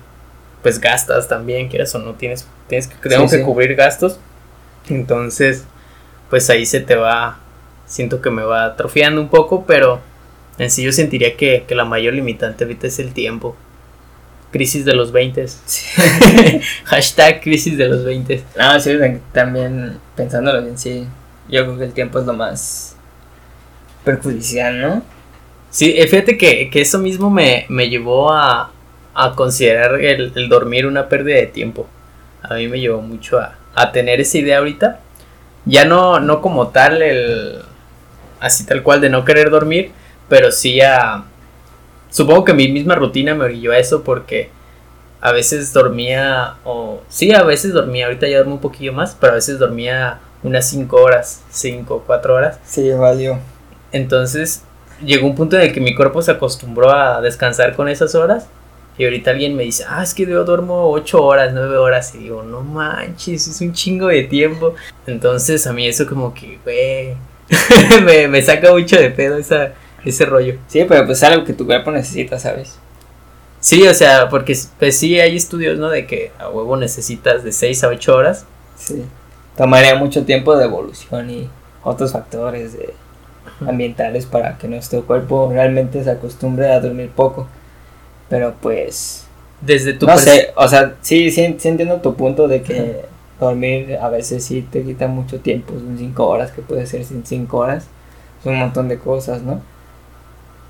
pues 0.61 0.79
gastas 0.79 1.27
también, 1.27 1.69
quieras 1.69 1.93
o 1.95 1.99
no, 1.99 2.13
tienes, 2.13 2.47
tienes 2.67 2.87
que, 2.87 3.09
tengo 3.09 3.27
que 3.27 3.41
cubrir 3.41 3.75
gastos. 3.75 4.19
Entonces, 4.87 5.63
pues 6.29 6.49
ahí 6.51 6.65
se 6.67 6.81
te 6.81 6.95
va, 6.95 7.39
siento 7.85 8.21
que 8.21 8.29
me 8.29 8.43
va 8.43 8.65
atrofiando 8.65 9.21
un 9.21 9.29
poco, 9.29 9.65
pero 9.65 9.99
en 10.57 10.69
sí 10.69 10.83
yo 10.83 10.91
sentiría 10.91 11.35
que, 11.37 11.65
que 11.67 11.75
la 11.75 11.85
mayor 11.85 12.13
limitante 12.13 12.63
ahorita 12.63 12.87
es 12.87 12.99
el 12.99 13.13
tiempo 13.13 13.55
crisis 14.55 14.85
de 14.85 14.93
los 14.93 15.11
20. 15.11 15.45
Hashtag 16.85 17.41
crisis 17.41 17.77
de 17.77 17.89
los 17.89 18.05
20. 18.05 18.41
No, 18.57 18.79
sí, 18.79 18.97
también 19.33 19.97
pensándolo 20.15 20.61
bien, 20.61 20.77
sí. 20.77 21.05
Yo 21.49 21.65
creo 21.65 21.77
que 21.77 21.83
el 21.83 21.91
tiempo 21.91 22.19
es 22.19 22.25
lo 22.25 22.31
más 22.31 22.95
perjudicial, 24.05 24.79
¿no? 24.79 25.03
Sí, 25.71 25.93
eh, 25.97 26.07
fíjate 26.07 26.37
que, 26.37 26.69
eso 26.73 26.99
mismo 26.99 27.29
me, 27.29 27.67
llevó 27.89 28.31
a, 28.31 28.71
considerar 29.35 29.99
el, 29.99 30.47
dormir 30.47 30.85
una 30.85 31.09
pérdida 31.09 31.35
de 31.35 31.47
tiempo. 31.47 31.89
A 32.41 32.53
mí 32.53 32.69
me 32.69 32.79
llevó 32.79 33.01
mucho 33.01 33.39
a, 33.39 33.57
a 33.73 33.91
tener 33.91 34.21
esa 34.21 34.37
idea 34.37 34.59
ahorita. 34.59 35.01
Ya 35.65 35.83
no, 35.83 36.21
no 36.21 36.39
como 36.39 36.69
tal, 36.69 37.01
el 37.01 37.61
así 38.39 38.65
tal 38.65 38.83
cual 38.83 39.01
de 39.01 39.09
no 39.09 39.25
querer 39.25 39.49
dormir, 39.49 39.91
pero 40.27 40.51
sí 40.51 40.81
a, 40.81 41.25
Supongo 42.15 42.45
que 42.45 42.53
mi 42.53 42.69
misma 42.69 42.95
rutina 42.95 43.35
me 43.35 43.43
orilló 43.43 43.73
a 43.73 43.77
eso 43.77 44.01
porque 44.01 44.49
a 45.19 45.33
veces 45.33 45.73
dormía, 45.73 46.55
o 46.63 47.01
sí, 47.09 47.33
a 47.33 47.43
veces 47.43 47.73
dormía, 47.73 48.05
ahorita 48.05 48.25
ya 48.25 48.37
duermo 48.37 48.53
un 48.53 48.61
poquillo 48.61 48.93
más, 48.93 49.17
pero 49.19 49.33
a 49.33 49.35
veces 49.35 49.59
dormía 49.59 50.19
unas 50.41 50.69
5 50.69 50.95
horas, 50.95 51.41
5, 51.49 52.03
4 52.07 52.33
horas. 52.33 52.59
Sí, 52.63 52.89
valió. 52.91 53.37
Entonces 53.91 54.63
llegó 55.03 55.27
un 55.27 55.35
punto 55.35 55.57
en 55.57 55.63
el 55.63 55.73
que 55.73 55.81
mi 55.81 55.93
cuerpo 55.93 56.21
se 56.21 56.31
acostumbró 56.31 56.89
a 56.89 57.19
descansar 57.19 57.75
con 57.75 57.89
esas 57.89 58.15
horas. 58.15 58.47
Y 58.97 59.03
ahorita 59.03 59.31
alguien 59.31 59.53
me 59.53 59.63
dice, 59.63 59.83
ah, 59.85 60.01
es 60.01 60.13
que 60.13 60.25
yo 60.25 60.45
duermo 60.45 60.89
8 60.91 61.21
horas, 61.21 61.51
9 61.53 61.75
horas. 61.75 62.15
Y 62.15 62.19
digo, 62.19 62.43
no 62.43 62.61
manches, 62.61 63.45
es 63.45 63.59
un 63.59 63.73
chingo 63.73 64.07
de 64.07 64.23
tiempo. 64.23 64.73
Entonces 65.05 65.67
a 65.67 65.73
mí 65.73 65.85
eso 65.85 66.07
como 66.07 66.33
que, 66.33 66.59
güey, 66.63 67.17
me, 68.03 68.27
me 68.27 68.41
saca 68.41 68.71
mucho 68.71 68.97
de 68.97 69.11
pedo 69.11 69.37
esa, 69.37 69.73
ese 70.03 70.25
rollo. 70.25 70.57
Sí, 70.67 70.83
pero 70.87 71.05
pues 71.05 71.19
es 71.19 71.23
algo 71.23 71.43
que 71.45 71.53
tu 71.53 71.65
cuerpo 71.65 71.91
necesita, 71.91 72.39
¿sabes? 72.39 72.77
Sí, 73.59 73.87
o 73.87 73.93
sea, 73.93 74.29
porque 74.29 74.55
pues 74.77 74.97
sí 74.97 75.19
hay 75.19 75.35
estudios, 75.35 75.79
¿no? 75.79 75.89
De 75.89 76.05
que 76.05 76.31
a 76.37 76.49
huevo 76.49 76.77
necesitas 76.77 77.43
de 77.43 77.51
6 77.51 77.83
a 77.83 77.87
8 77.87 78.15
horas. 78.15 78.45
Sí. 78.77 79.03
Tomaría 79.57 79.95
mucho 79.95 80.23
tiempo 80.23 80.55
de 80.55 80.65
evolución 80.65 81.29
y 81.29 81.49
otros 81.83 82.11
factores 82.11 82.73
de 82.73 82.93
ambientales 83.65 84.25
para 84.25 84.57
que 84.57 84.67
nuestro 84.67 85.05
cuerpo 85.05 85.49
realmente 85.51 86.03
se 86.03 86.11
acostumbre 86.11 86.71
a 86.71 86.79
dormir 86.79 87.09
poco. 87.09 87.47
Pero 88.29 88.53
pues... 88.61 89.25
Desde 89.61 89.93
tu... 89.93 90.05
No 90.05 90.17
sé, 90.17 90.51
o 90.55 90.67
sea, 90.67 90.95
sí, 91.01 91.31
sí, 91.31 91.55
sí 91.57 91.67
entiendo 91.67 92.01
tu 92.01 92.15
punto 92.15 92.47
de 92.47 92.61
que 92.61 93.05
dormir 93.39 93.97
a 94.01 94.09
veces 94.09 94.43
sí 94.45 94.61
te 94.61 94.83
quita 94.83 95.07
mucho 95.07 95.39
tiempo, 95.39 95.73
son 95.73 95.97
5 95.97 96.27
horas, 96.27 96.51
que 96.51 96.61
puede 96.61 96.85
ser 96.85 97.03
sin 97.03 97.25
5 97.25 97.57
horas, 97.57 97.87
son 98.43 98.53
un 98.53 98.59
montón 98.59 98.87
de 98.87 98.97
cosas, 98.97 99.41
¿no? 99.41 99.61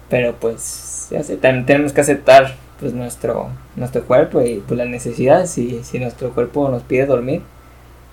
Pero 0.09 0.35
pues 0.35 1.07
ya 1.11 1.23
sé, 1.23 1.37
también 1.37 1.65
tenemos 1.65 1.93
que 1.93 2.01
aceptar 2.01 2.55
pues 2.79 2.93
nuestro, 2.93 3.49
nuestro 3.75 4.03
cuerpo 4.03 4.41
y 4.41 4.63
pues 4.67 4.77
la 4.77 4.85
necesidad, 4.85 5.45
si, 5.45 5.83
si 5.83 5.99
nuestro 5.99 6.31
cuerpo 6.31 6.69
nos 6.69 6.83
pide 6.83 7.05
dormir, 7.05 7.41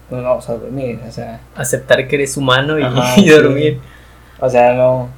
pues 0.08 0.22
vamos 0.22 0.48
a 0.48 0.54
dormir, 0.54 1.00
o 1.08 1.10
sea... 1.10 1.40
Aceptar 1.56 2.06
que 2.06 2.16
eres 2.16 2.36
humano 2.36 2.78
y, 2.78 2.84
y 3.16 3.28
dormir. 3.28 3.80
O 4.40 4.48
sea, 4.48 4.74
no... 4.74 5.08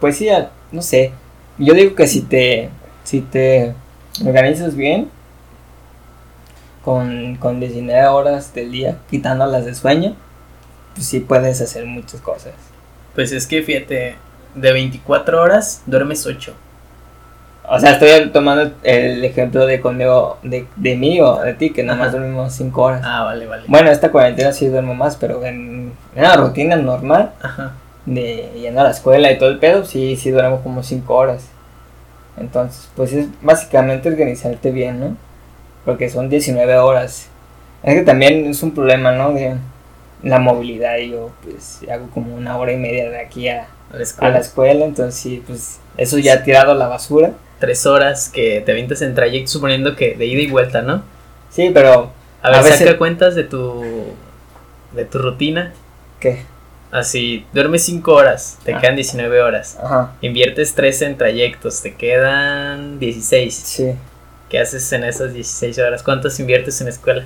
Pues 0.00 0.16
sí, 0.16 0.28
no 0.72 0.80
sé. 0.80 1.12
Yo 1.58 1.74
digo 1.74 1.94
que 1.94 2.06
si 2.06 2.22
te, 2.22 2.70
si 3.04 3.20
te 3.20 3.74
organizas 4.24 4.74
bien, 4.74 5.10
con, 6.84 7.36
con 7.36 7.60
19 7.60 8.06
horas 8.06 8.54
del 8.54 8.72
día, 8.72 8.98
quitándolas 9.10 9.64
de 9.64 9.74
sueño, 9.74 10.16
pues 10.94 11.06
sí 11.06 11.20
puedes 11.20 11.60
hacer 11.60 11.86
muchas 11.86 12.20
cosas. 12.20 12.52
Pues 13.14 13.32
es 13.32 13.46
que 13.46 13.62
fíjate, 13.62 14.16
de 14.54 14.72
24 14.72 15.40
horas 15.40 15.82
duermes 15.86 16.26
8. 16.26 16.54
O 17.72 17.78
sea, 17.78 17.92
estoy 17.92 18.30
tomando 18.30 18.72
el 18.82 19.24
ejemplo 19.24 19.64
de 19.64 19.80
conmigo, 19.80 20.38
de, 20.42 20.66
de 20.74 20.96
mí 20.96 21.20
o 21.20 21.40
de 21.40 21.54
ti, 21.54 21.70
que 21.70 21.84
nada 21.84 22.00
más 22.00 22.10
dormimos 22.10 22.52
5 22.54 22.82
horas. 22.82 23.02
Ah, 23.04 23.22
vale, 23.22 23.46
vale. 23.46 23.62
Bueno, 23.68 23.90
esta 23.90 24.10
cuarentena 24.10 24.52
sí 24.52 24.66
duermo 24.66 24.94
más, 24.94 25.14
pero 25.16 25.44
en, 25.44 25.92
una 26.16 26.34
rutina 26.34 26.74
normal, 26.74 27.30
Ajá. 27.40 27.74
de 28.06 28.50
yendo 28.60 28.80
a 28.80 28.84
la 28.84 28.90
escuela 28.90 29.30
y 29.30 29.38
todo 29.38 29.50
el 29.50 29.60
pedo, 29.60 29.84
sí, 29.84 30.16
sí 30.16 30.30
duermo 30.30 30.62
como 30.62 30.82
5 30.82 31.14
horas. 31.14 31.44
Entonces, 32.38 32.88
pues 32.96 33.12
es 33.12 33.28
básicamente 33.40 34.08
organizarte 34.08 34.72
bien, 34.72 34.98
¿no? 34.98 35.16
Porque 35.84 36.08
son 36.08 36.28
19 36.28 36.76
horas. 36.78 37.28
Es 37.82 37.94
que 37.94 38.02
también 38.02 38.46
es 38.46 38.62
un 38.62 38.72
problema, 38.72 39.12
¿no? 39.12 39.32
De 39.32 39.54
la 40.22 40.38
movilidad. 40.38 40.98
Yo, 40.98 41.30
pues, 41.42 41.80
hago 41.90 42.08
como 42.10 42.34
una 42.36 42.56
hora 42.58 42.72
y 42.72 42.76
media 42.76 43.08
de 43.10 43.18
aquí 43.20 43.48
a, 43.48 43.62
A 43.90 43.94
la 43.94 43.98
a 43.98 44.02
escuela. 44.02 44.32
la 44.34 44.38
escuela, 44.40 44.84
entonces 44.84 45.20
sí, 45.20 45.42
pues, 45.46 45.78
eso 45.96 46.18
ya 46.18 46.34
ha 46.34 46.42
tirado 46.42 46.72
a 46.72 46.74
la 46.74 46.88
basura. 46.88 47.32
Tres 47.58 47.86
horas 47.86 48.28
que 48.28 48.60
te 48.64 48.72
avientas 48.72 49.02
en 49.02 49.14
trayecto, 49.14 49.50
suponiendo 49.50 49.96
que 49.96 50.14
de 50.14 50.26
ida 50.26 50.40
y 50.42 50.46
vuelta, 50.50 50.82
¿no? 50.82 51.02
Sí, 51.50 51.70
pero, 51.74 52.12
A 52.42 52.48
ver, 52.50 52.58
A 52.60 52.62
veces- 52.62 52.78
saca 52.78 52.96
cuentas 52.96 53.34
de 53.34 53.44
tu, 53.44 53.82
de 54.92 55.04
tu 55.04 55.18
rutina. 55.18 55.74
¿qué? 56.20 56.42
Así, 56.90 57.44
duermes 57.52 57.82
5 57.84 58.14
horas, 58.14 58.58
te 58.64 58.72
Ah. 58.74 58.78
quedan 58.80 58.96
19 58.96 59.42
horas. 59.42 59.78
Ajá, 59.82 60.12
Inviertes 60.22 60.74
3 60.74 61.02
en 61.02 61.16
trayectos, 61.18 61.82
te 61.82 61.94
quedan 61.94 62.98
16. 62.98 63.54
sí. 63.54 63.92
¿Qué 64.50 64.58
haces 64.58 64.92
en 64.92 65.04
esas 65.04 65.32
16 65.32 65.78
horas? 65.78 66.02
¿Cuántas 66.02 66.38
inviertes 66.40 66.80
en 66.80 66.88
escuela? 66.88 67.24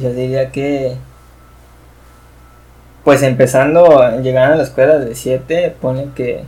Yo 0.00 0.12
diría 0.12 0.52
que. 0.52 0.96
Pues 3.02 3.22
empezando, 3.22 4.20
llegar 4.20 4.52
a 4.52 4.56
la 4.56 4.62
escuela 4.62 4.98
de 4.98 5.16
7, 5.16 5.76
pone 5.80 6.10
que. 6.14 6.44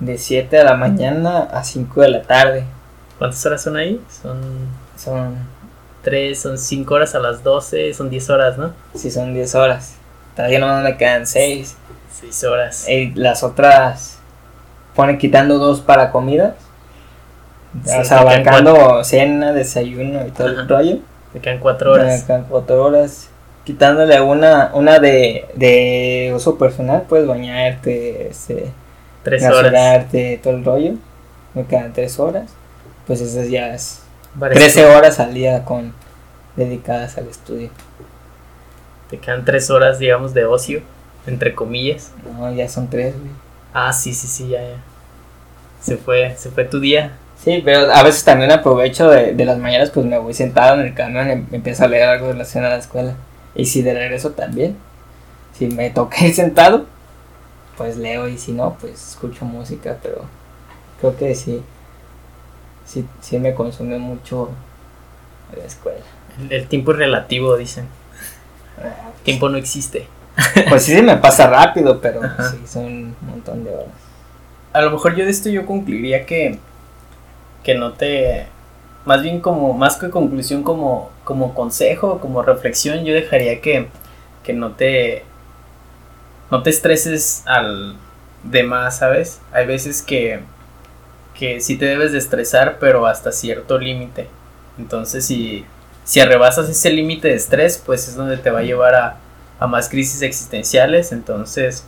De 0.00 0.18
7 0.18 0.56
de 0.56 0.64
la 0.64 0.74
mañana 0.74 1.44
a 1.44 1.62
5 1.62 2.00
de 2.00 2.08
la 2.08 2.22
tarde. 2.22 2.64
¿Cuántas 3.18 3.46
horas 3.46 3.62
son 3.62 3.76
ahí? 3.76 4.00
Son 4.20 4.40
Son. 4.96 5.36
3, 6.02 6.36
son 6.36 6.58
5 6.58 6.92
horas 6.92 7.14
a 7.14 7.20
las 7.20 7.44
12, 7.44 7.94
son 7.94 8.10
10 8.10 8.30
horas, 8.30 8.58
¿no? 8.58 8.74
Si 8.96 9.12
son 9.12 9.32
10 9.32 9.54
horas. 9.54 9.94
Todavía 10.34 10.58
no 10.58 10.80
me 10.80 10.96
quedan 10.96 11.24
6. 11.28 11.76
6 12.20 12.44
horas. 12.44 12.88
Y 12.88 13.14
las 13.14 13.44
otras. 13.44 14.18
Pone 14.96 15.18
quitando 15.18 15.58
dos 15.58 15.80
para 15.80 16.10
comida. 16.10 16.56
Sí, 17.84 17.90
o 17.98 18.04
sea, 18.04 18.18
te 18.18 18.22
abarcando 18.22 19.02
cena, 19.04 19.52
desayuno 19.52 20.26
y 20.26 20.30
todo 20.30 20.48
el 20.48 20.68
rollo. 20.68 20.98
Te 21.32 21.40
quedan 21.40 21.58
4 21.58 21.92
horas. 21.92 22.20
Me 22.20 22.26
quedan 22.26 22.44
cuatro 22.44 22.84
horas. 22.84 23.28
Quitándole 23.64 24.20
una, 24.20 24.70
una 24.74 24.98
de, 24.98 25.46
de 25.54 26.32
uso 26.34 26.58
personal, 26.58 27.04
puedes 27.08 27.26
bañarte, 27.26 28.28
este, 28.28 28.70
3 29.22 29.42
horas. 29.44 29.56
rasurarte, 29.62 30.40
todo 30.42 30.54
el 30.54 30.64
rollo. 30.64 30.92
Me 31.54 31.64
quedan 31.64 31.92
tres 31.92 32.18
horas. 32.18 32.50
Pues 33.06 33.20
esas 33.20 33.48
ya 33.48 33.74
es 33.74 34.02
Varias 34.34 34.58
13 34.58 34.86
horas 34.86 35.20
al 35.20 35.34
día 35.34 35.64
con 35.64 35.92
dedicadas 36.56 37.18
al 37.18 37.28
estudio. 37.28 37.70
Te 39.10 39.18
quedan 39.18 39.44
3 39.44 39.70
horas, 39.70 39.98
digamos, 39.98 40.34
de 40.34 40.44
ocio, 40.44 40.80
entre 41.26 41.54
comillas. 41.54 42.12
No, 42.24 42.52
ya 42.52 42.68
son 42.68 42.88
tres, 42.88 43.14
güey. 43.18 43.30
Ah, 43.74 43.92
sí, 43.92 44.14
sí, 44.14 44.26
sí, 44.26 44.48
ya, 44.48 44.62
ya. 44.62 44.76
Se 45.80 45.96
fue, 45.96 46.34
se 46.36 46.50
fue 46.50 46.64
tu 46.64 46.80
día. 46.80 47.12
Sí, 47.42 47.60
pero 47.64 47.92
a 47.92 48.02
veces 48.02 48.24
también 48.24 48.52
aprovecho 48.52 49.08
de, 49.10 49.34
de 49.34 49.44
las 49.44 49.58
mañanas, 49.58 49.90
pues 49.90 50.06
me 50.06 50.18
voy 50.18 50.32
sentado 50.32 50.80
en 50.80 50.86
el 50.86 50.94
camión 50.94 51.30
y 51.30 51.36
me 51.36 51.56
empiezo 51.56 51.84
a 51.84 51.88
leer 51.88 52.08
algo 52.08 52.28
relacionado 52.28 52.72
a 52.72 52.76
la 52.76 52.82
escuela. 52.82 53.14
Y 53.54 53.66
si 53.66 53.82
de 53.82 53.94
regreso 53.94 54.30
también. 54.30 54.76
Si 55.52 55.66
me 55.66 55.92
ir 56.20 56.34
sentado, 56.34 56.86
pues 57.76 57.96
leo 57.96 58.26
y 58.28 58.38
si 58.38 58.52
no, 58.52 58.76
pues 58.80 59.10
escucho 59.10 59.44
música, 59.44 59.98
pero 60.02 60.22
creo 61.00 61.16
que 61.16 61.34
sí, 61.34 61.62
sí, 62.86 63.06
sí 63.20 63.38
me 63.38 63.54
consume 63.54 63.98
mucho 63.98 64.50
la 65.56 65.64
escuela. 65.64 66.00
El, 66.40 66.52
el 66.52 66.68
tiempo 66.68 66.92
es 66.92 66.98
relativo, 66.98 67.56
dicen. 67.56 67.86
El 68.78 69.22
tiempo 69.24 69.48
no 69.48 69.58
existe. 69.58 70.06
Pues 70.68 70.84
sí, 70.84 70.94
se 70.94 71.02
me 71.02 71.16
pasa 71.18 71.48
rápido, 71.48 72.00
pero 72.00 72.24
Ajá. 72.24 72.50
sí, 72.50 72.58
son 72.66 72.84
un 72.84 73.16
montón 73.20 73.64
de 73.64 73.70
horas. 73.70 73.88
A 74.72 74.80
lo 74.80 74.90
mejor 74.90 75.14
yo 75.14 75.24
de 75.24 75.30
esto 75.30 75.50
yo 75.50 75.66
concluiría 75.66 76.24
que, 76.24 76.58
que 77.62 77.74
no 77.74 77.92
te, 77.92 78.46
más 79.04 79.22
bien 79.22 79.40
como, 79.40 79.74
más 79.74 79.96
que 79.96 80.10
conclusión 80.10 80.62
como, 80.62 81.10
como 81.24 81.54
consejo, 81.54 82.20
como 82.20 82.42
reflexión, 82.42 83.04
yo 83.04 83.14
dejaría 83.14 83.60
que, 83.60 83.88
que 84.42 84.52
no 84.52 84.72
te, 84.72 85.24
no 86.50 86.62
te 86.62 86.70
estreses 86.70 87.42
al 87.46 87.96
de 88.44 88.62
más, 88.62 88.98
¿sabes? 88.98 89.40
Hay 89.52 89.66
veces 89.66 90.02
que, 90.02 90.40
que 91.38 91.60
sí 91.60 91.76
te 91.76 91.86
debes 91.86 92.12
de 92.12 92.18
estresar, 92.18 92.78
pero 92.78 93.06
hasta 93.06 93.32
cierto 93.32 93.78
límite. 93.78 94.28
Entonces, 94.78 95.24
si, 95.24 95.64
si 96.04 96.20
arrebasas 96.20 96.68
ese 96.68 96.90
límite 96.90 97.28
de 97.28 97.34
estrés, 97.34 97.82
pues 97.84 98.08
es 98.08 98.16
donde 98.16 98.36
te 98.36 98.50
va 98.50 98.60
a 98.60 98.64
llevar 98.64 98.94
a, 98.94 99.16
a 99.58 99.66
más 99.66 99.88
crisis 99.88 100.22
existenciales. 100.22 101.12
Entonces, 101.12 101.84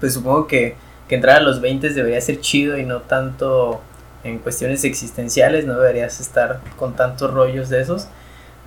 pues 0.00 0.14
supongo 0.14 0.46
que, 0.46 0.76
que 1.08 1.14
entrar 1.14 1.36
a 1.38 1.40
los 1.40 1.60
20 1.60 1.90
debería 1.90 2.20
ser 2.20 2.40
chido 2.40 2.78
y 2.78 2.84
no 2.84 3.00
tanto 3.00 3.80
en 4.26 4.38
cuestiones 4.38 4.84
existenciales, 4.84 5.64
no 5.64 5.74
deberías 5.78 6.20
estar 6.20 6.60
con 6.76 6.94
tantos 6.96 7.32
rollos 7.32 7.68
de 7.68 7.80
esos. 7.80 8.08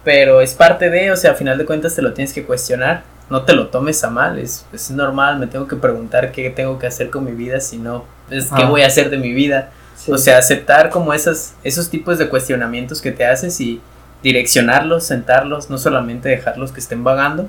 Pero 0.03 0.41
es 0.41 0.53
parte 0.53 0.89
de, 0.89 1.12
o 1.12 1.16
sea, 1.18 1.32
a 1.32 1.36
final 1.36 1.57
de 1.57 1.66
cuentas 1.66 1.95
te 1.95 2.01
lo 2.01 2.14
tienes 2.14 2.34
que 2.34 2.45
cuestionar. 2.45 3.03
No 3.30 3.43
te 3.43 3.53
lo 3.53 3.68
tomes 3.68 4.03
a 4.03 4.10
mal, 4.10 4.39
es, 4.39 4.66
es 4.74 4.89
normal, 4.89 5.38
me 5.38 5.45
tengo 5.45 5.68
que 5.68 5.76
preguntar 5.76 6.32
qué 6.32 6.49
tengo 6.49 6.80
que 6.80 6.88
hacer 6.88 7.12
con 7.12 7.26
mi 7.26 7.32
vida, 7.34 7.60
si 7.60 7.78
no, 7.78 8.05
es 8.32 8.45
qué 8.45 8.64
Ah. 8.64 8.70
voy 8.70 8.82
a 8.82 8.88
hacer 8.88 9.12
de 9.12 9.18
mi 9.18 9.34
vida. 9.34 9.70
Sí. 9.95 10.12
O 10.12 10.18
sea, 10.18 10.39
aceptar 10.39 10.89
como 10.89 11.14
esas, 11.14 11.53
esos 11.64 11.89
tipos 11.91 12.18
de 12.18 12.28
cuestionamientos 12.30 13.01
que 13.01 13.12
te 13.12 13.26
haces 13.26 13.60
y 13.62 13.82
direccionarlos, 14.24 15.03
sentarlos, 15.03 15.70
no 15.70 15.78
solamente 15.78 16.30
dejarlos 16.30 16.72
que 16.72 16.80
estén 16.80 17.03
vagando, 17.03 17.47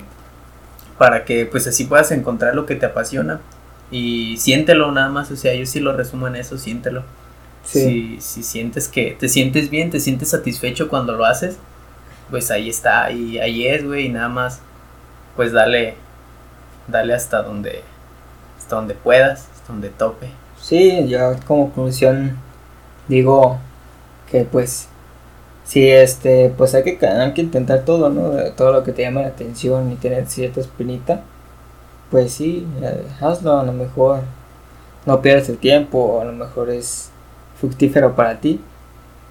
para 0.99 1.25
que 1.25 1.47
pues 1.47 1.67
así 1.67 1.85
puedas 1.85 2.11
encontrar 2.13 2.55
lo 2.55 2.67
que 2.67 2.75
te 2.75 2.85
apasiona. 2.87 3.41
Y 3.91 4.37
siéntelo 4.37 4.93
nada 4.93 5.09
más, 5.09 5.31
o 5.31 5.37
sea, 5.37 5.55
yo 5.55 5.65
sí 5.65 5.81
lo 5.81 5.97
resumo 5.97 6.29
en 6.29 6.37
eso, 6.37 6.59
siéntelo. 6.59 7.05
Sí. 7.71 8.19
Si, 8.19 8.21
si 8.21 8.43
sientes 8.43 8.89
que 8.89 9.17
te 9.19 9.29
sientes 9.29 9.71
bien, 9.71 9.91
te 9.91 10.01
sientes 10.01 10.31
satisfecho 10.31 10.89
cuando 10.89 11.13
lo 11.13 11.25
haces, 11.25 11.57
pues 12.31 12.51
ahí 12.51 12.69
está, 12.69 13.05
ahí, 13.05 13.39
ahí 13.39 13.67
es, 13.67 13.85
güey, 13.85 14.07
y 14.07 14.09
nada 14.09 14.29
más, 14.29 14.61
pues 15.37 15.53
dale, 15.53 15.95
dale 16.89 17.15
hasta 17.15 17.43
donde, 17.43 17.83
hasta 18.59 18.77
donde 18.77 18.95
puedas, 18.95 19.49
hasta 19.55 19.73
donde 19.73 19.91
tope. 19.91 20.31
Sí, 20.61 21.07
yo 21.09 21.35
como 21.47 21.73
conclusión 21.73 22.37
digo 23.09 23.59
que 24.31 24.45
pues 24.45 24.89
sí, 25.65 25.89
este, 25.89 26.53
pues 26.57 26.75
hay 26.75 26.85
que, 26.85 27.07
hay 27.07 27.33
que 27.33 27.43
intentar 27.43 27.85
todo, 27.85 28.11
¿no? 28.11 28.53
Todo 28.57 28.73
lo 28.73 28.85
que 28.85 28.93
te 28.93 29.03
llama 29.03 29.23
la 29.23 29.29
atención 29.29 29.91
y 29.93 29.97
tener 29.97 30.27
cierta 30.27 30.61
espinita, 30.61 31.23
pues 32.11 32.33
sí, 32.33 32.67
eh, 32.83 33.05
hazlo, 33.21 33.59
a 33.59 33.65
lo 33.65 33.73
mejor 33.73 34.23
no 35.07 35.23
pierdas 35.23 35.49
el 35.49 35.59
tiempo, 35.59 36.21
a 36.21 36.25
lo 36.25 36.33
mejor 36.33 36.71
es 36.71 37.11
fructífero 37.61 38.17
para 38.17 38.41
ti. 38.41 38.61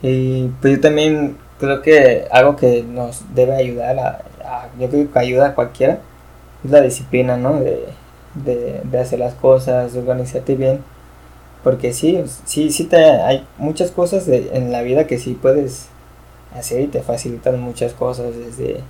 Y 0.02 0.48
pues 0.62 0.76
yo 0.76 0.82
también 0.82 1.38
creo 1.60 1.82
que 1.82 2.26
algo 2.32 2.56
que 2.56 2.84
nos 2.84 3.24
debe 3.36 3.56
ayudar 3.56 4.00
a, 4.00 4.70
yo 4.80 4.90
creo 4.90 5.12
que 5.12 5.20
ayuda 5.20 5.48
a 5.48 5.56
cualquiera, 5.56 6.00
es 6.64 6.72
la 6.72 6.82
disciplina, 6.82 7.38
¿no? 7.38 7.60
De, 7.60 7.86
de, 8.36 8.82
de 8.84 9.00
hacer 9.00 9.20
las 9.20 9.34
cosas, 9.34 9.94
de 9.94 10.00
organizarte 10.00 10.56
bien. 10.56 10.82
Porque 11.64 11.92
sí, 11.94 12.24
sí, 12.46 12.72
sí 12.72 12.86
te, 12.86 12.98
hay 12.98 13.46
muchas 13.58 13.92
cosas 13.92 14.28
en 14.28 14.72
la 14.72 14.82
vida 14.82 15.08
que 15.08 15.20
sí 15.20 15.38
puedes 15.40 15.90
hacer 16.56 16.82
y 16.82 16.88
te 16.88 17.02
facilitan 17.02 17.60
muchas 17.60 17.94
cosas 17.94 18.34
desde, 18.36 18.82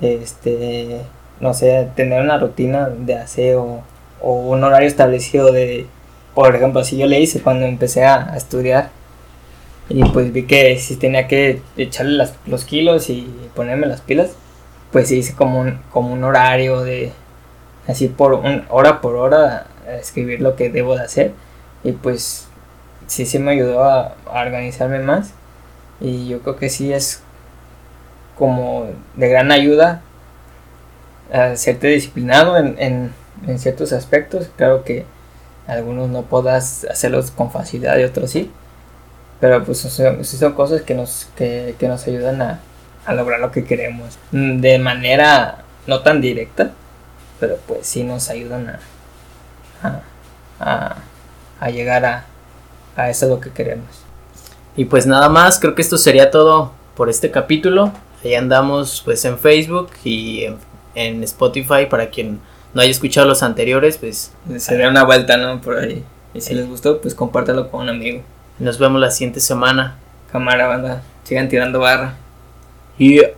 este, 0.00 1.00
no 1.40 1.52
sé, 1.52 1.88
tener 1.96 2.22
una 2.22 2.38
rutina 2.38 2.88
de 2.88 3.16
aseo 3.16 3.82
o 4.22 4.32
un 4.34 4.62
horario 4.62 4.88
establecido 4.88 5.50
de, 5.52 5.86
por 6.36 6.54
ejemplo, 6.54 6.84
si 6.84 6.98
yo 6.98 7.06
le 7.06 7.18
hice 7.18 7.40
cuando 7.40 7.64
empecé 7.64 8.04
a, 8.04 8.34
estudiar 8.36 8.90
y 9.88 10.04
pues 10.04 10.34
vi 10.34 10.42
que 10.42 10.78
si 10.78 10.96
tenía 10.96 11.28
que 11.28 11.62
echarle 11.78 12.28
los 12.44 12.64
kilos 12.66 13.08
y 13.08 13.26
ponerme 13.54 13.86
las 13.86 14.02
pilas, 14.02 14.32
pues 14.92 15.10
hice 15.10 15.34
como 15.34 15.60
un, 15.60 15.80
como 15.90 16.12
un 16.12 16.24
horario 16.24 16.82
de, 16.82 17.10
así 17.88 18.08
por 18.08 18.34
un, 18.34 18.66
hora 18.68 19.00
por 19.00 19.16
hora, 19.16 19.68
escribir 19.98 20.42
lo 20.42 20.56
que 20.56 20.68
debo 20.68 20.94
de 20.94 21.04
hacer 21.04 21.32
y 21.82 21.92
pues 21.92 22.48
sí, 23.06 23.24
sí 23.24 23.38
me 23.38 23.52
ayudó 23.52 23.84
a, 23.84 24.14
organizarme 24.26 24.98
más 24.98 25.32
y 26.02 26.28
yo 26.28 26.40
creo 26.40 26.56
que 26.56 26.68
sí 26.68 26.92
es 26.92 27.22
como 28.36 28.90
de 29.14 29.28
gran 29.30 29.52
ayuda 29.52 30.02
a 31.32 31.56
serte 31.56 31.86
disciplinado 31.86 32.58
en, 32.58 32.76
en, 32.78 33.14
en 33.46 33.58
ciertos 33.58 33.94
aspectos. 33.94 34.50
Claro 34.58 34.84
que 34.84 35.06
algunos 35.66 36.08
no 36.08 36.22
puedas 36.22 36.84
hacerlos 36.90 37.30
con 37.30 37.50
facilidad 37.50 37.98
y 37.98 38.04
otros 38.04 38.30
sí. 38.30 38.50
Pero 39.40 39.64
pues 39.64 39.78
son, 39.78 40.24
son 40.24 40.52
cosas 40.54 40.82
que 40.82 40.94
nos, 40.94 41.28
que, 41.36 41.74
que 41.78 41.88
nos 41.88 42.06
ayudan 42.06 42.40
a, 42.40 42.60
a, 43.04 43.14
lograr 43.14 43.40
lo 43.40 43.50
que 43.50 43.64
queremos. 43.64 44.18
De 44.30 44.78
manera 44.78 45.64
no 45.86 46.00
tan 46.00 46.20
directa, 46.20 46.72
pero 47.38 47.58
pues 47.66 47.86
sí 47.86 48.02
nos 48.02 48.30
ayudan 48.30 48.78
a, 49.82 50.00
a, 50.58 50.96
a 51.60 51.70
llegar 51.70 52.04
a, 52.06 52.24
a 52.96 53.10
eso 53.10 53.28
lo 53.28 53.40
que 53.40 53.50
queremos. 53.50 54.06
Y 54.76 54.86
pues 54.86 55.06
nada 55.06 55.28
más, 55.28 55.58
creo 55.58 55.74
que 55.74 55.82
esto 55.82 55.98
sería 55.98 56.30
todo 56.30 56.72
por 56.94 57.08
este 57.08 57.30
capítulo. 57.30 57.92
Ahí 58.24 58.34
andamos 58.34 59.02
pues 59.04 59.24
en 59.24 59.38
Facebook 59.38 59.90
y 60.04 60.46
en, 60.94 61.22
Spotify 61.24 61.86
para 61.88 62.10
quien 62.10 62.40
no 62.76 62.82
haya 62.82 62.90
escuchado 62.90 63.26
los 63.26 63.42
anteriores, 63.42 63.96
pues 63.96 64.32
se 64.58 64.76
dé 64.76 64.86
una 64.86 65.02
vuelta, 65.02 65.38
¿no? 65.38 65.62
Por 65.62 65.78
ahí. 65.78 66.04
Y 66.34 66.42
si 66.42 66.52
les 66.52 66.68
gustó, 66.68 67.00
pues 67.00 67.14
compártelo 67.14 67.70
con 67.70 67.80
un 67.80 67.88
amigo. 67.88 68.20
Nos 68.58 68.78
vemos 68.78 69.00
la 69.00 69.10
siguiente 69.10 69.40
semana. 69.40 69.96
Cámara, 70.30 70.66
banda. 70.66 71.02
Sigan 71.24 71.48
tirando 71.48 71.80
barra. 71.80 72.16
Yeah. 72.98 73.30